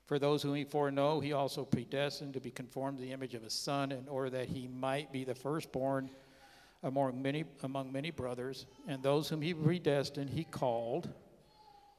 For 0.05 0.19
those 0.19 0.43
whom 0.43 0.55
he 0.55 0.65
foreknow, 0.65 1.21
he 1.21 1.33
also 1.33 1.65
predestined 1.65 2.35
to 2.35 2.41
be 2.41 2.51
conformed 2.51 2.99
to 2.99 3.03
the 3.03 3.13
image 3.13 3.35
of 3.35 3.43
his 3.43 3.53
son, 3.53 3.93
in 3.93 4.07
order 4.09 4.31
that 4.31 4.49
he 4.49 4.69
might 4.69 5.13
be 5.13 5.25
the 5.25 5.35
firstborn 5.35 6.11
among 6.83 7.21
many, 7.21 7.45
among 7.63 7.93
many 7.93 8.11
brothers, 8.11 8.67
and 8.87 9.03
those 9.03 9.29
whom 9.29 9.41
he 9.41 9.55
predestined, 9.55 10.31
he 10.31 10.45
called, 10.45 11.09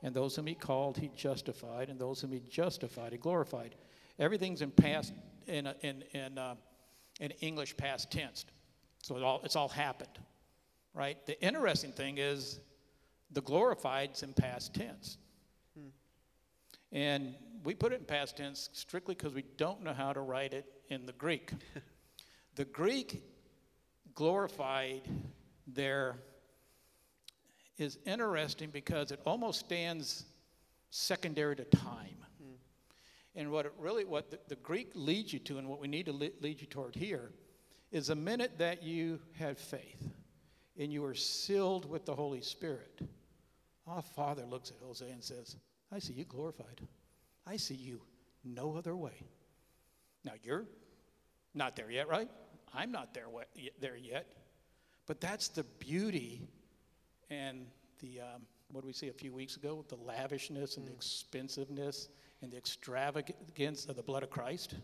and 0.04 0.16
those 0.16 0.36
whom 0.36 0.48
he 0.48 0.56
called, 0.56 0.98
he 0.98 1.10
justified, 1.16 1.90
and 1.90 2.00
those 2.00 2.22
whom 2.22 2.32
he 2.32 2.42
justified, 2.50 3.12
he 3.12 3.18
glorified. 3.18 3.76
Everything's 4.20 4.62
in 4.62 4.72
past, 4.72 5.14
in, 5.48 5.68
in, 5.82 6.04
in, 6.14 6.38
uh, 6.38 6.56
in 7.20 7.32
English 7.42 7.76
past 7.78 8.12
tense. 8.12 8.46
So 9.02 9.18
it 9.18 9.24
all, 9.24 9.42
it's 9.44 9.56
all 9.56 9.70
happened, 9.70 10.20
right? 10.94 11.24
The 11.26 11.42
interesting 11.42 11.92
thing 11.92 12.18
is 12.18 12.60
the 13.32 13.42
glorified's 13.42 14.24
in 14.24 14.34
past 14.34 14.74
tense. 14.74 15.18
Hmm. 15.78 15.90
And 16.92 17.36
we 17.64 17.74
put 17.74 17.92
it 17.92 18.00
in 18.00 18.06
past 18.06 18.38
tense 18.38 18.70
strictly 18.74 19.16
because 19.16 19.34
we 19.34 19.44
don't 19.58 19.84
know 19.84 19.94
how 19.94 20.14
to 20.14 20.22
write 20.22 20.54
it 20.54 20.66
in 20.90 21.06
the 21.06 21.14
Greek. 21.14 21.52
the 22.56 22.66
Greek 22.66 23.24
glorified 24.18 25.04
there 25.68 26.16
is 27.78 28.00
interesting 28.08 28.72
because 28.72 29.12
it 29.12 29.22
almost 29.28 29.60
stands 29.60 30.26
secondary 30.90 31.56
to 31.56 31.64
time. 31.66 32.18
Mm. 32.42 32.56
And 33.36 33.52
what 33.52 33.68
it 33.68 33.74
really, 33.78 34.06
what 34.06 34.32
the, 34.32 34.40
the, 34.48 34.56
Greek 34.56 34.90
leads 34.96 35.32
you 35.32 35.38
to, 35.40 35.60
and 35.60 35.70
what 35.70 35.80
we 35.80 35.88
need 35.88 36.08
to 36.08 36.14
lead 36.14 36.60
you 36.60 36.66
toward 36.66 36.96
here, 36.96 37.32
is 37.92 38.08
the 38.08 38.16
minute 38.16 38.58
that 38.58 38.82
you 38.82 39.20
had 39.34 39.56
faith 39.60 40.10
and 40.80 40.92
you 40.92 41.04
were 41.04 41.14
sealed 41.14 41.88
with 41.88 42.08
the 42.08 42.16
Holy 42.16 42.42
Spirit, 42.42 43.00
our 43.86 44.02
Father 44.02 44.46
looks 44.46 44.72
at 44.72 44.78
Hosea 44.84 45.12
and 45.12 45.24
says, 45.24 45.58
I 45.92 46.00
see 46.00 46.14
you 46.14 46.26
glorified. 46.26 46.82
I 47.46 47.58
see 47.58 47.76
you 47.76 48.02
no 48.44 48.76
other 48.76 48.96
way. 48.96 49.28
Now, 50.26 50.34
you're 50.42 50.66
not 51.54 51.76
there 51.76 51.92
yet, 51.92 52.08
right? 52.08 52.30
I'm 52.74 52.92
not 52.92 53.14
there, 53.14 53.28
there 53.80 53.98
yet. 53.98 54.28
But 55.06 55.22
that's 55.22 55.48
the 55.48 55.64
beauty 55.80 56.48
and 57.30 57.66
the, 58.00 58.22
um, 58.22 58.42
what 58.72 58.82
did 58.82 58.88
we 58.88 58.94
see 58.94 59.10
a 59.10 59.14
few 59.14 59.34
weeks 59.34 59.56
ago? 59.56 59.86
The 59.88 59.96
lavishness 59.96 60.78
and 60.78 60.86
the 60.86 60.92
mm. 60.92 60.96
expensiveness 60.96 62.10
and 62.42 62.52
the 62.52 62.58
extravagance 62.58 63.86
of 63.86 63.96
the 63.96 64.04
blood 64.04 64.24
of 64.24 64.30
Christ. 64.30 64.76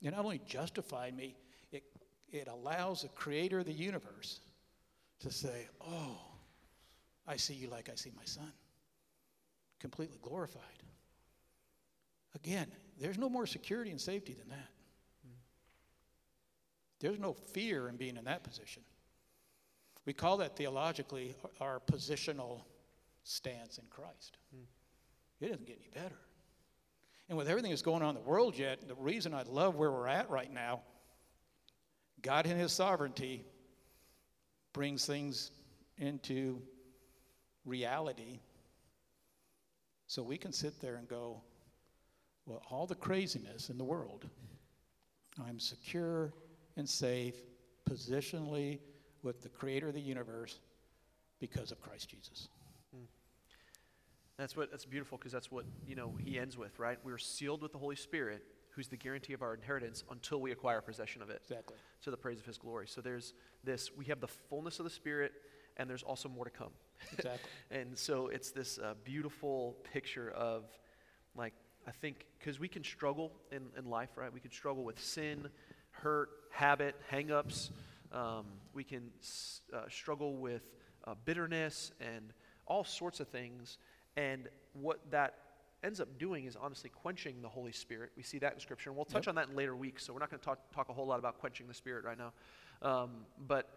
It 0.00 0.12
not 0.12 0.24
only 0.24 0.40
justified 0.46 1.16
me, 1.16 1.36
it, 1.72 1.82
it 2.30 2.48
allows 2.48 3.02
the 3.02 3.08
creator 3.08 3.58
of 3.58 3.66
the 3.66 3.72
universe 3.72 4.40
to 5.20 5.30
say, 5.32 5.68
oh, 5.80 6.18
I 7.26 7.36
see 7.36 7.54
you 7.54 7.68
like 7.68 7.90
I 7.90 7.96
see 7.96 8.12
my 8.16 8.24
son, 8.24 8.52
completely 9.80 10.18
glorified. 10.22 10.62
Again, 12.34 12.68
there's 13.00 13.18
no 13.18 13.28
more 13.28 13.46
security 13.46 13.90
and 13.90 14.00
safety 14.00 14.34
than 14.34 14.48
that. 14.50 14.68
There's 17.00 17.18
no 17.18 17.32
fear 17.32 17.88
in 17.88 17.96
being 17.96 18.16
in 18.16 18.24
that 18.24 18.42
position. 18.42 18.82
We 20.04 20.12
call 20.12 20.38
that 20.38 20.56
theologically 20.56 21.34
our 21.60 21.80
positional 21.80 22.62
stance 23.24 23.78
in 23.78 23.84
Christ. 23.90 24.38
Hmm. 24.54 24.64
It 25.40 25.48
doesn't 25.48 25.66
get 25.66 25.78
any 25.80 25.90
better. 26.02 26.18
And 27.28 27.36
with 27.36 27.48
everything 27.48 27.70
that's 27.70 27.82
going 27.82 28.02
on 28.02 28.16
in 28.16 28.22
the 28.22 28.28
world 28.28 28.56
yet, 28.56 28.88
the 28.88 28.94
reason 28.94 29.34
I 29.34 29.42
love 29.42 29.76
where 29.76 29.92
we're 29.92 30.08
at 30.08 30.30
right 30.30 30.52
now, 30.52 30.80
God 32.22 32.46
in 32.46 32.56
His 32.56 32.72
sovereignty 32.72 33.44
brings 34.72 35.04
things 35.04 35.50
into 35.98 36.62
reality 37.64 38.40
so 40.06 40.22
we 40.22 40.38
can 40.38 40.52
sit 40.52 40.80
there 40.80 40.96
and 40.96 41.06
go, 41.06 41.42
well, 42.46 42.62
all 42.70 42.86
the 42.86 42.94
craziness 42.94 43.68
in 43.68 43.76
the 43.76 43.84
world, 43.84 44.26
I'm 45.46 45.60
secure 45.60 46.32
and 46.78 46.88
safe 46.88 47.36
positionally 47.88 48.78
with 49.22 49.42
the 49.42 49.48
creator 49.48 49.88
of 49.88 49.94
the 49.94 50.00
universe 50.00 50.60
because 51.40 51.70
of 51.70 51.80
Christ 51.80 52.08
Jesus. 52.08 52.48
That's 54.38 54.56
what 54.56 54.70
that's 54.70 54.84
beautiful 54.84 55.18
because 55.18 55.32
that's 55.32 55.50
what 55.50 55.64
you 55.84 55.96
know 55.96 56.14
he 56.16 56.38
ends 56.38 56.56
with, 56.56 56.78
right? 56.78 56.96
We're 57.02 57.18
sealed 57.18 57.60
with 57.60 57.72
the 57.72 57.78
Holy 57.78 57.96
Spirit, 57.96 58.44
who's 58.70 58.86
the 58.86 58.96
guarantee 58.96 59.32
of 59.32 59.42
our 59.42 59.52
inheritance 59.52 60.04
until 60.12 60.40
we 60.40 60.52
acquire 60.52 60.80
possession 60.80 61.22
of 61.22 61.28
it. 61.28 61.40
Exactly. 61.42 61.76
To 62.02 62.10
the 62.12 62.16
praise 62.16 62.38
of 62.38 62.46
his 62.46 62.56
glory. 62.56 62.86
So 62.86 63.00
there's 63.00 63.34
this 63.64 63.90
we 63.96 64.04
have 64.06 64.20
the 64.20 64.28
fullness 64.28 64.78
of 64.78 64.84
the 64.84 64.90
Spirit, 64.90 65.32
and 65.76 65.90
there's 65.90 66.04
also 66.04 66.28
more 66.28 66.44
to 66.44 66.52
come. 66.52 66.70
Exactly. 67.12 67.50
and 67.72 67.98
so 67.98 68.28
it's 68.28 68.52
this 68.52 68.78
uh, 68.78 68.94
beautiful 69.02 69.76
picture 69.92 70.30
of 70.30 70.66
like 71.34 71.54
I 71.88 71.90
think 71.90 72.26
because 72.38 72.60
we 72.60 72.68
can 72.68 72.84
struggle 72.84 73.32
in, 73.50 73.62
in 73.76 73.90
life, 73.90 74.10
right? 74.14 74.32
We 74.32 74.40
can 74.40 74.52
struggle 74.52 74.84
with 74.84 75.02
sin, 75.02 75.48
hurt, 76.02 76.30
habit, 76.50 76.94
hangups. 77.12 77.70
Um, 78.12 78.46
we 78.74 78.84
can 78.84 79.10
uh, 79.72 79.82
struggle 79.90 80.36
with 80.36 80.62
uh, 81.04 81.14
bitterness 81.24 81.92
and 82.00 82.32
all 82.66 82.84
sorts 82.84 83.20
of 83.20 83.28
things. 83.28 83.78
And 84.16 84.48
what 84.72 85.00
that 85.10 85.34
ends 85.84 86.00
up 86.00 86.18
doing 86.18 86.46
is 86.46 86.56
honestly 86.56 86.90
quenching 86.90 87.40
the 87.42 87.48
Holy 87.48 87.72
Spirit. 87.72 88.10
We 88.16 88.22
see 88.22 88.38
that 88.38 88.54
in 88.54 88.60
Scripture. 88.60 88.90
And 88.90 88.96
we'll 88.96 89.04
touch 89.04 89.26
Yep. 89.26 89.28
on 89.28 89.34
that 89.36 89.48
in 89.50 89.56
later 89.56 89.76
weeks, 89.76 90.04
so 90.04 90.12
we're 90.12 90.18
not 90.18 90.30
going 90.30 90.40
to 90.40 90.44
talk, 90.44 90.58
talk 90.74 90.88
a 90.88 90.92
whole 90.92 91.06
lot 91.06 91.18
about 91.18 91.38
quenching 91.38 91.68
the 91.68 91.74
Spirit 91.74 92.04
right 92.04 92.18
now. 92.18 92.32
Um, 92.82 93.10
but 93.46 93.68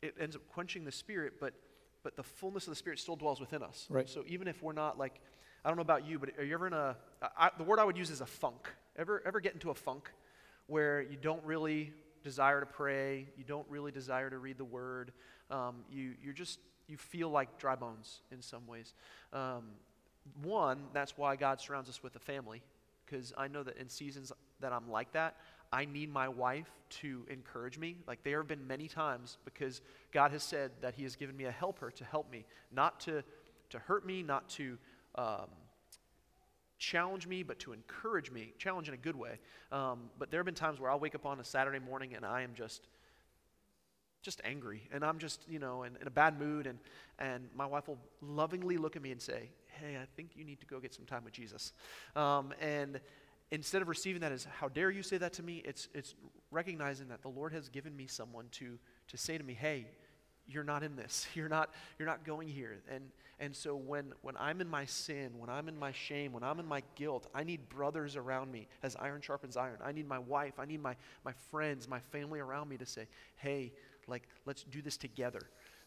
it 0.00 0.14
ends 0.20 0.34
up 0.34 0.42
quenching 0.48 0.84
the 0.84 0.92
Spirit, 0.92 1.34
but, 1.40 1.54
but 2.02 2.16
the 2.16 2.22
fullness 2.22 2.64
of 2.66 2.70
the 2.70 2.76
Spirit 2.76 2.98
still 2.98 3.16
dwells 3.16 3.40
within 3.40 3.62
us. 3.62 3.86
Right. 3.88 4.08
So 4.08 4.24
even 4.26 4.48
if 4.48 4.62
we're 4.62 4.72
not 4.72 4.98
like, 4.98 5.20
I 5.64 5.68
don't 5.68 5.76
know 5.76 5.82
about 5.82 6.06
you, 6.06 6.18
but 6.18 6.30
are 6.38 6.44
you 6.44 6.54
ever 6.54 6.66
in 6.66 6.72
a, 6.72 6.96
I, 7.38 7.50
the 7.56 7.64
word 7.64 7.78
I 7.78 7.84
would 7.84 7.96
use 7.96 8.10
is 8.10 8.20
a 8.20 8.26
funk. 8.26 8.68
Ever, 8.96 9.22
ever 9.24 9.38
get 9.40 9.54
into 9.54 9.70
a 9.70 9.74
funk 9.74 10.10
where 10.72 11.02
you 11.02 11.18
don't 11.20 11.44
really 11.44 11.92
desire 12.24 12.58
to 12.60 12.66
pray, 12.66 13.26
you 13.36 13.44
don't 13.44 13.66
really 13.68 13.92
desire 13.92 14.30
to 14.30 14.38
read 14.38 14.56
the 14.56 14.64
word, 14.64 15.12
um, 15.50 15.84
you, 15.90 16.14
you're 16.24 16.32
just, 16.32 16.58
you 16.88 16.96
feel 16.96 17.28
like 17.28 17.58
dry 17.58 17.76
bones 17.76 18.22
in 18.30 18.40
some 18.40 18.66
ways. 18.66 18.94
Um, 19.34 19.64
one, 20.42 20.84
that's 20.94 21.18
why 21.18 21.36
God 21.36 21.60
surrounds 21.60 21.90
us 21.90 22.02
with 22.02 22.16
a 22.16 22.18
family, 22.18 22.62
because 23.04 23.34
I 23.36 23.48
know 23.48 23.62
that 23.62 23.76
in 23.76 23.90
seasons 23.90 24.32
that 24.60 24.72
I'm 24.72 24.90
like 24.90 25.12
that, 25.12 25.36
I 25.70 25.84
need 25.84 26.10
my 26.10 26.26
wife 26.26 26.70
to 27.02 27.26
encourage 27.28 27.76
me. 27.76 27.96
Like 28.06 28.22
there 28.22 28.38
have 28.38 28.48
been 28.48 28.66
many 28.66 28.88
times 28.88 29.36
because 29.44 29.82
God 30.10 30.30
has 30.30 30.42
said 30.42 30.70
that 30.80 30.94
He 30.94 31.02
has 31.02 31.16
given 31.16 31.36
me 31.36 31.44
a 31.44 31.50
helper 31.50 31.90
to 31.90 32.04
help 32.04 32.32
me, 32.32 32.46
not 32.74 32.98
to, 33.00 33.22
to 33.68 33.78
hurt 33.78 34.06
me, 34.06 34.22
not 34.22 34.48
to 34.50 34.78
um, 35.16 35.48
challenge 36.82 37.28
me, 37.28 37.44
but 37.44 37.60
to 37.60 37.72
encourage 37.72 38.32
me, 38.32 38.52
challenge 38.58 38.88
in 38.88 38.94
a 38.94 38.98
good 38.98 39.14
way. 39.14 39.38
Um, 39.70 40.10
but 40.18 40.30
there 40.30 40.40
have 40.40 40.44
been 40.44 40.54
times 40.54 40.80
where 40.80 40.90
I'll 40.90 40.98
wake 40.98 41.14
up 41.14 41.24
on 41.24 41.38
a 41.38 41.44
Saturday 41.44 41.78
morning 41.78 42.14
and 42.14 42.26
I 42.26 42.42
am 42.42 42.54
just 42.54 42.88
just 44.20 44.40
angry. 44.44 44.88
And 44.92 45.04
i'm 45.04 45.18
just 45.18 45.44
you 45.48 45.58
know 45.58 45.82
in, 45.82 45.96
in 46.00 46.06
a 46.06 46.10
bad 46.10 46.38
mood. 46.38 46.66
And 46.66 46.78
and 47.18 47.48
my 47.54 47.66
wife 47.66 47.88
will 47.88 47.98
lovingly 48.20 48.76
look 48.76 48.96
at 48.96 49.02
me 49.02 49.12
and 49.12 49.20
say 49.20 49.50
hey 49.80 49.96
i 49.96 50.06
think 50.16 50.30
you 50.36 50.44
need 50.44 50.60
to 50.60 50.66
go 50.66 50.80
get 50.80 50.92
some 50.92 51.04
time 51.06 51.24
with 51.24 51.32
jesus. 51.32 51.72
Um, 52.16 52.52
and 52.60 53.00
instead 53.50 53.82
of 53.82 53.88
receiving 53.88 54.20
that 54.22 54.32
as 54.32 54.44
how 54.44 54.68
dare 54.68 54.90
you 54.90 55.02
say 55.02 55.18
that 55.18 55.32
to 55.34 55.42
me? 55.42 55.62
It's 55.64 55.88
it's 55.94 56.14
recognizing 56.50 57.08
that 57.08 57.22
the 57.22 57.28
lord 57.28 57.52
has 57.52 57.68
given 57.68 57.96
me 57.96 58.06
someone 58.06 58.46
to 58.52 58.78
to 59.08 59.16
say 59.16 59.38
to 59.38 59.44
me 59.44 59.54
hey 59.54 59.86
you're 60.46 60.64
not 60.64 60.82
in 60.82 60.96
this. 60.96 61.26
You're 61.34 61.48
not 61.48 61.70
you're 61.98 62.08
not 62.08 62.24
going 62.24 62.48
here. 62.48 62.78
And 62.90 63.10
and 63.42 63.54
so 63.54 63.74
when 63.76 64.14
when 64.22 64.36
i'm 64.38 64.62
in 64.62 64.68
my 64.68 64.86
sin 64.86 65.32
when 65.36 65.50
i'm 65.50 65.68
in 65.68 65.78
my 65.78 65.92
shame 65.92 66.32
when 66.32 66.42
i'm 66.42 66.58
in 66.58 66.66
my 66.66 66.82
guilt 66.94 67.26
i 67.34 67.44
need 67.44 67.68
brothers 67.68 68.16
around 68.16 68.50
me 68.50 68.68
as 68.82 68.96
iron 68.96 69.20
sharpens 69.20 69.56
iron. 69.56 69.76
I 69.84 69.92
need 69.92 70.08
my 70.08 70.20
wife 70.20 70.54
i 70.58 70.64
need 70.64 70.80
my 70.80 70.96
my 71.24 71.32
friends 71.50 71.88
my 71.88 72.00
family 72.00 72.40
around 72.40 72.70
me 72.70 72.78
to 72.78 72.86
say 72.86 73.08
hey 73.36 73.72
like 74.08 74.28
let's 74.46 74.64
do 74.64 74.82
this 74.82 74.96
together. 74.96 75.40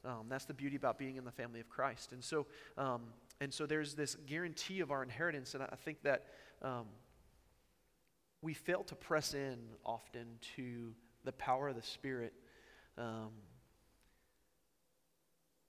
Um, 0.03 0.27
that's 0.29 0.45
the 0.45 0.53
beauty 0.53 0.75
about 0.75 0.99
being 0.99 1.15
in 1.15 1.25
the 1.25 1.31
family 1.31 1.59
of 1.59 1.69
christ. 1.69 2.11
And 2.11 2.23
so 2.23 2.45
um, 2.77 3.01
and 3.41 3.53
so 3.53 3.65
there's 3.65 3.95
this 3.95 4.15
guarantee 4.27 4.81
of 4.81 4.91
our 4.91 5.03
inheritance 5.03 5.53
and 5.53 5.63
i 5.63 5.75
think 5.83 6.01
that 6.03 6.25
um, 6.61 6.85
we 8.41 8.53
fail 8.53 8.83
to 8.83 8.95
press 8.95 9.33
in 9.33 9.57
often 9.85 10.25
to 10.55 10.93
the 11.23 11.31
power 11.33 11.69
of 11.69 11.75
the 11.75 11.81
spirit 11.81 12.33
um, 12.97 13.31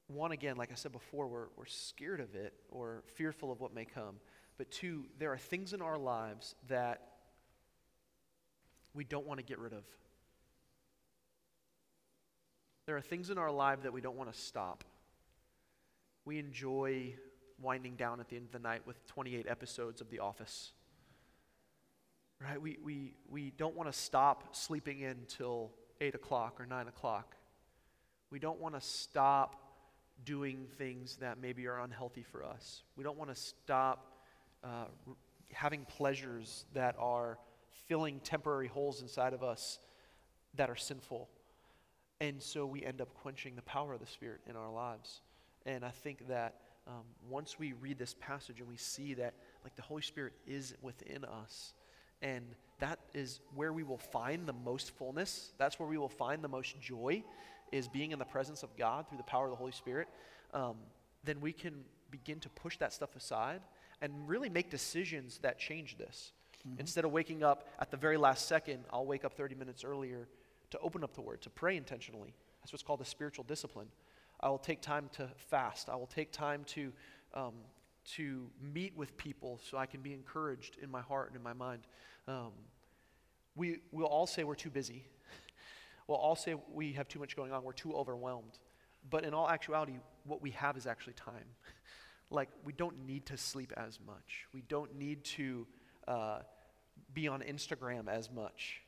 one, 0.09 0.33
again, 0.33 0.57
like 0.57 0.71
I 0.71 0.77
said 0.77 0.93
before, 0.93 1.27
we're, 1.27 1.47
we're 1.57 1.67
scared 1.67 2.21
of 2.21 2.35
it 2.35 2.55
or 2.71 3.03
fearful 3.15 3.51
of 3.51 3.61
what 3.61 3.75
may 3.75 3.85
come. 3.85 4.17
But 4.57 4.71
two, 4.71 5.05
there 5.19 5.33
are 5.33 5.39
things 5.39 5.73
in 5.73 5.83
our 5.83 5.99
lives 5.99 6.55
that 6.69 7.03
we 8.95 9.05
don't 9.05 9.27
want 9.27 9.39
to 9.39 9.45
get 9.45 9.59
rid 9.59 9.73
of. 9.73 9.85
There 12.87 12.97
are 12.97 13.03
things 13.03 13.31
in 13.31 13.39
our 13.39 13.51
life 13.51 13.83
that 13.83 13.93
we 13.93 14.01
don't 14.01 14.17
want 14.17 14.33
to 14.33 14.39
stop. 14.39 14.85
We 16.25 16.39
enjoy 16.39 17.15
winding 17.61 17.97
down 17.97 18.21
at 18.21 18.29
the 18.29 18.37
end 18.37 18.47
of 18.47 18.53
the 18.53 18.59
night 18.61 18.87
with 18.87 19.05
28 19.09 19.47
episodes 19.49 20.01
of 20.01 20.09
The 20.09 20.21
Office. 20.21 20.73
Right? 22.41 22.61
We, 22.61 22.79
we, 22.83 23.15
we 23.29 23.51
don't 23.57 23.75
want 23.75 23.91
to 23.93 23.99
stop 23.99 24.55
sleeping 24.55 25.01
in 25.01 25.17
till 25.27 25.73
8 26.01 26.15
o'clock 26.15 26.61
or 26.61 26.67
9 26.67 26.87
o'clock. 26.87 27.35
We 28.31 28.39
don't 28.39 28.61
want 28.61 28.75
to 28.75 28.81
stop 28.81 29.66
doing 30.25 30.67
things 30.79 31.17
that 31.17 31.41
maybe 31.41 31.67
are 31.67 31.81
unhealthy 31.81 32.23
for 32.23 32.45
us. 32.45 32.83
We 32.97 33.05
don't 33.05 33.19
want 33.19 33.31
to 33.31 33.37
stop 33.37 34.13
uh, 34.65 34.87
having 35.53 35.85
pleasures 35.85 36.65
that 36.75 36.97
are 36.99 37.39
filling 37.87 38.21
temporary 38.21 38.69
holes 38.69 39.03
inside 39.03 39.33
of 39.33 39.43
us 39.43 39.79
that 40.55 40.71
are 40.71 40.77
sinful. 40.77 41.29
And 42.21 42.43
so 42.43 42.67
we 42.67 42.85
end 42.85 43.01
up 43.01 43.15
quenching 43.15 43.57
the 43.57 43.63
power 43.63 43.93
of 43.93 44.01
the 44.01 44.07
Spirit 44.07 44.41
in 44.49 44.57
our 44.57 44.73
lives. 44.73 45.21
And 45.67 45.85
I 45.85 45.91
think 45.91 46.29
that 46.29 46.55
um, 46.87 47.03
once 47.29 47.59
we 47.59 47.73
read 47.75 47.99
this 47.99 48.15
passage 48.19 48.61
and 48.61 48.69
we 48.69 48.77
see 48.77 49.15
that, 49.15 49.35
like, 49.65 49.75
the 49.77 49.83
Holy 49.83 50.03
Spirit 50.03 50.33
is 50.47 50.75
within 50.83 51.25
us, 51.25 51.75
and 52.23 52.45
that 52.79 52.99
is 53.13 53.41
where 53.55 53.73
we 53.73 53.83
will 53.83 53.99
find 53.99 54.47
the 54.47 54.53
most 54.53 54.93
fullness, 54.93 55.53
that's 55.59 55.79
where 55.79 55.89
we 55.89 55.99
will 55.99 56.09
find 56.09 56.43
the 56.43 56.49
most 56.49 56.81
joy, 56.81 57.23
is 57.73 57.89
being 57.89 58.13
in 58.13 58.19
the 58.19 58.25
presence 58.25 58.63
of 58.63 58.77
God 58.77 59.09
through 59.09 59.19
the 59.19 59.25
power 59.25 59.45
of 59.45 59.51
the 59.51 59.57
Holy 59.57 59.73
Spirit, 59.73 60.09
um, 60.55 60.77
then 61.25 61.41
we 61.41 61.53
can 61.53 61.85
begin 62.11 62.41
to 62.41 62.49
push 62.49 62.77
that 62.79 62.93
stuff 62.93 63.17
aside 63.17 63.61
and 64.01 64.29
really 64.29 64.49
make 64.49 64.71
decisions 64.71 65.39
that 65.39 65.59
change 65.59 65.97
this. 65.99 66.33
Instead 66.79 67.05
of 67.05 67.13
waking 67.13 67.43
up 67.45 67.69
at 67.79 67.91
the 67.91 67.97
very 67.97 68.17
last 68.17 68.47
second, 68.47 68.85
I'll 68.91 69.07
wake 69.07 69.25
up 69.25 69.35
30 69.35 69.55
minutes 69.55 69.85
earlier 69.85 70.29
to 70.71 70.79
open 70.81 71.05
up 71.05 71.15
the 71.15 71.21
Word, 71.21 71.41
to 71.43 71.51
pray 71.51 71.77
intentionally. 71.77 72.35
That's 72.61 72.73
what's 72.73 72.83
called 72.83 73.01
a 73.01 73.05
spiritual 73.05 73.45
discipline. 73.45 73.89
I 74.41 74.49
will 74.49 74.59
take 74.59 74.83
time 74.83 75.09
to 75.13 75.29
fast. 75.37 75.89
I 75.89 75.95
will 75.97 76.09
take 76.09 76.33
time 76.33 76.65
to, 76.65 76.93
um, 77.35 77.55
to 78.17 78.51
meet 78.61 78.97
with 78.97 79.17
people 79.17 79.61
so 79.63 79.79
I 79.79 79.87
can 79.87 80.01
be 80.01 80.13
encouraged 80.13 80.77
in 80.83 80.91
my 80.91 81.01
heart 81.03 81.29
and 81.29 81.37
in 81.37 81.43
my 81.43 81.53
mind. 81.53 81.83
Um, 82.27 82.53
we, 83.55 83.79
we'll 83.93 84.07
all 84.07 84.27
say 84.27 84.45
we're 84.45 84.55
too 84.55 84.71
busy. 84.71 85.05
We'll 86.07 86.19
all 86.19 86.37
say 86.37 86.55
we 86.73 86.93
have 86.93 87.09
too 87.09 87.19
much 87.19 87.37
going 87.37 87.53
on, 87.53 87.65
we're 87.65 87.73
too 87.73 87.95
overwhelmed. 87.95 88.59
But 89.09 89.25
in 89.25 89.35
all 89.35 89.49
actuality, 89.49 89.99
what 90.25 90.43
we 90.43 90.51
have 90.53 90.77
is 90.77 90.87
actually 90.87 91.15
time. 91.15 91.45
like, 92.31 92.49
we 92.65 92.73
don't 92.73 93.07
need 93.07 93.27
to 93.27 93.37
sleep 93.37 93.73
as 93.77 93.99
much. 94.05 94.47
We 94.53 94.63
don't 94.63 94.97
need 94.97 95.25
to 95.25 95.67
uh, 96.09 96.39
be 97.15 97.29
on 97.29 97.41
Instagram 97.41 98.09
as 98.09 98.31
much. 98.31 98.83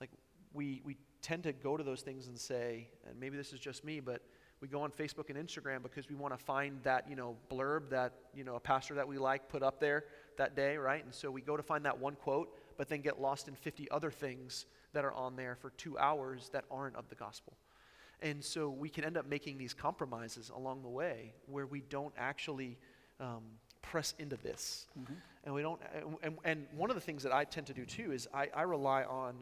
Like, 0.00 0.10
we, 0.52 0.82
we 0.84 0.96
tend 1.22 1.44
to 1.44 1.52
go 1.52 1.76
to 1.76 1.84
those 1.84 2.02
things 2.02 2.26
and 2.26 2.38
say, 2.38 2.88
and 3.08 3.18
maybe 3.18 3.36
this 3.36 3.52
is 3.52 3.60
just 3.60 3.84
me, 3.84 4.00
but 4.00 4.22
we 4.60 4.68
go 4.68 4.80
on 4.80 4.90
Facebook 4.90 5.28
and 5.28 5.38
Instagram 5.38 5.82
because 5.82 6.08
we 6.08 6.14
want 6.14 6.36
to 6.36 6.42
find 6.42 6.82
that, 6.82 7.08
you 7.08 7.16
know, 7.16 7.36
blurb 7.50 7.90
that, 7.90 8.12
you 8.34 8.42
know, 8.42 8.56
a 8.56 8.60
pastor 8.60 8.94
that 8.94 9.06
we 9.06 9.18
like 9.18 9.48
put 9.48 9.62
up 9.62 9.80
there 9.80 10.04
that 10.38 10.56
day, 10.56 10.76
right? 10.76 11.04
And 11.04 11.14
so 11.14 11.30
we 11.30 11.40
go 11.42 11.56
to 11.56 11.62
find 11.62 11.84
that 11.84 11.98
one 11.98 12.14
quote, 12.14 12.56
but 12.78 12.88
then 12.88 13.00
get 13.02 13.20
lost 13.20 13.48
in 13.48 13.54
50 13.54 13.90
other 13.90 14.10
things 14.10 14.66
that 14.92 15.04
are 15.04 15.12
on 15.12 15.36
there 15.36 15.56
for 15.56 15.70
two 15.70 15.98
hours 15.98 16.50
that 16.52 16.64
aren't 16.70 16.96
of 16.96 17.08
the 17.08 17.14
gospel. 17.14 17.54
And 18.22 18.42
so 18.42 18.70
we 18.70 18.88
can 18.88 19.04
end 19.04 19.16
up 19.16 19.28
making 19.28 19.58
these 19.58 19.74
compromises 19.74 20.50
along 20.54 20.82
the 20.82 20.88
way 20.88 21.34
where 21.46 21.66
we 21.66 21.82
don't 21.82 22.14
actually 22.16 22.78
um, 23.20 23.42
press 23.82 24.14
into 24.18 24.36
this. 24.36 24.86
Mm-hmm. 24.98 25.14
And 25.44 25.54
we 25.54 25.62
don't, 25.62 25.80
and, 26.22 26.38
and 26.44 26.66
one 26.74 26.90
of 26.90 26.96
the 26.96 27.00
things 27.00 27.22
that 27.22 27.32
I 27.32 27.44
tend 27.44 27.66
to 27.68 27.74
do 27.74 27.84
too 27.84 28.12
is 28.12 28.26
I, 28.32 28.48
I 28.54 28.62
rely 28.62 29.04
on 29.04 29.36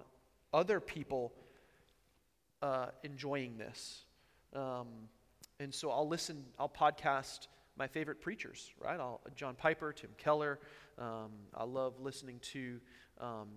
other 0.53 0.81
people 0.81 1.33
uh, 2.63 2.87
enjoying 3.03 3.57
this. 3.59 4.05
Um, 4.55 4.89
and 5.61 5.73
so 5.73 5.91
I'll 5.91 6.09
listen, 6.09 6.45
I'll 6.59 6.69
podcast 6.69 7.47
my 7.77 7.87
favorite 7.87 8.21
preachers, 8.21 8.73
right? 8.81 8.99
I'll, 8.99 9.21
John 9.35 9.55
Piper, 9.55 9.93
Tim 9.93 10.11
Keller. 10.19 10.59
Um, 10.99 11.31
I 11.55 11.65
love 11.65 11.95
listening 12.01 12.39
to 12.53 12.81
um, 13.21 13.49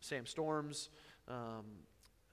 Sam 0.00 0.26
Storms. 0.26 0.90
Um, 1.28 1.64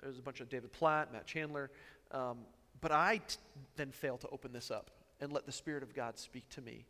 there's 0.02 0.18
a 0.18 0.22
bunch 0.22 0.42
of 0.42 0.50
David 0.50 0.72
Platt, 0.72 1.12
Matt 1.14 1.26
Chandler. 1.26 1.70
Um, 2.12 2.40
but 2.82 2.92
I 2.92 3.18
t- 3.18 3.38
then 3.76 3.92
fail 3.92 4.18
to 4.18 4.28
open 4.30 4.52
this 4.52 4.72
up 4.72 4.92
and 5.20 5.32
let 5.32 5.46
the 5.46 5.52
Spirit 5.52 5.84
of 5.84 5.94
God 5.94 6.18
speak 6.18 6.50
to 6.50 6.62
me. 6.62 6.86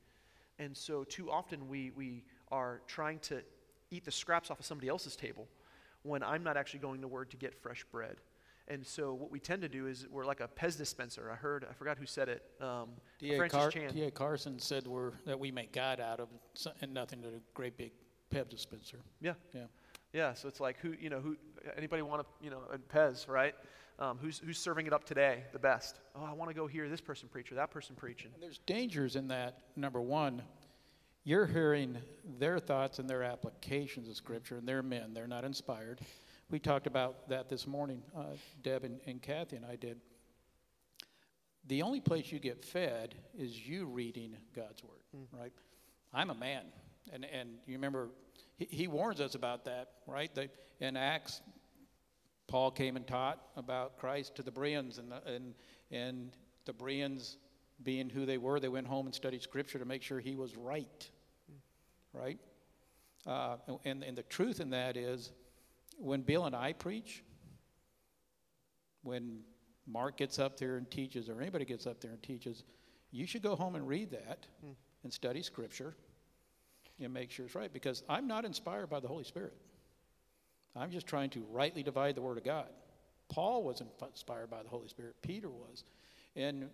And 0.58 0.76
so, 0.76 1.04
too 1.04 1.30
often, 1.30 1.68
we, 1.68 1.92
we 1.96 2.24
are 2.52 2.82
trying 2.88 3.20
to 3.20 3.42
eat 3.90 4.06
the 4.06 4.12
scraps 4.12 4.50
off 4.50 4.60
of 4.60 4.66
somebody 4.66 4.88
else's 4.88 5.16
table 5.16 5.48
when 6.04 6.24
I'm 6.24 6.44
not 6.44 6.56
actually 6.56 6.80
going 6.80 7.02
to 7.02 7.08
Word 7.08 7.30
to 7.32 7.38
get 7.38 7.54
fresh 7.54 7.84
bread. 7.92 8.18
And 8.68 8.86
so, 8.86 9.14
what 9.14 9.32
we 9.32 9.40
tend 9.40 9.62
to 9.64 9.70
do 9.70 9.88
is 9.88 10.08
we're 10.10 10.26
like 10.26 10.40
a 10.40 10.48
Pez 10.48 10.78
dispenser. 10.78 11.30
I 11.32 11.36
heard, 11.36 11.66
I 11.70 11.74
forgot 11.74 11.98
who 11.98 12.06
said 12.06 12.30
it. 12.30 12.44
Um, 12.62 12.90
D.A. 13.20 13.38
Car- 13.50 13.70
D.A. 13.94 14.12
Carson 14.12 14.60
said 14.60 14.88
we're, 14.88 15.12
that 15.26 15.40
we 15.40 15.52
make 15.52 15.74
God 15.74 16.00
out 16.00 16.20
of 16.20 16.30
and 16.82 16.94
nothing 16.94 17.22
to 17.24 17.28
a 17.28 17.42
great 17.54 17.76
big 17.76 17.92
Pez 18.32 18.48
dispenser. 18.48 19.00
Yeah. 19.20 19.34
Yeah. 19.54 19.64
Yeah, 20.14 20.34
so 20.34 20.48
it's 20.48 20.60
like 20.60 20.78
who 20.80 20.94
you 21.00 21.10
know 21.10 21.20
who 21.20 21.38
anybody 21.78 22.02
want 22.02 22.22
to 22.22 22.28
you 22.44 22.52
know 22.52 22.62
and 22.72 22.88
Pez 22.88 23.28
right? 23.28 23.56
Um, 24.00 24.18
who's 24.20 24.40
who's 24.40 24.58
serving 24.58 24.88
it 24.88 24.94
up 24.94 25.04
today 25.04 25.44
the 25.54 25.60
best? 25.60 26.00
Oh, 26.16 26.24
I 26.24 26.34
want 26.34 26.50
to 26.50 26.56
go 26.56 26.68
hear 26.68 26.90
this 26.90 27.02
person 27.02 27.30
preach 27.30 27.52
or 27.52 27.56
that 27.56 27.72
person 27.72 27.96
preaching. 27.96 28.32
And 28.34 28.42
there's 28.42 28.60
dangers 28.60 29.16
in 29.16 29.28
that. 29.28 29.60
Number 29.76 30.02
one, 30.02 30.42
you're 31.24 31.46
hearing 31.46 31.98
their 32.40 32.58
thoughts 32.58 33.00
and 33.00 33.10
their 33.10 33.24
applications 33.24 34.10
of 34.10 34.16
Scripture, 34.16 34.58
and 34.58 34.68
they're 34.68 34.82
men. 34.82 35.14
They're 35.14 35.28
not 35.28 35.46
inspired. 35.46 36.02
We 36.50 36.60
talked 36.60 36.88
about 36.88 37.30
that 37.30 37.48
this 37.48 37.68
morning, 37.68 38.02
uh, 38.18 38.24
Deb 38.64 38.84
and, 38.84 39.00
and 39.06 39.22
Kathy 39.22 39.56
and 39.56 39.66
I 39.66 39.76
did. 39.76 40.02
The 41.68 41.84
only 41.84 42.02
place 42.02 42.32
you 42.32 42.40
get 42.40 42.66
fed 42.66 43.16
is 43.38 43.68
you 43.68 43.86
reading 43.86 44.36
God's 44.56 44.84
Word, 44.84 45.28
right? 45.32 45.54
I'm 46.14 46.30
a 46.32 46.36
man. 46.36 46.64
And, 47.14 47.26
and 47.26 47.52
you 47.68 47.74
remember, 47.74 48.10
he, 48.58 48.68
he 48.70 48.88
warns 48.88 49.22
us 49.22 49.36
about 49.36 49.66
that, 49.66 49.90
right? 50.08 50.34
They, 50.34 50.50
in 50.80 50.98
Acts, 50.98 51.42
Paul 52.48 52.72
came 52.72 52.96
and 52.96 53.08
taught 53.08 53.40
about 53.56 53.98
Christ 53.98 54.36
to 54.36 54.44
the 54.44 54.52
Bereans, 54.52 54.98
and 54.98 55.12
the, 55.12 55.26
and, 55.26 55.54
and 55.90 56.32
the 56.66 56.74
Bereans, 56.74 57.38
being 57.84 58.10
who 58.10 58.26
they 58.26 58.38
were, 58.38 58.60
they 58.60 58.68
went 58.68 58.88
home 58.88 59.08
and 59.08 59.16
studied 59.16 59.42
Scripture 59.42 59.80
to 59.80 59.86
make 59.86 60.04
sure 60.04 60.20
he 60.20 60.36
was 60.36 60.56
right, 60.56 61.10
right? 62.14 62.38
Uh, 63.26 63.58
and, 63.86 64.04
and 64.04 64.18
the 64.18 64.24
truth 64.24 64.60
in 64.60 64.72
that 64.72 64.98
is, 64.98 65.32
when 65.98 66.22
Bill 66.22 66.46
and 66.46 66.56
I 66.56 66.74
preach, 66.74 67.24
when 69.04 69.42
Mark 69.88 70.18
gets 70.18 70.40
up 70.40 70.58
there 70.58 70.78
and 70.78 70.90
teaches, 70.90 71.30
or 71.30 71.42
anybody 71.42 71.66
gets 71.66 71.88
up 71.88 72.02
there 72.02 72.12
and 72.12 72.22
teaches, 72.22 72.64
you 73.12 73.26
should 73.26 73.42
go 73.42 73.56
home 73.56 73.76
and 73.76 73.88
read 73.88 74.12
that 74.12 74.46
and 75.04 75.12
study 75.12 75.42
Scripture 75.42 75.96
and 77.04 77.14
make 77.14 77.32
sure 77.32 77.46
it's 77.46 77.56
right. 77.56 77.72
Because 77.72 78.04
I'm 78.10 78.28
not 78.28 78.46
inspired 78.46 78.90
by 78.90 79.00
the 79.00 79.08
Holy 79.08 79.24
Spirit. 79.24 79.54
I'm 80.76 80.92
just 80.92 81.08
trying 81.08 81.30
to 81.32 81.46
rightly 81.52 81.84
divide 81.84 82.16
the 82.16 82.22
Word 82.22 82.38
of 82.38 82.44
God. 82.44 82.68
Paul 83.30 83.64
was 83.64 83.82
inspired 83.82 84.50
by 84.50 84.64
the 84.64 84.70
Holy 84.70 84.88
Spirit. 84.88 85.16
Peter 85.22 85.50
was. 85.50 85.84
And, 86.36 86.70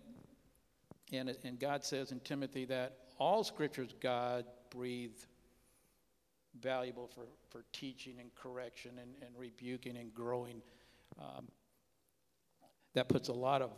and, 1.12 1.34
and 1.44 1.58
God 1.58 1.84
says 1.84 2.12
in 2.12 2.20
Timothy 2.20 2.64
that 2.66 2.96
all 3.18 3.42
Scriptures 3.44 3.94
God 4.00 4.44
breathed 4.70 5.26
valuable 6.60 7.08
for, 7.14 7.26
for 7.50 7.64
teaching 7.72 8.14
and 8.20 8.34
correction 8.34 8.92
and, 9.00 9.10
and 9.22 9.30
rebuking 9.36 9.96
and 9.96 10.12
growing. 10.14 10.62
Um, 11.18 11.48
that 12.94 13.08
puts 13.08 13.28
a 13.28 13.32
lot 13.32 13.62
of, 13.62 13.70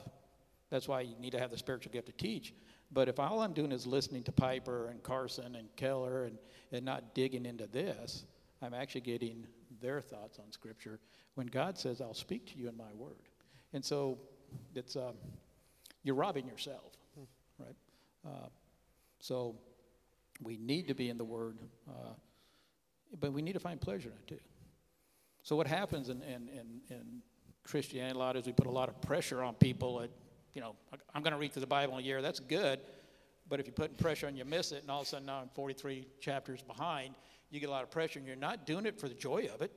that's 0.70 0.88
why 0.88 1.02
you 1.02 1.14
need 1.18 1.32
to 1.32 1.38
have 1.38 1.50
the 1.50 1.58
spiritual 1.58 1.92
gift 1.92 2.06
to 2.06 2.12
teach. 2.12 2.54
But 2.92 3.08
if 3.08 3.20
all 3.20 3.40
I'm 3.40 3.52
doing 3.52 3.72
is 3.72 3.86
listening 3.86 4.24
to 4.24 4.32
Piper 4.32 4.88
and 4.88 5.02
Carson 5.02 5.54
and 5.54 5.68
Keller 5.76 6.24
and, 6.24 6.38
and 6.72 6.84
not 6.84 7.14
digging 7.14 7.46
into 7.46 7.66
this, 7.66 8.24
I'm 8.62 8.74
actually 8.74 9.02
getting 9.02 9.46
their 9.80 10.00
thoughts 10.00 10.38
on 10.38 10.50
Scripture 10.52 10.98
when 11.34 11.46
God 11.46 11.78
says, 11.78 12.00
I'll 12.00 12.14
speak 12.14 12.46
to 12.52 12.58
you 12.58 12.68
in 12.68 12.76
my 12.76 12.92
word. 12.96 13.28
And 13.72 13.84
so 13.84 14.18
it's, 14.74 14.96
um, 14.96 15.14
you're 16.02 16.16
robbing 16.16 16.46
yourself, 16.46 16.96
right? 17.58 17.76
Uh, 18.26 18.48
so 19.20 19.54
we 20.42 20.56
need 20.56 20.88
to 20.88 20.94
be 20.94 21.08
in 21.08 21.18
the 21.18 21.24
word, 21.24 21.58
uh, 21.88 22.14
but 23.20 23.32
we 23.32 23.42
need 23.42 23.52
to 23.52 23.60
find 23.60 23.80
pleasure 23.80 24.08
in 24.08 24.16
it 24.16 24.26
too. 24.26 24.44
So 25.42 25.56
what 25.56 25.66
happens 25.66 26.08
in, 26.08 26.22
in, 26.22 26.48
in, 26.48 26.80
in 26.90 27.22
Christianity 27.62 28.14
a 28.14 28.18
lot 28.18 28.36
is 28.36 28.46
we 28.46 28.52
put 28.52 28.66
a 28.66 28.70
lot 28.70 28.88
of 28.88 29.00
pressure 29.00 29.42
on 29.42 29.54
people 29.54 30.00
that, 30.00 30.10
you 30.54 30.60
know, 30.60 30.74
I'm 31.14 31.22
going 31.22 31.32
to 31.32 31.38
read 31.38 31.52
through 31.52 31.60
the 31.60 31.66
Bible 31.66 31.94
in 31.94 32.00
a 32.00 32.06
year. 32.06 32.22
That's 32.22 32.40
good. 32.40 32.80
But 33.48 33.60
if 33.60 33.66
you're 33.66 33.74
putting 33.74 33.96
pressure 33.96 34.26
and 34.26 34.38
you 34.38 34.44
miss 34.44 34.72
it, 34.72 34.82
and 34.82 34.90
all 34.90 35.00
of 35.00 35.06
a 35.06 35.10
sudden 35.10 35.26
now 35.26 35.40
I'm 35.40 35.48
43 35.48 36.06
chapters 36.20 36.62
behind, 36.62 37.14
you 37.50 37.58
get 37.58 37.68
a 37.68 37.72
lot 37.72 37.82
of 37.82 37.90
pressure 37.90 38.18
and 38.18 38.26
you're 38.26 38.36
not 38.36 38.64
doing 38.64 38.86
it 38.86 38.98
for 38.98 39.08
the 39.08 39.14
joy 39.14 39.48
of 39.52 39.60
it. 39.60 39.72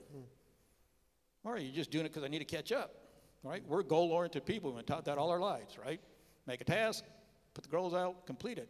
Or 1.44 1.58
you're 1.58 1.74
just 1.74 1.92
doing 1.92 2.06
it 2.06 2.10
because 2.10 2.24
I 2.24 2.28
need 2.28 2.40
to 2.40 2.46
catch 2.46 2.72
up, 2.72 2.96
right? 3.44 3.64
We're 3.68 3.84
goal 3.84 4.12
oriented 4.12 4.46
people. 4.46 4.70
We've 4.70 4.78
been 4.78 4.86
taught 4.86 5.06
that 5.06 5.18
all 5.18 5.30
our 5.30 5.40
lives, 5.40 5.78
right? 5.84 6.00
Make 6.46 6.62
a 6.62 6.66
task, 6.66 7.04
put 7.54 7.64
the 7.64 7.70
goals 7.70 7.94
out, 7.94 8.26
complete 8.26 8.58
it. 8.58 8.70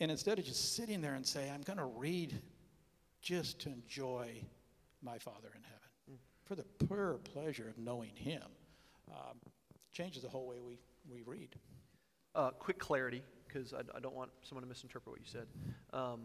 And 0.00 0.10
instead 0.10 0.38
of 0.38 0.44
just 0.44 0.74
sitting 0.74 1.00
there 1.00 1.14
and 1.14 1.26
say, 1.26 1.50
I'm 1.50 1.62
going 1.62 1.78
to 1.78 1.84
read 1.84 2.40
just 3.22 3.60
to 3.60 3.70
enjoy 3.70 4.42
my 5.02 5.18
Father 5.18 5.48
in 5.54 5.62
heaven, 5.62 6.20
for 6.44 6.54
the 6.54 6.64
pure 6.86 7.14
pleasure 7.24 7.68
of 7.68 7.78
knowing 7.78 8.10
Him, 8.14 8.42
um, 9.10 9.38
changes 9.94 10.22
the 10.22 10.28
whole 10.28 10.46
way 10.46 10.56
we, 10.60 10.78
we 11.10 11.22
read. 11.24 11.48
Uh, 12.34 12.50
quick 12.50 12.78
clarity, 12.78 13.22
because 13.46 13.72
I, 13.72 13.78
I 13.96 14.00
don't 14.00 14.14
want 14.14 14.30
someone 14.42 14.64
to 14.64 14.68
misinterpret 14.68 15.10
what 15.10 15.20
you 15.20 15.26
said. 15.26 15.46
Um, 15.92 16.20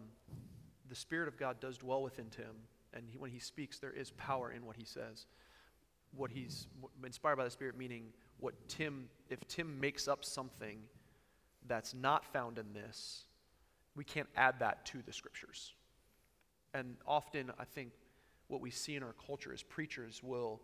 the 0.90 0.96
Spirit 0.96 1.28
of 1.28 1.38
God 1.38 1.60
does 1.62 1.78
dwell 1.78 2.02
within 2.02 2.26
Tim, 2.32 2.66
and 2.94 3.06
he, 3.08 3.18
when 3.18 3.30
he 3.30 3.40
speaks, 3.40 3.78
there 3.78 3.92
is 3.92 4.10
power 4.12 4.52
in 4.52 4.66
what 4.66 4.76
he 4.76 4.84
says. 4.84 5.28
What 6.16 6.32
he's 6.32 6.68
inspired 7.06 7.36
by 7.36 7.44
the 7.44 7.52
Spirit, 7.52 7.78
meaning 7.78 8.06
what 8.40 8.56
Tim, 8.68 9.08
if 9.30 9.48
Tim 9.48 9.80
makes 9.80 10.08
up 10.08 10.26
something 10.26 10.80
that's 11.68 11.94
not 11.94 12.26
found 12.26 12.58
in 12.58 12.74
this, 12.74 13.26
we 13.96 14.04
can't 14.04 14.30
add 14.36 14.56
that 14.60 14.86
to 14.88 15.04
the 15.06 15.14
Scriptures. 15.14 15.74
And 16.74 16.98
often, 17.06 17.52
I 17.60 17.66
think 17.66 17.92
what 18.48 18.62
we 18.62 18.72
see 18.72 18.96
in 18.96 19.04
our 19.04 19.14
culture 19.28 19.54
is 19.54 19.62
preachers 19.62 20.24
will 20.24 20.62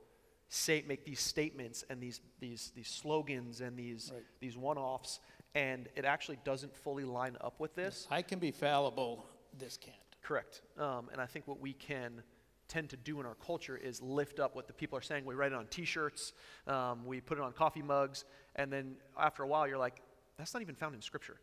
say, 0.55 0.83
make 0.87 1.03
these 1.03 1.19
statements 1.19 1.83
and 1.89 2.01
these, 2.01 2.21
these, 2.39 2.71
these 2.75 2.87
slogans 2.87 3.61
and 3.61 3.77
these, 3.77 4.11
Right. 4.13 4.23
these 4.39 4.57
one 4.57 4.77
offs, 4.77 5.19
and 5.53 5.89
it 5.95 6.05
actually 6.05 6.39
doesn't 6.43 6.75
fully 6.75 7.03
line 7.03 7.37
up 7.41 7.59
with 7.59 7.75
this. 7.75 8.07
I 8.09 8.21
can 8.21 8.39
be 8.39 8.51
fallible, 8.51 9.25
this 9.57 9.77
can't. 9.77 9.97
Correct. 10.21 10.61
Um, 10.77 11.09
and 11.11 11.21
I 11.21 11.25
think 11.25 11.47
what 11.47 11.59
we 11.59 11.73
can 11.73 12.23
tend 12.67 12.89
to 12.89 12.97
do 12.97 13.19
in 13.19 13.25
our 13.25 13.35
culture 13.35 13.77
is 13.77 14.01
lift 14.01 14.39
up 14.39 14.55
what 14.55 14.67
the 14.67 14.73
people 14.73 14.97
are 14.97 15.01
saying. 15.01 15.23
We 15.23 15.35
write 15.35 15.51
it 15.51 15.55
on 15.55 15.67
t 15.67 15.85
shirts, 15.85 16.33
um, 16.67 17.05
we 17.05 17.21
put 17.21 17.37
it 17.37 17.41
on 17.43 17.51
coffee 17.53 17.83
mugs, 17.83 18.25
and 18.55 18.71
then 18.71 18.95
after 19.19 19.43
a 19.43 19.47
while, 19.47 19.67
you're 19.67 19.77
like, 19.77 20.01
that's 20.37 20.53
not 20.53 20.61
even 20.63 20.75
found 20.75 20.95
in 20.95 21.01
Scripture. 21.01 21.37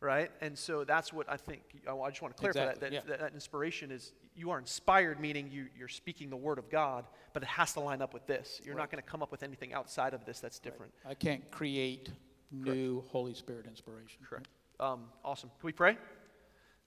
Right? 0.00 0.30
And 0.40 0.58
so 0.58 0.84
that's 0.84 1.12
what 1.12 1.30
I 1.30 1.36
think, 1.36 1.62
I 1.88 2.08
just 2.10 2.20
want 2.20 2.36
to 2.36 2.40
clarify 2.40 2.60
Exactly, 2.60 2.80
that, 2.80 2.92
yeah. 2.92 3.00
that, 3.00 3.08
that, 3.08 3.20
that 3.20 3.34
inspiration 3.34 3.90
is 3.90 4.12
you 4.36 4.50
are 4.50 4.58
inspired, 4.58 5.20
meaning 5.20 5.48
you, 5.50 5.66
you're 5.78 5.88
speaking 5.88 6.30
the 6.30 6.36
Word 6.36 6.58
of 6.58 6.70
God, 6.70 7.04
but 7.32 7.42
it 7.42 7.48
has 7.48 7.72
to 7.74 7.80
line 7.80 8.02
up 8.02 8.12
with 8.12 8.26
this. 8.26 8.60
You're 8.64 8.76
not 8.76 8.90
going 8.90 9.02
to 9.02 9.08
come 9.08 9.22
up 9.22 9.30
with 9.30 9.42
anything 9.42 9.72
outside 9.72 10.14
of 10.14 10.24
this 10.24 10.40
that's 10.40 10.58
different. 10.58 10.92
I 11.08 11.14
can't 11.14 11.48
create 11.50 12.10
new 12.50 13.04
Holy 13.08 13.34
Spirit 13.34 13.66
inspiration. 13.66 14.20
Correct. 14.28 14.48
Um, 14.80 15.04
awesome. 15.24 15.50
Can 15.60 15.66
we 15.66 15.72
pray? 15.72 15.96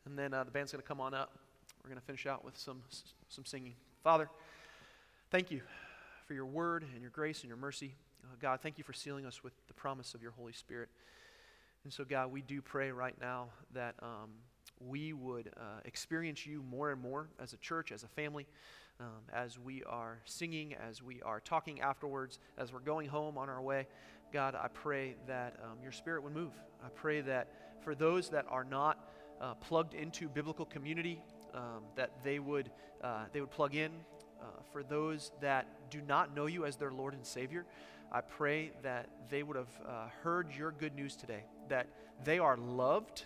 And 0.06 0.18
then 0.18 0.34
uh, 0.34 0.44
the 0.44 0.52
band's 0.52 0.72
going 0.72 0.82
to 0.82 0.88
come 0.88 1.02
on 1.02 1.14
up. 1.14 1.38
We're 1.84 1.90
going 1.90 2.00
to 2.00 2.06
finish 2.06 2.26
out 2.26 2.44
with 2.44 2.58
some, 2.58 2.82
some 3.30 3.46
singing. 3.46 3.76
Father, 4.04 4.30
thank 5.32 5.52
you 5.52 5.62
for 6.26 6.34
your 6.34 6.46
word 6.46 6.86
and 6.94 7.02
your 7.02 7.12
grace 7.12 7.42
and 7.42 7.48
your 7.48 7.58
mercy. 7.58 7.96
Uh, 8.24 8.36
God, 8.42 8.60
thank 8.62 8.78
you 8.78 8.84
for 8.84 8.94
sealing 8.94 9.26
us 9.26 9.44
with 9.44 9.54
the 9.68 9.74
promise 9.74 10.14
of 10.14 10.22
your 10.22 10.32
Holy 10.32 10.54
Spirit. 10.54 10.90
And 11.84 11.94
so, 11.94 12.04
God, 12.04 12.32
we 12.32 12.42
do 12.42 12.62
pray 12.62 12.92
right 12.92 13.16
now 13.22 13.48
that 13.74 13.96
um, 14.02 14.32
we 14.80 15.14
would 15.14 15.52
uh, 15.58 15.82
experience 15.86 16.46
you 16.46 16.64
more 16.70 16.92
and 16.92 17.02
more 17.02 17.30
as 17.40 17.54
a 17.54 17.58
church, 17.58 17.92
as 17.92 18.04
a 18.04 18.08
family, 18.08 18.48
um, 19.00 19.24
as 19.34 19.60
we 19.60 19.84
are 19.84 20.20
singing, 20.26 20.76
as 20.76 21.02
we 21.02 21.22
are 21.22 21.40
talking 21.40 21.82
afterwards, 21.82 22.40
as 22.58 22.74
we're 22.74 22.80
going 22.80 23.08
home 23.08 23.38
on 23.38 23.50
our 23.50 23.62
way. 23.62 23.88
God, 24.34 24.56
I 24.56 24.68
pray 24.68 25.16
that 25.28 25.56
um, 25.64 25.78
your 25.82 25.92
spirit 25.92 26.24
would 26.24 26.34
move. 26.34 26.52
I 26.84 26.90
pray 26.90 27.22
that 27.22 27.48
for 27.84 27.96
those 27.96 28.30
that 28.30 28.46
are 28.50 28.64
not 28.64 29.10
uh, 29.40 29.54
plugged 29.56 29.94
into 29.94 30.28
biblical 30.28 30.66
community, 30.66 31.22
um, 31.54 31.84
that 31.96 32.12
they 32.24 32.40
would, 32.40 32.70
uh, 33.04 33.26
they 33.32 33.40
would 33.40 33.52
plug 33.52 33.76
in 33.76 33.92
uh, 34.42 34.46
for 34.72 34.84
those 34.84 35.32
that 35.42 35.68
do 35.90 36.02
not 36.08 36.36
know 36.36 36.46
you 36.46 36.66
as 36.66 36.76
their 36.76 36.92
Lord 36.92 37.14
and 37.14 37.26
Savior. 37.26 37.66
I 38.12 38.22
pray 38.22 38.72
that 38.84 39.10
they 39.30 39.44
would 39.44 39.58
have 39.58 39.82
uh, 39.86 40.08
heard 40.24 40.54
your 40.56 40.72
good 40.72 40.96
news 40.96 41.16
today, 41.16 41.44
that 41.70 41.88
they 42.24 42.40
are 42.40 42.58
loved, 42.58 43.26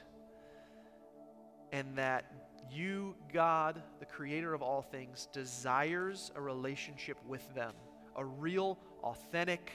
and 1.71 1.97
that 1.97 2.25
you, 2.71 3.15
God, 3.33 3.81
the 3.99 4.05
creator 4.05 4.53
of 4.53 4.61
all 4.61 4.81
things, 4.81 5.27
desires 5.33 6.31
a 6.35 6.41
relationship 6.41 7.17
with 7.27 7.53
them, 7.53 7.73
a 8.15 8.23
real, 8.23 8.77
authentic 9.03 9.71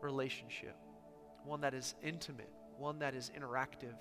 relationship, 0.00 0.76
one 1.44 1.60
that 1.60 1.74
is 1.74 1.94
intimate, 2.02 2.50
one 2.78 2.98
that 2.98 3.14
is 3.14 3.30
interactive. 3.38 3.94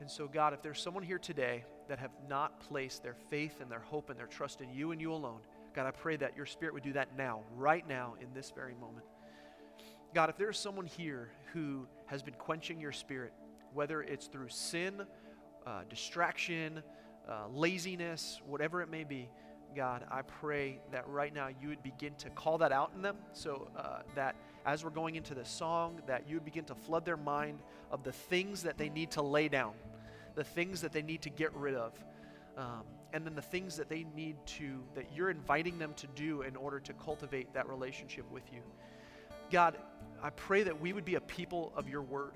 And 0.00 0.10
so, 0.10 0.26
God, 0.26 0.54
if 0.54 0.62
there's 0.62 0.80
someone 0.80 1.02
here 1.02 1.18
today 1.18 1.64
that 1.88 1.98
have 1.98 2.12
not 2.28 2.60
placed 2.60 3.02
their 3.02 3.16
faith 3.28 3.60
and 3.60 3.70
their 3.70 3.80
hope 3.80 4.08
and 4.08 4.18
their 4.18 4.26
trust 4.26 4.60
in 4.62 4.72
you 4.72 4.92
and 4.92 5.00
you 5.00 5.12
alone, 5.12 5.40
God, 5.74 5.86
I 5.86 5.90
pray 5.90 6.16
that 6.16 6.36
your 6.36 6.46
Spirit 6.46 6.74
would 6.74 6.82
do 6.82 6.94
that 6.94 7.16
now, 7.16 7.42
right 7.56 7.86
now, 7.86 8.14
in 8.20 8.32
this 8.34 8.50
very 8.50 8.74
moment. 8.74 9.04
God, 10.14 10.30
if 10.30 10.36
there's 10.36 10.58
someone 10.58 10.86
here 10.86 11.30
who 11.52 11.86
has 12.06 12.22
been 12.22 12.34
quenching 12.34 12.80
your 12.80 12.92
Spirit, 12.92 13.32
whether 13.72 14.02
it's 14.02 14.26
through 14.26 14.48
sin, 14.48 15.02
uh, 15.66 15.82
distraction, 15.88 16.82
uh, 17.28 17.46
laziness, 17.52 18.40
whatever 18.46 18.82
it 18.82 18.90
may 18.90 19.04
be, 19.04 19.28
God, 19.74 20.04
I 20.10 20.22
pray 20.22 20.80
that 20.90 21.08
right 21.08 21.32
now 21.32 21.48
you 21.48 21.68
would 21.68 21.82
begin 21.82 22.14
to 22.16 22.30
call 22.30 22.58
that 22.58 22.72
out 22.72 22.90
in 22.94 23.02
them 23.02 23.16
so 23.32 23.68
uh, 23.76 24.00
that 24.14 24.34
as 24.66 24.84
we're 24.84 24.90
going 24.90 25.14
into 25.14 25.34
this 25.34 25.48
song, 25.48 26.00
that 26.06 26.28
you 26.28 26.36
would 26.36 26.44
begin 26.44 26.64
to 26.64 26.74
flood 26.74 27.04
their 27.04 27.16
mind 27.16 27.60
of 27.90 28.02
the 28.02 28.12
things 28.12 28.62
that 28.62 28.76
they 28.76 28.88
need 28.88 29.10
to 29.12 29.22
lay 29.22 29.48
down, 29.48 29.72
the 30.34 30.44
things 30.44 30.80
that 30.80 30.92
they 30.92 31.02
need 31.02 31.22
to 31.22 31.30
get 31.30 31.54
rid 31.54 31.74
of, 31.74 31.92
um, 32.56 32.82
and 33.12 33.24
then 33.24 33.34
the 33.34 33.42
things 33.42 33.76
that 33.76 33.88
they 33.88 34.04
need 34.14 34.36
to, 34.44 34.82
that 34.94 35.06
you're 35.14 35.30
inviting 35.30 35.78
them 35.78 35.94
to 35.94 36.06
do 36.08 36.42
in 36.42 36.56
order 36.56 36.80
to 36.80 36.92
cultivate 36.94 37.52
that 37.54 37.68
relationship 37.68 38.30
with 38.30 38.52
you. 38.52 38.60
God, 39.50 39.76
I 40.22 40.30
pray 40.30 40.62
that 40.64 40.80
we 40.80 40.92
would 40.92 41.04
be 41.04 41.14
a 41.14 41.20
people 41.20 41.72
of 41.76 41.88
your 41.88 42.02
word. 42.02 42.32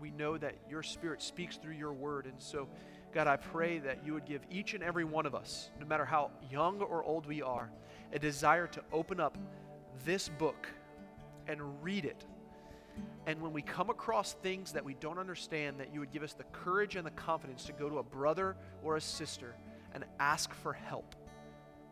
We 0.00 0.10
know 0.10 0.38
that 0.38 0.54
your 0.68 0.82
spirit 0.82 1.22
speaks 1.22 1.56
through 1.56 1.74
your 1.74 1.92
word. 1.92 2.26
And 2.26 2.34
so, 2.38 2.68
God, 3.12 3.26
I 3.26 3.36
pray 3.36 3.78
that 3.80 4.04
you 4.04 4.14
would 4.14 4.24
give 4.24 4.42
each 4.50 4.74
and 4.74 4.82
every 4.82 5.04
one 5.04 5.26
of 5.26 5.34
us, 5.34 5.70
no 5.80 5.86
matter 5.86 6.04
how 6.04 6.30
young 6.50 6.80
or 6.80 7.02
old 7.02 7.26
we 7.26 7.42
are, 7.42 7.70
a 8.12 8.18
desire 8.18 8.66
to 8.68 8.82
open 8.92 9.20
up 9.20 9.36
this 10.04 10.28
book 10.28 10.68
and 11.46 11.82
read 11.82 12.04
it. 12.04 12.24
And 13.26 13.40
when 13.42 13.52
we 13.52 13.62
come 13.62 13.90
across 13.90 14.34
things 14.34 14.72
that 14.72 14.84
we 14.84 14.94
don't 14.94 15.18
understand, 15.18 15.80
that 15.80 15.92
you 15.92 16.00
would 16.00 16.10
give 16.10 16.22
us 16.22 16.32
the 16.32 16.44
courage 16.44 16.96
and 16.96 17.06
the 17.06 17.10
confidence 17.12 17.64
to 17.64 17.72
go 17.72 17.88
to 17.88 17.98
a 17.98 18.02
brother 18.02 18.56
or 18.82 18.96
a 18.96 19.00
sister 19.00 19.54
and 19.94 20.04
ask 20.18 20.52
for 20.54 20.72
help. 20.72 21.14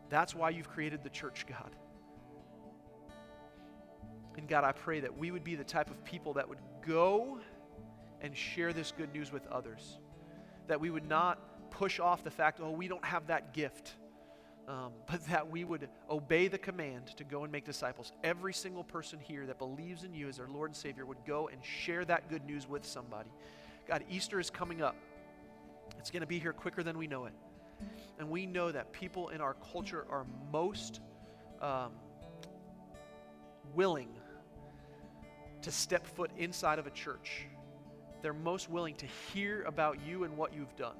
That's 0.09 0.33
why 0.33 0.49
you've 0.51 0.69
created 0.69 1.03
the 1.03 1.09
church, 1.09 1.45
God. 1.47 1.75
And 4.37 4.47
God, 4.47 4.63
I 4.63 4.71
pray 4.71 4.99
that 4.99 5.17
we 5.17 5.31
would 5.31 5.43
be 5.43 5.55
the 5.55 5.63
type 5.63 5.89
of 5.89 6.03
people 6.03 6.33
that 6.33 6.47
would 6.47 6.59
go 6.85 7.39
and 8.21 8.35
share 8.35 8.73
this 8.73 8.93
good 8.97 9.13
news 9.13 9.31
with 9.31 9.45
others. 9.47 9.97
That 10.67 10.79
we 10.79 10.89
would 10.89 11.07
not 11.07 11.69
push 11.71 11.99
off 11.99 12.23
the 12.23 12.31
fact, 12.31 12.59
oh, 12.61 12.71
we 12.71 12.87
don't 12.87 13.05
have 13.05 13.27
that 13.27 13.53
gift 13.53 13.95
um, 14.67 14.91
but 15.09 15.25
that 15.27 15.49
we 15.49 15.63
would 15.63 15.87
obey 16.09 16.47
the 16.47 16.57
command 16.57 17.07
to 17.17 17.23
go 17.23 17.43
and 17.43 17.51
make 17.51 17.65
disciples. 17.65 18.11
Every 18.23 18.53
single 18.53 18.83
person 18.83 19.19
here 19.19 19.45
that 19.45 19.57
believes 19.57 20.03
in 20.03 20.13
you 20.13 20.27
as 20.27 20.37
their 20.37 20.47
Lord 20.47 20.69
and 20.69 20.75
Savior 20.75 21.05
would 21.05 21.23
go 21.25 21.47
and 21.47 21.63
share 21.63 22.05
that 22.05 22.29
good 22.29 22.45
news 22.45 22.67
with 22.67 22.85
somebody. 22.85 23.29
God, 23.87 24.03
Easter 24.09 24.39
is 24.39 24.49
coming 24.49 24.81
up. 24.81 24.95
It's 25.97 26.11
going 26.11 26.21
to 26.21 26.27
be 26.27 26.39
here 26.39 26.53
quicker 26.53 26.83
than 26.83 26.97
we 26.97 27.07
know 27.07 27.25
it. 27.25 27.33
And 28.19 28.29
we 28.29 28.45
know 28.45 28.71
that 28.71 28.91
people 28.91 29.29
in 29.29 29.39
our 29.39 29.55
culture 29.71 30.05
are 30.09 30.25
most 30.51 30.99
um, 31.61 31.91
willing 33.73 34.09
to 35.61 35.71
step 35.71 36.05
foot 36.05 36.31
inside 36.37 36.79
of 36.79 36.87
a 36.87 36.91
church. 36.91 37.45
They're 38.21 38.33
most 38.33 38.69
willing 38.69 38.95
to 38.95 39.05
hear 39.05 39.63
about 39.63 39.99
you 40.05 40.23
and 40.23 40.37
what 40.37 40.53
you've 40.53 40.75
done. 40.75 40.95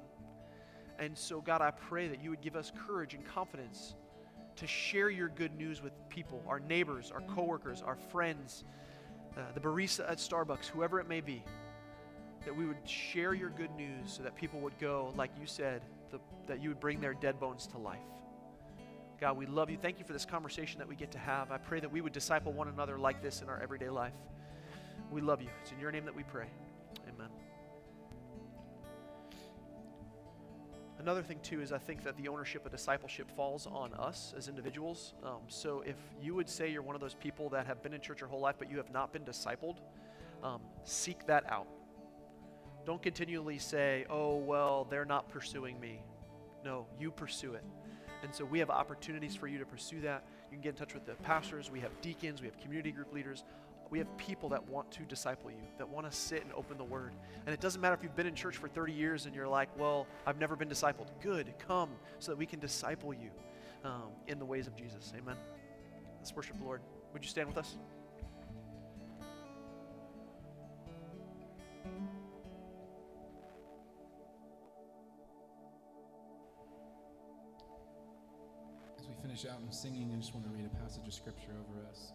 And 0.98 1.16
so, 1.16 1.40
God, 1.40 1.60
I 1.60 1.70
pray 1.70 2.08
that 2.08 2.22
you 2.22 2.30
would 2.30 2.40
give 2.40 2.56
us 2.56 2.72
courage 2.86 3.14
and 3.14 3.24
confidence 3.24 3.94
to 4.56 4.66
share 4.66 5.10
your 5.10 5.28
good 5.28 5.56
news 5.56 5.82
with 5.82 5.92
people, 6.08 6.42
our 6.48 6.58
neighbors, 6.58 7.12
our 7.12 7.20
coworkers, 7.22 7.82
our 7.82 7.94
friends, 7.94 8.64
uh, 9.36 9.42
the 9.54 9.60
barista 9.60 10.10
at 10.10 10.18
Starbucks, 10.18 10.66
whoever 10.66 10.98
it 10.98 11.08
may 11.08 11.20
be. 11.20 11.44
That 12.44 12.56
we 12.56 12.66
would 12.66 12.88
share 12.88 13.34
your 13.34 13.50
good 13.50 13.70
news 13.76 14.12
so 14.12 14.22
that 14.22 14.34
people 14.34 14.58
would 14.60 14.78
go, 14.78 15.12
like 15.16 15.30
you 15.40 15.46
said, 15.46 15.82
the, 16.10 16.18
that 16.46 16.60
you 16.60 16.70
would 16.70 16.80
bring 16.80 17.00
their 17.00 17.14
dead 17.14 17.38
bones 17.38 17.66
to 17.68 17.78
life. 17.78 17.98
God, 19.20 19.36
we 19.36 19.46
love 19.46 19.70
you. 19.70 19.76
Thank 19.76 19.98
you 19.98 20.04
for 20.04 20.12
this 20.12 20.24
conversation 20.24 20.78
that 20.78 20.88
we 20.88 20.94
get 20.94 21.10
to 21.12 21.18
have. 21.18 21.50
I 21.50 21.58
pray 21.58 21.80
that 21.80 21.90
we 21.90 22.00
would 22.00 22.12
disciple 22.12 22.52
one 22.52 22.68
another 22.68 22.98
like 22.98 23.22
this 23.22 23.42
in 23.42 23.48
our 23.48 23.60
everyday 23.60 23.90
life. 23.90 24.12
We 25.10 25.20
love 25.20 25.42
you. 25.42 25.48
It's 25.62 25.72
in 25.72 25.80
your 25.80 25.90
name 25.90 26.04
that 26.04 26.14
we 26.14 26.22
pray. 26.22 26.46
Another 30.98 31.22
thing, 31.22 31.38
too, 31.42 31.60
is 31.60 31.72
I 31.72 31.78
think 31.78 32.02
that 32.04 32.16
the 32.16 32.28
ownership 32.28 32.66
of 32.66 32.72
discipleship 32.72 33.30
falls 33.36 33.66
on 33.66 33.94
us 33.94 34.34
as 34.36 34.48
individuals. 34.48 35.14
Um, 35.24 35.38
so 35.46 35.82
if 35.86 35.96
you 36.20 36.34
would 36.34 36.48
say 36.48 36.70
you're 36.70 36.82
one 36.82 36.96
of 36.96 37.00
those 37.00 37.14
people 37.14 37.48
that 37.50 37.66
have 37.66 37.82
been 37.82 37.94
in 37.94 38.00
church 38.00 38.20
your 38.20 38.28
whole 38.28 38.40
life, 38.40 38.56
but 38.58 38.68
you 38.70 38.76
have 38.78 38.90
not 38.90 39.12
been 39.12 39.22
discipled, 39.22 39.76
um, 40.42 40.60
seek 40.82 41.24
that 41.26 41.50
out. 41.50 41.68
Don't 42.84 43.00
continually 43.00 43.58
say, 43.58 44.06
oh, 44.10 44.36
well, 44.36 44.86
they're 44.90 45.04
not 45.04 45.28
pursuing 45.28 45.78
me. 45.78 46.02
No, 46.64 46.86
you 46.98 47.12
pursue 47.12 47.54
it. 47.54 47.64
And 48.22 48.34
so 48.34 48.44
we 48.44 48.58
have 48.58 48.68
opportunities 48.68 49.36
for 49.36 49.46
you 49.46 49.58
to 49.58 49.64
pursue 49.64 50.00
that. 50.00 50.24
You 50.50 50.56
can 50.56 50.62
get 50.62 50.70
in 50.70 50.74
touch 50.74 50.94
with 50.94 51.06
the 51.06 51.14
pastors, 51.22 51.70
we 51.70 51.80
have 51.80 51.92
deacons, 52.02 52.40
we 52.40 52.48
have 52.48 52.58
community 52.58 52.90
group 52.90 53.12
leaders 53.12 53.44
we 53.90 53.98
have 53.98 54.16
people 54.18 54.50
that 54.50 54.68
want 54.68 54.90
to 54.92 55.02
disciple 55.04 55.50
you, 55.50 55.62
that 55.78 55.88
want 55.88 56.10
to 56.10 56.16
sit 56.16 56.42
and 56.42 56.52
open 56.52 56.76
the 56.76 56.84
word. 56.84 57.12
And 57.46 57.54
it 57.54 57.60
doesn't 57.60 57.80
matter 57.80 57.94
if 57.94 58.02
you've 58.02 58.16
been 58.16 58.26
in 58.26 58.34
church 58.34 58.56
for 58.56 58.68
30 58.68 58.92
years 58.92 59.26
and 59.26 59.34
you're 59.34 59.48
like, 59.48 59.68
well, 59.78 60.06
I've 60.26 60.38
never 60.38 60.56
been 60.56 60.68
discipled. 60.68 61.06
Good, 61.22 61.54
come 61.66 61.90
so 62.18 62.32
that 62.32 62.36
we 62.36 62.44
can 62.46 62.60
disciple 62.60 63.14
you 63.14 63.30
um, 63.84 64.10
in 64.26 64.38
the 64.38 64.44
ways 64.44 64.66
of 64.66 64.76
Jesus. 64.76 65.12
Amen. 65.16 65.36
Let's 66.18 66.34
worship 66.34 66.58
the 66.58 66.64
Lord. 66.64 66.82
Would 67.12 67.24
you 67.24 67.30
stand 67.30 67.48
with 67.48 67.56
us? 67.56 67.78
As 78.98 79.06
we 79.06 79.14
finish 79.22 79.46
out 79.46 79.60
in 79.64 79.72
singing, 79.72 80.10
I 80.12 80.20
just 80.20 80.34
want 80.34 80.44
to 80.46 80.52
read 80.52 80.66
a 80.66 80.82
passage 80.82 81.06
of 81.06 81.14
scripture 81.14 81.52
over 81.52 81.86
us. 81.88 82.12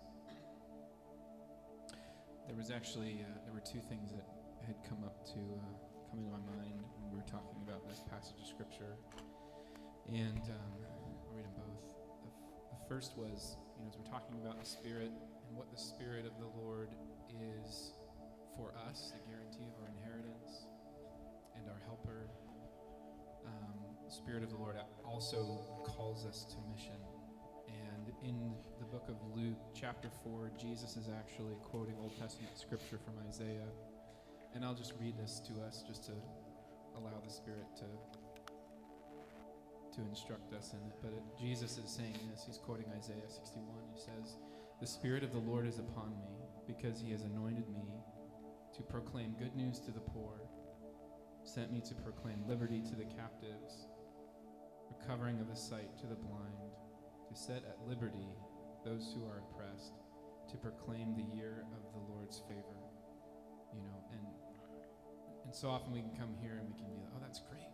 There 2.54 2.62
was 2.62 2.70
actually 2.70 3.26
uh, 3.26 3.34
there 3.50 3.50
were 3.50 3.66
two 3.66 3.82
things 3.90 4.14
that 4.14 4.30
had 4.62 4.78
come 4.86 5.02
up 5.02 5.26
to 5.34 5.42
uh, 5.42 5.74
come 6.06 6.22
into 6.22 6.30
my 6.30 6.46
mind 6.54 6.86
when 7.02 7.10
we 7.10 7.18
were 7.18 7.26
talking 7.26 7.58
about 7.66 7.82
this 7.90 8.06
passage 8.06 8.38
of 8.38 8.46
scripture, 8.46 8.94
and 10.06 10.38
um, 10.54 10.74
I'll 10.86 11.34
read 11.34 11.50
them 11.50 11.58
both. 11.58 11.98
The, 12.22 12.30
f- 12.30 12.78
the 12.78 12.82
first 12.86 13.18
was, 13.18 13.58
you 13.74 13.82
know, 13.82 13.90
as 13.90 13.98
we're 13.98 14.06
talking 14.06 14.38
about 14.38 14.62
the 14.62 14.70
Spirit 14.70 15.10
and 15.50 15.58
what 15.58 15.74
the 15.74 15.82
Spirit 15.82 16.30
of 16.30 16.38
the 16.38 16.46
Lord 16.62 16.94
is 17.34 17.98
for 18.54 18.70
us, 18.86 19.18
the 19.18 19.26
guarantee 19.26 19.66
of 19.74 19.74
our 19.82 19.90
inheritance 19.90 20.70
and 21.58 21.66
our 21.74 21.82
helper. 21.90 22.30
Um, 23.50 23.98
the 24.06 24.14
Spirit 24.14 24.46
of 24.46 24.54
the 24.54 24.62
Lord 24.62 24.78
also 25.02 25.58
calls 25.90 26.22
us 26.30 26.46
to 26.54 26.62
mission 26.70 27.02
and 27.66 28.14
in 28.22 28.54
book 28.94 29.10
of 29.10 29.18
Luke, 29.36 29.58
chapter 29.74 30.08
4, 30.24 30.52
Jesus 30.56 30.98
is 30.98 31.10
actually 31.10 31.56
quoting 31.64 31.96
Old 32.00 32.14
Testament 32.22 32.54
scripture 32.54 33.00
from 33.04 33.16
Isaiah. 33.28 33.66
And 34.54 34.64
I'll 34.64 34.76
just 34.76 34.94
read 35.02 35.18
this 35.18 35.42
to 35.50 35.66
us 35.66 35.84
just 35.88 36.06
to 36.06 36.12
allow 36.96 37.18
the 37.26 37.34
Spirit 37.34 37.66
to 37.78 37.86
to 39.98 40.02
instruct 40.08 40.54
us 40.54 40.74
in 40.74 40.80
it. 40.88 40.94
But 41.02 41.14
it, 41.14 41.24
Jesus 41.42 41.80
is 41.80 41.90
saying 41.90 42.18
this. 42.30 42.44
He's 42.46 42.60
quoting 42.60 42.86
Isaiah 42.96 43.26
61. 43.28 43.66
He 43.96 44.00
says, 44.00 44.38
The 44.80 44.86
Spirit 44.86 45.24
of 45.24 45.32
the 45.32 45.40
Lord 45.40 45.66
is 45.66 45.80
upon 45.80 46.12
me 46.20 46.46
because 46.68 47.02
he 47.02 47.12
has 47.14 47.24
anointed 47.24 47.68
me 47.70 47.90
to 48.76 48.84
proclaim 48.84 49.34
good 49.40 49.56
news 49.56 49.80
to 49.82 49.92
the 49.92 50.02
poor, 50.02 50.38
sent 51.44 51.72
me 51.74 51.82
to 51.82 51.96
proclaim 51.96 52.44
liberty 52.48 52.82
to 52.82 52.96
the 52.96 53.06
captives, 53.06 53.88
recovering 54.88 55.40
of 55.40 55.50
the 55.50 55.56
sight 55.56 55.98
to 55.98 56.06
the 56.06 56.16
blind 56.16 56.78
to 57.28 57.36
set 57.36 57.64
at 57.66 57.78
liberty 57.88 58.38
those 58.84 59.16
who 59.16 59.26
are 59.26 59.44
oppressed, 59.50 59.94
to 60.52 60.58
proclaim 60.58 61.16
the 61.16 61.36
year 61.36 61.66
of 61.72 61.82
the 61.94 62.14
Lord's 62.14 62.40
favor. 62.48 62.80
You 63.74 63.82
know, 63.82 63.98
and 64.12 64.26
and 65.46 65.54
so 65.56 65.70
often 65.70 65.92
we 65.92 66.02
can 66.02 66.16
come 66.16 66.36
here 66.40 66.60
and 66.60 66.68
we 66.68 66.76
can 66.76 66.88
be 66.88 66.96
like, 66.96 67.12
oh, 67.16 67.22
that's 67.22 67.42
great. 67.50 67.72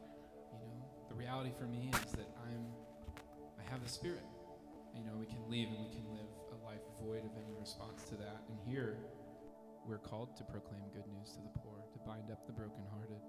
You 0.54 0.60
know, 0.74 0.86
the 1.10 1.16
reality 1.16 1.52
for 1.58 1.66
me 1.66 1.92
is 2.06 2.12
that 2.14 2.30
I'm 2.46 2.66
I 3.60 3.64
have 3.70 3.84
the 3.84 3.90
Spirit. 3.90 4.26
You 4.96 5.06
know, 5.06 5.18
we 5.20 5.26
can 5.26 5.44
leave 5.50 5.70
and 5.70 5.78
we 5.86 5.92
can 5.94 6.06
live 6.12 6.30
a 6.52 6.66
life 6.66 6.82
void 7.02 7.26
of 7.26 7.32
any 7.38 7.54
response 7.60 8.04
to 8.10 8.16
that. 8.16 8.42
And 8.50 8.58
here, 8.66 8.98
we're 9.86 10.00
called 10.00 10.36
to 10.38 10.44
proclaim 10.44 10.82
good 10.94 11.06
news 11.08 11.32
to 11.34 11.42
the 11.42 11.54
poor, 11.60 11.78
to 11.94 12.00
bind 12.06 12.32
up 12.32 12.46
the 12.46 12.54
brokenhearted. 12.54 13.22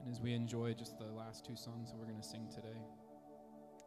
And 0.00 0.10
as 0.10 0.20
we 0.20 0.34
enjoy 0.34 0.74
just 0.74 0.98
the 0.98 1.04
last 1.04 1.44
two 1.44 1.54
songs 1.54 1.90
that 1.90 1.98
we're 1.98 2.06
going 2.06 2.20
to 2.20 2.26
sing 2.26 2.48
today, 2.52 2.80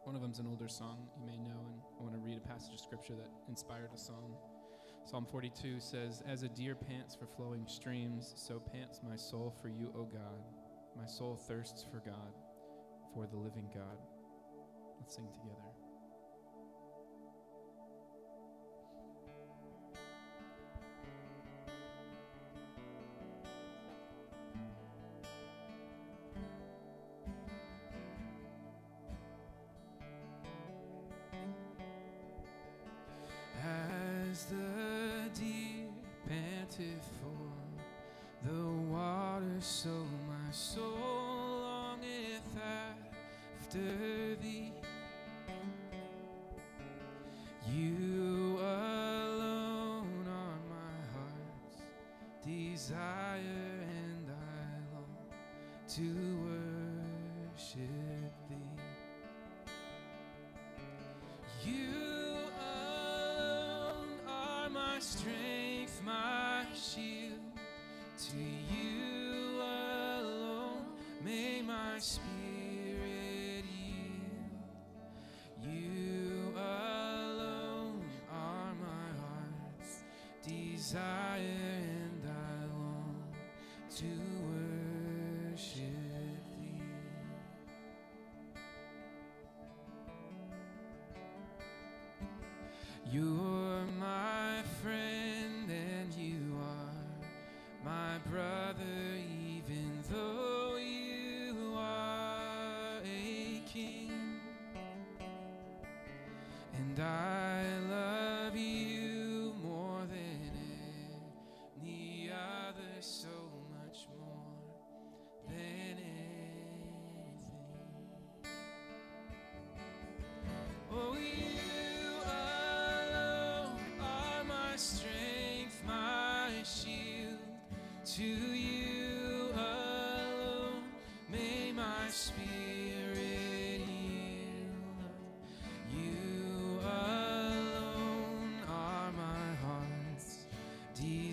one 0.06 0.14
of 0.14 0.22
them's 0.22 0.38
an 0.38 0.46
older 0.46 0.68
song 0.68 0.98
you 1.18 1.26
may 1.26 1.36
know, 1.36 1.66
and 1.66 1.80
I 1.98 2.02
want 2.02 2.14
to 2.14 2.20
read 2.20 2.38
a 2.38 2.48
passage 2.48 2.72
of 2.74 2.78
scripture 2.78 3.14
that 3.14 3.28
inspired 3.48 3.90
a 3.92 3.98
song. 3.98 4.36
Psalm 5.04 5.26
42 5.28 5.80
says, 5.80 6.22
As 6.28 6.44
a 6.44 6.48
deer 6.48 6.76
pants 6.76 7.16
for 7.16 7.26
flowing 7.26 7.64
streams, 7.66 8.32
so 8.36 8.60
pants 8.72 9.00
my 9.02 9.16
soul 9.16 9.52
for 9.60 9.68
you, 9.68 9.92
O 9.96 10.04
God. 10.04 10.44
My 10.96 11.06
soul 11.06 11.34
thirsts 11.34 11.84
for 11.90 11.98
God, 12.08 12.38
for 13.12 13.26
the 13.26 13.36
living 13.36 13.66
God. 13.74 13.98
Let's 15.00 15.16
sing 15.16 15.26
together. 15.32 15.75
For 36.76 38.46
the 38.46 38.64
water, 38.92 39.60
so 39.60 39.88
my 39.88 40.50
soul 40.52 41.62
longeth 41.62 42.56
after 43.60 44.36
thee. 44.42 44.72
You 47.72 48.58
alone 48.58 50.26
are 50.28 50.60
my 50.68 50.98
heart's 51.14 51.80
desire, 52.44 53.80
and 53.98 54.26
I 54.30 54.34
long 54.94 55.16
to 55.88 56.06
worship 57.56 58.34
thee. 58.50 58.76
You 61.64 61.94
alone 62.60 64.12
are 64.28 64.68
my 64.68 64.98
strength, 65.00 65.35
my 71.96 72.00
spirit 72.02 73.64
yield. 73.64 74.52
You 75.62 76.52
alone 76.54 78.04
are 78.30 78.74
my 78.74 79.08
heart's 79.18 80.02
desire, 80.46 81.40
and 81.40 82.22
I 82.26 82.66
long 82.66 83.24
to 83.96 84.10
worship 85.54 85.80
thee. 86.60 86.82
You're 93.10 93.45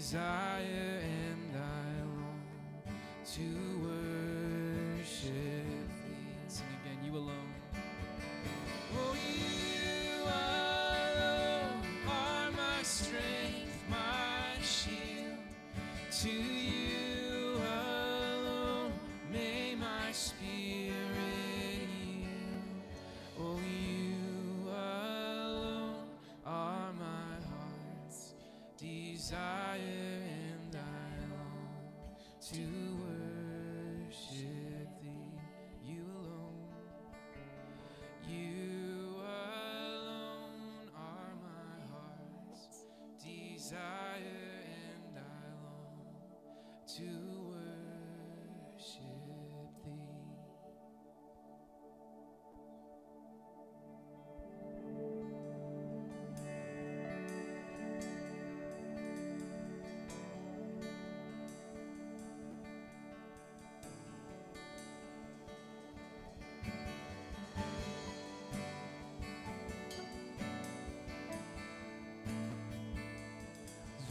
desire, 0.03 0.99
and 0.99 1.55
I 1.55 2.03
long 2.19 2.43
to 3.35 3.92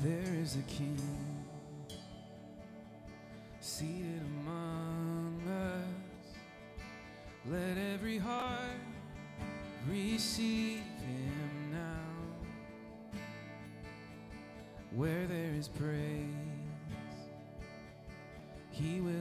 There 0.03 0.35
is 0.43 0.57
a 0.57 0.63
king 0.63 0.99
seated 3.61 4.21
among 4.41 5.41
us. 5.49 6.35
Let 7.49 7.79
every 7.95 8.19
heart 8.19 8.81
receive 9.89 10.79
him 10.79 11.71
now. 11.71 13.19
Where 14.97 15.25
there 15.29 15.53
is 15.57 15.69
praise, 15.69 16.35
he 18.73 19.01
will 19.01 19.12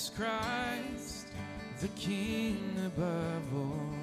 Jesus 0.00 0.16
Christ, 0.16 1.26
the 1.82 1.88
King 1.88 2.74
above 2.86 3.54
all 3.54 3.99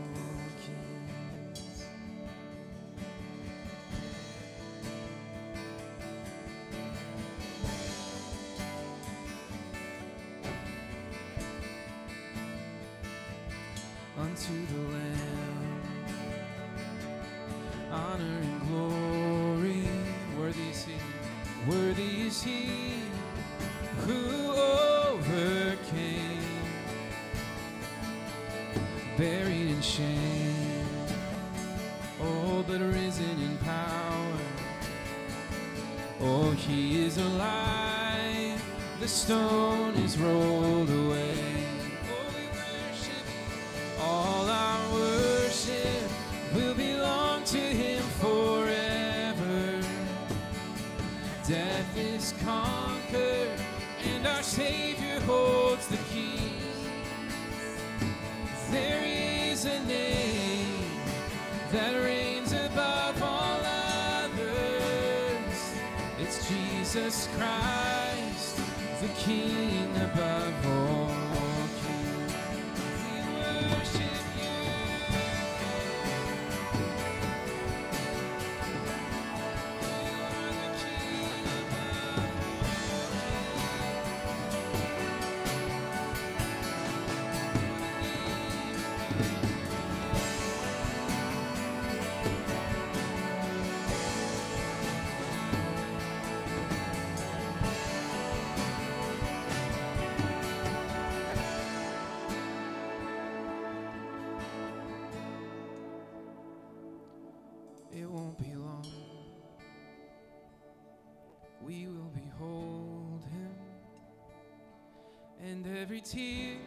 every 115.87 116.01
tear 116.01 116.57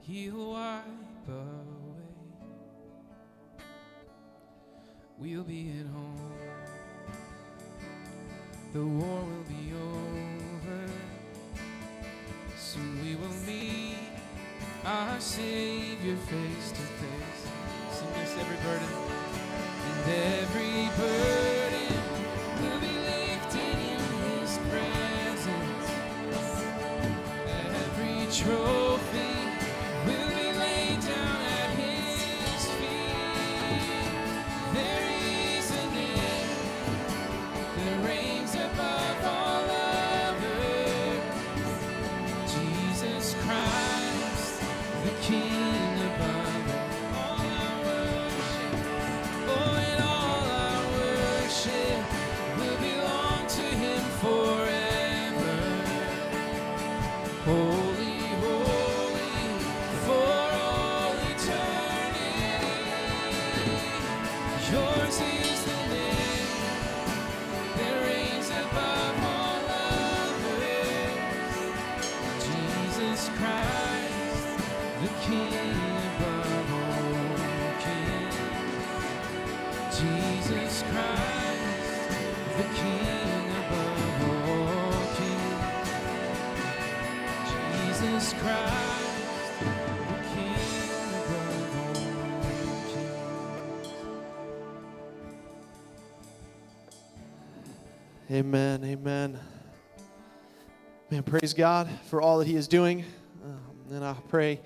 he'll 0.00 0.50
wipe 0.50 1.28
away. 1.28 2.02
We'll 5.16 5.44
be 5.44 5.72
at 5.78 5.86
home. 5.86 6.32
The 8.72 8.84
war 8.84 9.20
will 9.20 9.44
be 9.44 9.72
over. 9.72 10.92
Soon 12.56 13.04
we 13.04 13.14
will 13.14 13.36
meet 13.46 14.10
our 14.84 15.20
Savior 15.20 16.16
face 16.16 16.70
to 16.72 16.82
face. 16.98 17.46
Sing 17.92 18.08
this, 18.14 18.36
every 18.36 18.56
burden. 18.68 18.97
Every 28.40 28.77
Amen. 98.30 98.84
Amen. 98.84 99.40
Man, 101.10 101.22
praise 101.22 101.54
God 101.54 101.88
for 102.10 102.20
all 102.20 102.40
that 102.40 102.46
He 102.46 102.56
is 102.56 102.68
doing. 102.68 103.02
Um, 103.42 103.94
and 103.94 104.04
I 104.04 104.14
pray, 104.28 104.60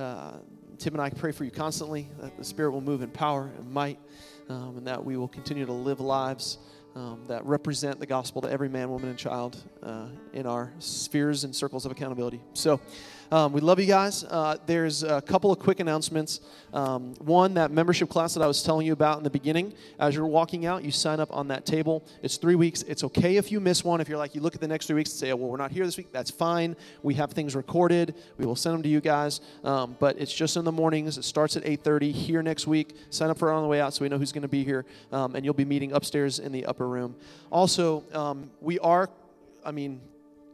uh, 0.00 0.32
Tim 0.78 0.94
and 0.94 1.00
I 1.00 1.10
pray 1.10 1.30
for 1.30 1.44
you 1.44 1.52
constantly 1.52 2.08
that 2.18 2.36
the 2.36 2.42
Spirit 2.42 2.72
will 2.72 2.80
move 2.80 3.02
in 3.02 3.10
power 3.10 3.52
and 3.56 3.70
might, 3.70 4.00
um, 4.48 4.78
and 4.78 4.86
that 4.88 5.04
we 5.04 5.16
will 5.16 5.28
continue 5.28 5.64
to 5.64 5.72
live 5.72 6.00
lives 6.00 6.58
um, 6.96 7.22
that 7.28 7.46
represent 7.46 8.00
the 8.00 8.06
gospel 8.06 8.42
to 8.42 8.50
every 8.50 8.68
man, 8.68 8.90
woman, 8.90 9.10
and 9.10 9.18
child 9.18 9.62
uh, 9.84 10.08
in 10.32 10.44
our 10.44 10.72
spheres 10.80 11.44
and 11.44 11.54
circles 11.54 11.86
of 11.86 11.92
accountability. 11.92 12.40
So, 12.52 12.80
um, 13.30 13.52
we 13.52 13.60
love 13.60 13.78
you 13.78 13.86
guys. 13.86 14.24
Uh, 14.24 14.56
there's 14.66 15.02
a 15.02 15.20
couple 15.22 15.50
of 15.50 15.58
quick 15.58 15.80
announcements. 15.80 16.40
Um, 16.72 17.14
one, 17.20 17.54
that 17.54 17.70
membership 17.70 18.08
class 18.08 18.34
that 18.34 18.42
I 18.42 18.46
was 18.46 18.62
telling 18.62 18.86
you 18.86 18.92
about 18.92 19.18
in 19.18 19.24
the 19.24 19.30
beginning. 19.30 19.72
As 19.98 20.14
you're 20.14 20.26
walking 20.26 20.66
out, 20.66 20.84
you 20.84 20.90
sign 20.90 21.20
up 21.20 21.32
on 21.32 21.48
that 21.48 21.64
table. 21.64 22.04
It's 22.22 22.36
three 22.36 22.54
weeks. 22.54 22.82
It's 22.82 23.04
okay 23.04 23.36
if 23.36 23.52
you 23.52 23.60
miss 23.60 23.84
one. 23.84 24.00
If 24.00 24.08
you're 24.08 24.18
like, 24.18 24.34
you 24.34 24.40
look 24.40 24.54
at 24.54 24.60
the 24.60 24.68
next 24.68 24.86
three 24.86 24.96
weeks 24.96 25.10
and 25.10 25.20
say, 25.20 25.32
oh, 25.32 25.36
well, 25.36 25.48
we're 25.48 25.56
not 25.56 25.70
here 25.70 25.84
this 25.84 25.96
week, 25.96 26.12
that's 26.12 26.30
fine. 26.30 26.76
We 27.02 27.14
have 27.14 27.32
things 27.32 27.54
recorded. 27.54 28.14
We 28.38 28.46
will 28.46 28.56
send 28.56 28.74
them 28.74 28.82
to 28.82 28.88
you 28.88 29.00
guys. 29.00 29.40
Um, 29.62 29.96
but 29.98 30.18
it's 30.18 30.32
just 30.32 30.56
in 30.56 30.64
the 30.64 30.72
mornings. 30.72 31.18
It 31.18 31.24
starts 31.24 31.56
at 31.56 31.64
8.30 31.64 32.12
here 32.12 32.42
next 32.42 32.66
week. 32.66 32.96
Sign 33.10 33.30
up 33.30 33.38
for 33.38 33.50
it 33.50 33.54
on 33.54 33.62
the 33.62 33.68
way 33.68 33.80
out 33.80 33.94
so 33.94 34.02
we 34.02 34.08
know 34.08 34.18
who's 34.18 34.32
going 34.32 34.42
to 34.42 34.48
be 34.48 34.64
here. 34.64 34.84
Um, 35.12 35.34
and 35.34 35.44
you'll 35.44 35.54
be 35.54 35.64
meeting 35.64 35.92
upstairs 35.92 36.38
in 36.38 36.52
the 36.52 36.66
upper 36.66 36.88
room. 36.88 37.16
Also, 37.50 38.04
um, 38.12 38.50
we 38.60 38.78
are, 38.80 39.08
I 39.64 39.70
mean, 39.70 40.00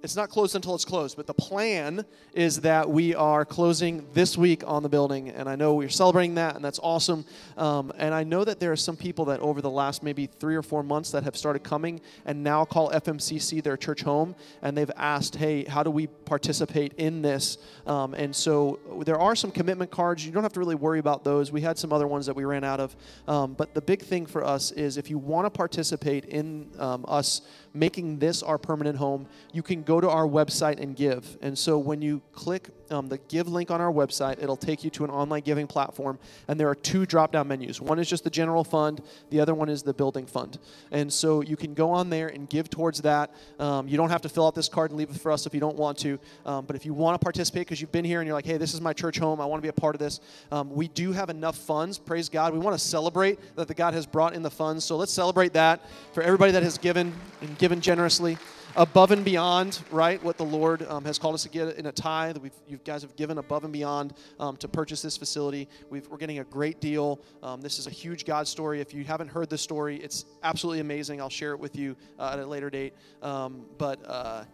it's 0.03 0.17
not 0.17 0.31
closed 0.31 0.57
until 0.57 0.75
it's 0.75 0.85
closed, 0.85 1.17
but 1.17 1.27
the 1.27 1.35
plan 1.35 2.05
is 2.33 2.63
that 2.63 2.89
we 2.89 3.15
are 3.15 3.45
closing 3.45 4.07
this 4.15 4.37
week 4.37 4.63
on 4.67 4.83
the 4.83 4.89
building, 4.89 5.29
and 5.29 5.49
I 5.49 5.57
know 5.57 5.75
we're 5.75 5.91
celebrating 5.91 6.37
that, 6.37 6.57
and 6.57 6.65
that's 6.65 6.81
awesome. 6.83 7.25
Um, 7.59 7.93
and 7.99 8.15
I 8.15 8.25
know 8.25 8.45
that 8.45 8.61
there 8.61 8.73
are 8.73 8.77
some 8.77 8.97
people 8.97 9.27
that 9.27 9.41
over 9.41 9.61
the 9.61 9.71
last 9.71 10.03
maybe 10.03 10.27
three 10.27 10.57
or 10.57 10.63
four 10.63 10.83
months 10.83 11.11
that 11.11 11.25
have 11.25 11.37
started 11.37 11.63
coming 11.63 12.01
and 12.25 12.43
now 12.43 12.65
call 12.65 12.91
FMCC 12.91 13.63
their 13.63 13.77
church 13.77 14.03
home, 14.03 14.35
and 14.63 14.77
they've 14.77 14.91
asked, 14.97 15.37
"Hey, 15.37 15.65
how 15.65 15.83
do 15.83 15.91
we 15.91 16.07
participate 16.07 16.95
in 16.95 17.21
this?" 17.21 17.59
Um, 17.87 18.15
and 18.15 18.35
so 18.35 18.79
there 19.05 19.19
are 19.19 19.37
some 19.37 19.51
commitment 19.51 19.91
cards. 19.91 20.25
You 20.25 20.33
don't 20.33 20.43
have 20.43 20.55
to 20.55 20.61
really 20.61 20.77
worry 20.77 20.99
about 20.99 21.25
those. 21.25 21.53
We 21.53 21.61
had 21.61 21.79
some 21.79 21.93
other 21.93 22.07
ones 22.07 22.25
that 22.27 22.35
we 22.35 22.45
ran 22.45 22.65
out 22.65 22.81
of, 22.81 22.97
um, 23.29 23.53
but 23.53 23.75
the 23.75 23.83
big 23.83 24.03
thing 24.03 24.25
for 24.25 24.45
us 24.45 24.71
is 24.73 24.97
if 24.97 25.11
you 25.11 25.19
want 25.19 25.45
to 25.47 25.51
participate 25.51 26.25
in 26.25 26.71
um, 26.79 27.05
us 27.07 27.43
making 27.75 28.19
this 28.19 28.43
our 28.43 28.59
permanent 28.59 28.97
home, 28.97 29.27
you 29.53 29.63
can 29.63 29.83
to 29.99 30.11
our 30.11 30.27
website 30.27 30.79
and 30.79 30.95
give. 30.95 31.39
And 31.41 31.59
so 31.59 31.79
when 31.79 32.03
you 32.03 32.21
click 32.33 32.69
um, 32.91 33.09
the 33.09 33.19
give 33.29 33.49
link 33.49 33.71
on 33.71 33.81
our 33.81 33.93
website. 33.93 34.43
It'll 34.43 34.57
take 34.57 34.85
you 34.85 34.91
to 34.91 35.05
an 35.05 35.11
online 35.11 35.43
giving 35.43 35.67
platform, 35.67 36.19
and 36.49 36.59
there 36.59 36.69
are 36.69 36.75
two 36.75 37.07
drop 37.07 37.33
down 37.33 37.49
menus. 37.49 37.81
One 37.81 37.99
is 37.99 38.09
just 38.09 38.25
the 38.25 38.31
general 38.31 38.65
fund, 38.65 39.03
the 39.31 39.41
other 39.41 39.55
one 39.55 39.69
is 39.69 39.83
the 39.83 39.95
building 39.95 40.27
fund. 40.27 40.59
And 40.91 41.13
so 41.13 41.41
you 41.41 41.57
can 41.57 41.75
go 41.75 41.91
on 41.91 42.11
there 42.11 42.29
and 42.29 42.49
give 42.49 42.69
towards 42.69 43.03
that. 43.03 43.33
Um, 43.59 43.89
you 43.89 43.97
don't 43.97 44.11
have 44.11 44.23
to 44.23 44.29
fill 44.29 44.47
out 44.47 44.55
this 44.55 44.69
card 44.69 44.91
and 44.91 44.99
leave 44.99 45.11
it 45.11 45.21
for 45.21 45.31
us 45.31 45.47
if 45.47 45.55
you 45.55 45.61
don't 45.61 45.77
want 45.77 45.99
to. 45.99 46.19
Um, 46.45 46.67
but 46.67 46.77
if 46.77 46.85
you 46.85 46.95
want 46.95 47.21
to 47.21 47.25
participate 47.25 47.67
because 47.67 47.81
you've 47.81 47.93
been 47.93 48.05
here 48.05 48.21
and 48.21 48.27
you're 48.27 48.35
like, 48.35 48.47
hey, 48.47 48.57
this 48.57 48.75
is 48.75 48.81
my 48.81 48.93
church 48.93 49.19
home, 49.19 49.41
I 49.41 49.47
want 49.47 49.61
to 49.61 49.63
be 49.63 49.69
a 49.69 49.73
part 49.73 49.95
of 49.95 50.01
this, 50.01 50.21
um, 50.51 50.71
we 50.75 50.89
do 50.89 51.13
have 51.13 51.31
enough 51.31 51.57
funds. 51.57 51.99
Praise 51.99 52.29
God. 52.29 52.53
We 52.53 52.59
want 52.59 52.75
to 52.75 52.85
celebrate 52.85 53.39
that 53.57 53.69
the 53.69 53.75
God 53.75 53.95
has 53.95 54.07
brought 54.07 54.35
in 54.35 54.43
the 54.43 54.51
funds. 54.51 54.85
So 54.85 54.97
let's 54.97 55.13
celebrate 55.13 55.53
that 55.53 55.81
for 56.13 56.23
everybody 56.23 56.53
that 56.53 56.63
has 56.63 56.79
given 56.79 57.13
and 57.41 57.57
given 57.59 57.81
generously 57.81 58.37
above 58.77 59.11
and 59.11 59.25
beyond, 59.25 59.83
right, 59.91 60.23
what 60.23 60.37
the 60.37 60.45
Lord 60.45 60.83
um, 60.89 61.05
has 61.05 61.19
called 61.19 61.35
us 61.35 61.43
to 61.43 61.49
get 61.49 61.77
in 61.77 61.87
a 61.87 61.93
tithe. 61.93 62.37
We've, 62.39 62.53
you 62.69 62.79
guys 62.85 63.03
have 63.03 63.17
given 63.17 63.39
above 63.39 63.65
and 63.65 63.73
beyond 63.73 64.15
um, 64.39 64.57
to 64.59 64.69
purchase 64.69 65.03
this 65.03 65.17
facility. 65.17 65.69
we 65.89 66.01
are 66.11 66.17
getting 66.17 66.39
a 66.39 66.45
great 66.45 66.81
deal. 66.81 67.21
Um, 67.43 67.61
this 67.61 67.79
is 67.79 67.87
a 67.87 67.91
huge 67.91 68.25
God 68.25 68.47
story. 68.47 68.81
If 68.81 68.95
you 68.95 69.05
haven't 69.05 69.29
heard 69.29 69.51
this 69.51 69.63
story, 69.63 69.97
it's 69.97 70.25
absolutely 70.43 70.81
amazing. 70.81 71.21
I'll 71.21 71.29
share 71.29 71.53
it 71.53 71.61
with 71.61 71.77
you 71.77 71.97
uh, 72.19 72.31
at 72.33 72.39
a 72.39 72.47
later 72.47 72.71
date. 72.71 72.95
Um, 73.23 73.65
but 73.79 73.99
uh, 74.07 74.45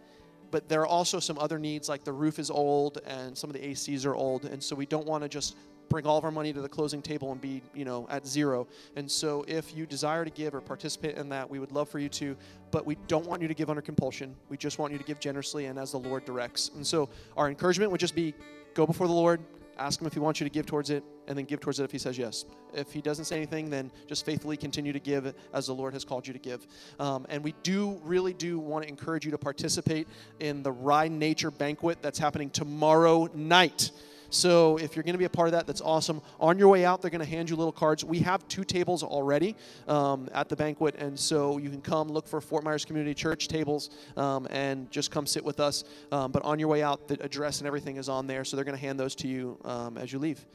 but 0.49 0.69
there 0.69 0.81
are 0.81 0.87
also 0.87 1.19
some 1.19 1.37
other 1.39 1.59
needs 1.59 1.89
like 1.89 2.03
the 2.03 2.13
roof 2.13 2.39
is 2.39 2.49
old 2.49 2.99
and 3.05 3.37
some 3.37 3.49
of 3.49 3.53
the 3.53 3.59
ACs 3.59 4.05
are 4.05 4.15
old 4.15 4.45
and 4.45 4.63
so 4.63 4.75
we 4.75 4.85
don't 4.85 5.05
want 5.05 5.21
to 5.23 5.29
just 5.29 5.57
bring 5.89 6.05
all 6.05 6.17
of 6.17 6.23
our 6.23 6.31
money 6.31 6.53
to 6.53 6.61
the 6.61 6.69
closing 6.69 7.01
table 7.01 7.31
and 7.31 7.41
be, 7.41 7.61
you 7.73 7.85
know, 7.85 8.07
at 8.09 8.25
zero. 8.25 8.67
And 8.95 9.09
so 9.09 9.45
if 9.47 9.75
you 9.75 9.85
desire 9.85 10.25
to 10.25 10.31
give 10.31 10.53
or 10.53 10.61
participate 10.61 11.17
in 11.17 11.29
that, 11.29 11.49
we 11.49 11.59
would 11.59 11.71
love 11.71 11.89
for 11.89 11.99
you 11.99 12.09
to, 12.09 12.35
but 12.71 12.85
we 12.85 12.95
don't 13.07 13.25
want 13.25 13.41
you 13.41 13.47
to 13.47 13.53
give 13.53 13.69
under 13.69 13.81
compulsion. 13.81 14.35
We 14.49 14.57
just 14.57 14.79
want 14.79 14.91
you 14.91 14.99
to 14.99 15.05
give 15.05 15.19
generously 15.19 15.65
and 15.65 15.77
as 15.79 15.91
the 15.91 15.99
Lord 15.99 16.25
directs. 16.25 16.71
And 16.75 16.85
so 16.85 17.09
our 17.35 17.47
encouragement 17.47 17.91
would 17.91 17.99
just 17.99 18.15
be 18.15 18.33
go 18.73 18.85
before 18.85 19.07
the 19.07 19.13
Lord, 19.13 19.41
ask 19.79 20.01
him 20.01 20.07
if 20.07 20.13
he 20.13 20.19
wants 20.19 20.39
you 20.39 20.43
to 20.45 20.49
give 20.49 20.65
towards 20.65 20.89
it, 20.89 21.03
and 21.27 21.37
then 21.37 21.45
give 21.45 21.59
towards 21.59 21.79
it 21.79 21.83
if 21.83 21.91
he 21.91 21.97
says 21.97 22.17
yes. 22.17 22.45
If 22.73 22.91
he 22.91 23.01
doesn't 23.01 23.25
say 23.25 23.35
anything, 23.35 23.69
then 23.69 23.91
just 24.07 24.25
faithfully 24.25 24.57
continue 24.57 24.93
to 24.93 24.99
give 24.99 25.33
as 25.53 25.67
the 25.67 25.73
Lord 25.73 25.93
has 25.93 26.05
called 26.05 26.25
you 26.25 26.33
to 26.33 26.39
give. 26.39 26.65
Um, 26.99 27.25
and 27.29 27.43
we 27.43 27.53
do 27.63 27.99
really 28.03 28.33
do 28.33 28.59
want 28.59 28.83
to 28.83 28.89
encourage 28.89 29.25
you 29.25 29.31
to 29.31 29.37
participate 29.37 30.07
in 30.39 30.63
the 30.63 30.71
Rye 30.71 31.07
Nature 31.07 31.51
Banquet 31.51 31.99
that's 32.01 32.19
happening 32.19 32.49
tomorrow 32.49 33.29
night. 33.33 33.91
So 34.29 34.77
if 34.77 34.95
you're 34.95 35.03
going 35.03 35.13
to 35.13 35.19
be 35.19 35.25
a 35.25 35.29
part 35.29 35.47
of 35.47 35.53
that, 35.53 35.67
that's 35.67 35.81
awesome. 35.81 36.21
On 36.39 36.57
your 36.57 36.67
way 36.67 36.85
out, 36.85 37.01
they're 37.01 37.11
going 37.11 37.23
to 37.23 37.29
hand 37.29 37.49
you 37.49 37.55
little 37.55 37.71
cards. 37.71 38.03
We 38.03 38.19
have 38.19 38.47
two 38.47 38.63
tables 38.63 39.03
already 39.03 39.55
um, 39.87 40.27
at 40.33 40.49
the 40.49 40.55
banquet, 40.55 40.95
and 40.95 41.17
so 41.17 41.57
you 41.57 41.69
can 41.69 41.81
come 41.81 42.09
look 42.09 42.27
for 42.27 42.41
Fort 42.41 42.63
Myers 42.63 42.85
Community 42.85 43.13
Church 43.13 43.47
tables 43.47 43.89
um, 44.17 44.47
and 44.49 44.91
just 44.91 45.11
come 45.11 45.25
sit 45.25 45.43
with 45.43 45.59
us. 45.59 45.83
Um, 46.11 46.31
but 46.31 46.43
on 46.43 46.59
your 46.59 46.67
way 46.67 46.83
out, 46.83 47.07
the 47.07 47.21
address 47.23 47.59
and 47.59 47.67
everything 47.67 47.97
is 47.97 48.09
on 48.09 48.27
there, 48.27 48.43
so 48.43 48.57
they're 48.57 48.65
going 48.65 48.77
to 48.77 48.81
hand 48.81 48.99
those 48.99 49.15
to 49.15 49.27
you 49.27 49.57
um, 49.63 49.97
as 49.97 50.11
you 50.11 50.19
leave. 50.19 50.45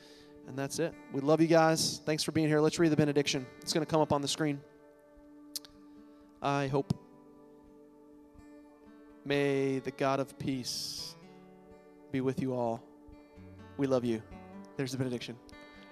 And 0.49 0.59
that's 0.59 0.79
it. 0.79 0.93
We 1.13 1.21
love 1.21 1.41
you 1.41 1.47
guys. 1.47 2.01
Thanks 2.05 2.23
for 2.23 2.33
being 2.33 2.49
here. 2.49 2.61
Let's 2.61 2.79
read 2.79 2.91
the 2.91 2.97
benediction. 2.97 3.47
It's 3.61 3.73
going 3.73 3.87
to 3.87 3.91
come 3.91 4.01
up 4.01 4.13
on 4.13 4.23
the 4.23 4.29
screen. 4.29 4.61
I 6.43 6.67
hope. 6.67 6.93
May 9.25 9.79
the 9.79 9.93
God 9.93 10.19
of 10.19 10.37
peace 10.39 11.15
be 12.11 12.21
with 12.21 12.43
you 12.43 12.55
all. 12.55 12.83
We 13.83 13.89
love 13.89 14.05
you. 14.05 14.23
There's 14.77 14.93
the 14.93 14.99
benediction. 14.99 15.35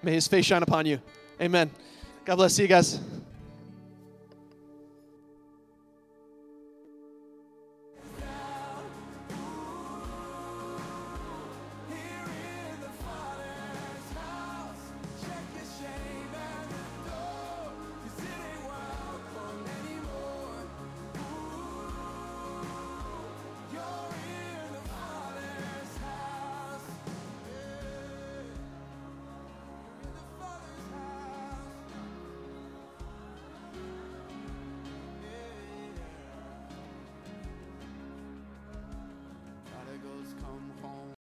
May 0.01 0.13
his 0.13 0.25
face 0.25 0.45
shine 0.45 0.63
upon 0.63 0.85
you. 0.85 1.01
Amen. 1.41 1.69
God 2.23 2.37
bless. 2.37 2.53
See 2.53 2.61
you 2.61 2.69
guys. 2.69 3.01